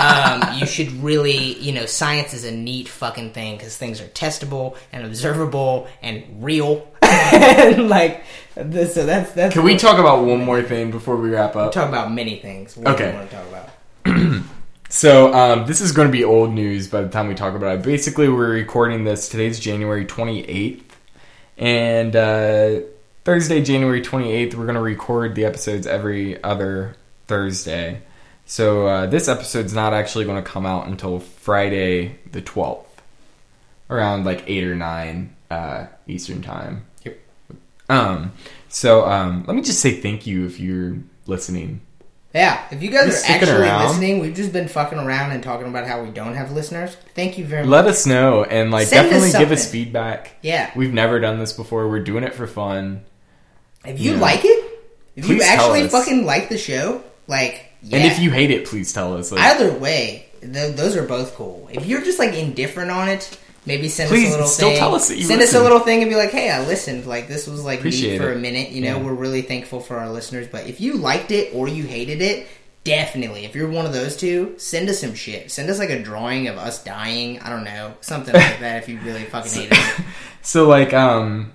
[0.00, 4.08] um, you should really, you know, science is a neat fucking thing because things are
[4.08, 6.86] testable and observable and real.
[7.32, 8.22] and like,
[8.54, 9.54] this, so that's that's.
[9.54, 11.72] Can we talk about one more thing before we wrap up?
[11.72, 12.76] talk about many things?
[12.76, 13.10] What do Okay.
[13.10, 14.42] you want to talk about?
[14.90, 17.76] So um, this is going to be old news by the time we talk about
[17.76, 17.82] it.
[17.82, 19.28] Basically, we're recording this.
[19.28, 20.80] Today's January 28th,
[21.58, 22.80] and uh,
[23.22, 28.00] Thursday, January 28th, we're going to record the episodes every other Thursday.
[28.46, 32.86] So uh, this episode's not actually going to come out until Friday the 12th,
[33.90, 36.86] around like eight or nine uh, Eastern time.
[37.88, 38.32] Um.
[38.68, 41.80] So um, let me just say thank you if you're listening.
[42.34, 43.88] Yeah, if you guys are actually around.
[43.88, 46.94] listening, we've just been fucking around and talking about how we don't have listeners.
[47.14, 47.70] Thank you very much.
[47.70, 50.36] Let us know and like Send us definitely give us feedback.
[50.42, 50.70] Yeah.
[50.76, 51.88] We've never done this before.
[51.88, 53.02] We're doing it for fun.
[53.84, 54.80] If you like it,
[55.16, 57.98] if you actually fucking like the show, like, yeah.
[57.98, 59.32] And if you hate it, please tell us.
[59.32, 61.68] Like, either way, th- those are both cool.
[61.72, 64.78] If you're just like indifferent on it, maybe send Please, us a little still thing.
[64.78, 67.06] tell us send us a little thing and be like, "Hey, I listened.
[67.06, 68.36] Like this was like Appreciate neat for it.
[68.36, 69.02] a minute." You know, Yeah.
[69.04, 70.48] we're really thankful for our listeners.
[70.50, 72.48] But if you liked it or you hated it.
[72.84, 75.50] Definitely, if you're one of those two, send us some shit.
[75.50, 77.38] Send us like a drawing of us dying.
[77.40, 78.82] I don't know, something like that.
[78.82, 80.04] If you really fucking hated it.
[80.42, 81.52] so like um,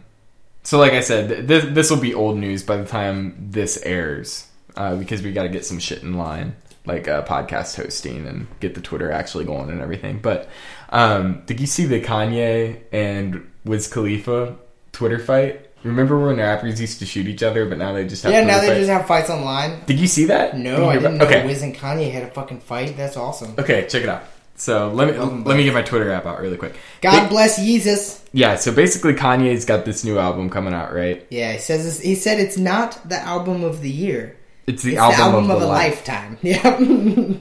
[0.62, 4.46] so like I said, this this will be old news by the time this airs
[4.76, 6.56] uh, because we got to get some shit in line,
[6.86, 10.20] like uh, podcast hosting and get the Twitter actually going and everything.
[10.20, 10.50] But
[10.90, 14.56] um, did you see the Kanye and Wiz Khalifa
[14.92, 15.70] Twitter fight?
[15.84, 18.62] Remember when rappers used to shoot each other, but now they just have Yeah, now
[18.62, 18.80] they fights?
[18.80, 19.82] just have fights online.
[19.86, 20.54] Did you see that?
[20.54, 22.96] Did No, I didn't about- know Okay, Wiz and Kanye had a fucking fight.
[22.96, 23.54] That's awesome.
[23.60, 24.24] okay, check it out.
[24.56, 26.76] So let me Welcome let me get my Twitter app out really quick.
[27.02, 28.24] God Ba- bless Jesus.
[28.34, 31.26] yeah, so basically Kanye's got this new album coming out, right?
[31.32, 34.38] Yeah, he says this, he said it's not the album of the year.
[34.68, 36.08] It's the It's album, the album of, of, a life.
[36.08, 36.38] lifetime.
[36.44, 37.38] Yeah.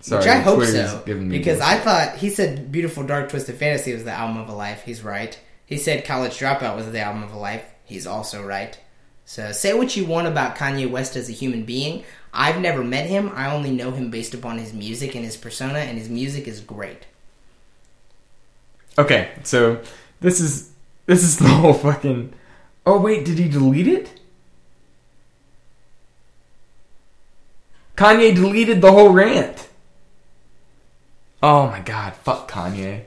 [0.00, 1.02] Sorry, Which I hope so.
[1.06, 1.60] Because.
[1.60, 4.82] I thought he said Beautiful Dark Twisted Fantasy was the album of a life.
[4.84, 5.38] He's right.
[5.64, 7.64] He said College Dropout was the album of a life.
[7.86, 8.78] He's also right.
[9.24, 12.04] So say what you want about Kanye West as a human being.
[12.34, 13.30] I've never met him.
[13.34, 16.60] I only know him based upon his music and his persona, and his music is
[16.60, 17.06] great.
[18.98, 19.80] Okay, so
[20.20, 20.70] this is
[21.06, 22.34] this is the whole fucking.
[22.84, 24.20] Oh wait, did he delete it?
[27.96, 29.68] Kanye deleted the whole rant.
[31.42, 33.02] Oh my god, fuck Kanye.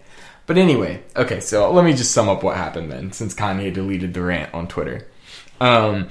[0.45, 4.13] But anyway, okay, so let me just sum up what happened then, since Kanye deleted
[4.13, 5.07] the rant on Twitter.
[5.59, 6.07] Um,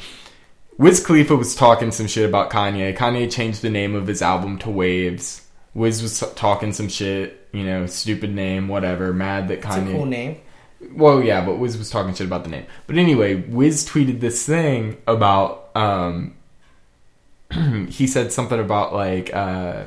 [0.77, 2.95] Wiz Khalifa was talking some shit about Kanye.
[2.95, 5.43] Kanye changed the name of his album to Waves.
[5.73, 9.89] Wiz was talking some shit, you know, stupid name, whatever, mad that It's Kanye.
[9.89, 10.41] a cool name.
[10.93, 12.67] Well, yeah, but Wiz was talking shit about the name.
[12.87, 15.71] But anyway, Wiz tweeted this thing about.
[15.75, 16.36] Um,
[17.89, 19.85] he said something about like uh,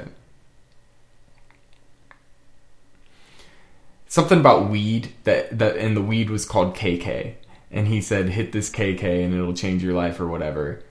[4.07, 7.35] something about weed that that and the weed was called KK,
[7.71, 10.83] and he said hit this KK and it'll change your life or whatever.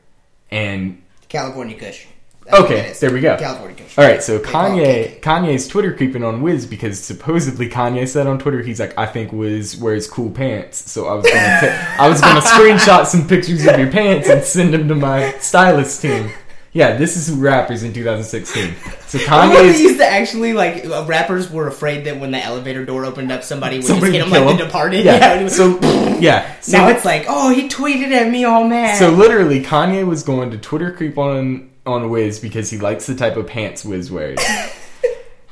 [0.50, 2.06] And California Kush.
[2.44, 3.36] That's Okay, there we go.
[3.36, 3.98] California Kush.
[3.98, 8.62] All right, so Kanye, Kanye's Twitter creeping on Wiz because supposedly Kanye said on Twitter
[8.62, 12.22] he's like, I think Wiz wears cool pants, so I was gonna, ta- I was
[12.22, 16.30] gonna screenshot some pictures of your pants and send them to my stylist team.
[16.72, 18.74] Yeah, this is rappers in 2016.
[19.06, 23.04] So when used to actually like uh, rappers were afraid that when the elevator door
[23.06, 25.04] opened up, somebody would Somebody just hit them like kill the Departed.
[25.04, 25.34] yeah.
[25.40, 25.78] it was- So
[26.20, 28.98] yeah, so now it's like, oh, he tweeted at me all mad.
[28.98, 33.14] So literally, Kanye was going to Twitter creep on on Wiz because he likes the
[33.14, 34.38] type of pants Wiz wears.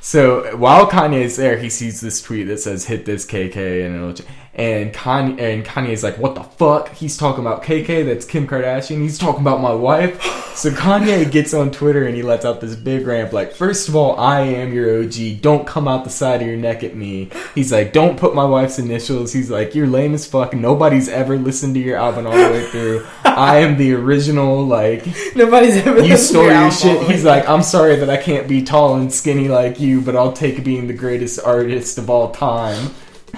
[0.01, 3.97] so while Kanye is there, he sees this tweet that says "Hit this KK" and
[3.97, 4.23] it'll ch-
[4.57, 8.07] and Kanye and Kanye's like, "What the fuck?" He's talking about KK.
[8.07, 9.03] That's Kim Kardashian.
[9.03, 10.33] He's talking about my wife.
[10.57, 13.95] So Kanye gets on Twitter and he lets out this big rant like, first of
[13.95, 15.43] all, I am your OG.
[15.43, 18.47] Don't come out the side of your neck at me." He's like, "Don't put my
[18.47, 20.55] wife's initials." He's like, "You're lame as fuck.
[20.55, 23.07] Nobody's ever listened to your album all the way through.
[23.24, 24.65] I am the original.
[24.65, 25.07] Like,
[25.37, 28.62] Nobody's ever you stole your your shit." He's like, "I'm sorry that I can't be
[28.62, 32.95] tall and skinny like you, but I'll take being the greatest artist of all time."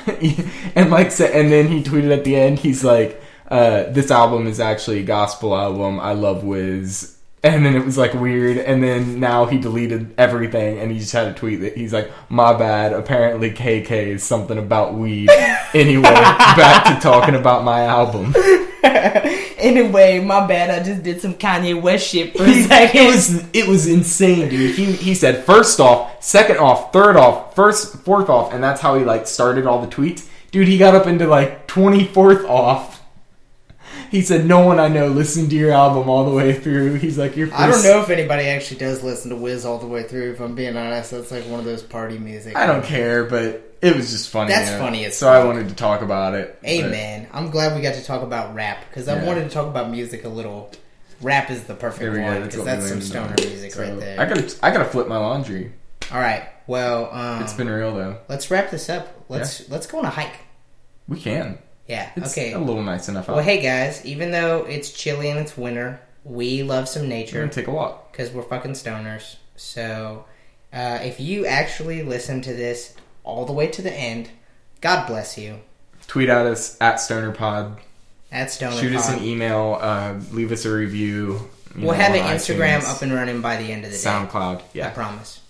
[0.75, 4.47] and like, sa- and then he tweeted at the end, he's like, uh, "This album
[4.47, 6.01] is actually a gospel album.
[6.01, 10.79] I love Wiz." and then it was like weird, and then now he deleted everything,
[10.79, 12.93] and he just had a tweet that he's like, "My bad.
[12.93, 15.31] Apparently, KK is something about weed."
[15.75, 18.35] anyway, back to talking about my album.
[19.59, 20.71] anyway, my bad.
[20.71, 23.01] I just did some Kanye West shit for a second.
[23.01, 24.75] it was it was insane, dude.
[24.75, 28.97] He he said first off, second off, third off, first fourth off, and that's how
[28.99, 30.29] he like started all the tweets.
[30.51, 32.98] Dude, he got up into like twenty fourth off.
[34.11, 37.19] He said, "No one I know listened to your album all the way through." He's
[37.19, 39.87] like, "Your first I don't know if anybody actually does listen to Wiz all the
[39.87, 40.33] way through.
[40.33, 42.57] If I'm being honest, that's like one of those party music.
[42.57, 44.51] I don't care, but it was just funny.
[44.51, 44.83] That's you know?
[44.83, 46.59] funny as So I wanted to talk about it.
[46.63, 49.25] Hey but- I'm glad we got to talk about rap because I Yeah.
[49.25, 50.71] wanted to talk about music a little.
[51.21, 52.41] Rap is the perfect one go.
[52.41, 53.49] That's because that's some stoner on.
[53.49, 54.21] music So, right there.
[54.21, 55.73] I gotta I gotta flip my laundry.
[56.13, 58.17] All right, well, um, It's been real though.
[58.29, 59.09] let's wrap this up.
[59.29, 60.37] Let's let's go on a hike.
[61.09, 61.59] We can.
[61.89, 62.11] Yeah.
[62.17, 62.53] It's okay.
[62.53, 63.37] a little nice enough out.
[63.37, 67.41] Well, hey guys, even though it's chilly and it's winter, we love some We're nature
[67.41, 68.13] gonna take a walk.
[68.13, 69.37] because we're fucking stoners.
[69.57, 70.27] So,
[70.73, 72.95] uh, if you actually listen to this
[73.25, 74.31] all the way to the end,
[74.81, 75.61] God bless you.
[76.07, 77.79] Tweet at us at StonerPod.
[78.31, 79.79] At Stoner Shoot us an email.
[79.81, 81.49] Uh, leave us a review.
[81.75, 84.03] We'll know, have an Instagram iTunes, up and running by the end of the day.
[84.03, 84.63] SoundCloud.
[84.75, 85.41] Yeah, I promise.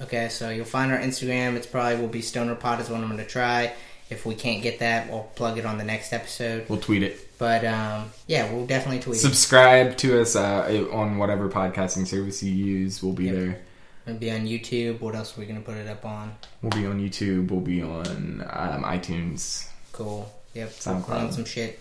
[0.00, 1.56] Okay, so you'll find our Instagram.
[1.56, 3.72] It's probably will be Stoner Pod is what I'm going to try.
[4.10, 6.68] If we can't get that, we'll plug it on the next episode.
[6.68, 7.36] We'll tweet it.
[7.38, 9.20] But um, yeah, we'll definitely tweet it.
[9.20, 13.02] Subscribe to us uh, on whatever podcasting service you use.
[13.02, 13.34] We'll be Yep.
[13.34, 13.60] there.
[14.06, 15.00] It'll be on YouTube.
[15.00, 16.34] What else are we going to put it up on?
[16.60, 17.50] We'll be on YouTube.
[17.50, 19.66] We'll be on um, iTunes.
[19.92, 20.30] Cool.
[20.52, 20.68] Yep.
[20.68, 21.08] SoundCloud.
[21.08, 21.80] On some shit.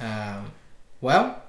[0.00, 0.50] Um,
[1.00, 1.40] well,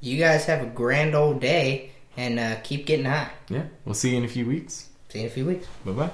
[0.00, 3.30] you guys have a grand old day and uh, keep getting high.
[3.48, 3.64] Yeah.
[3.84, 4.88] We'll see you in a few weeks.
[5.08, 5.66] See you in a few weeks.
[5.84, 6.10] Bye bye.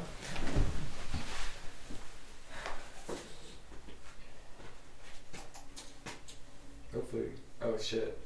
[6.94, 7.28] Hopefully.
[7.62, 8.18] Oh shit.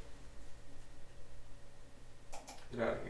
[2.73, 3.06] Get out of here.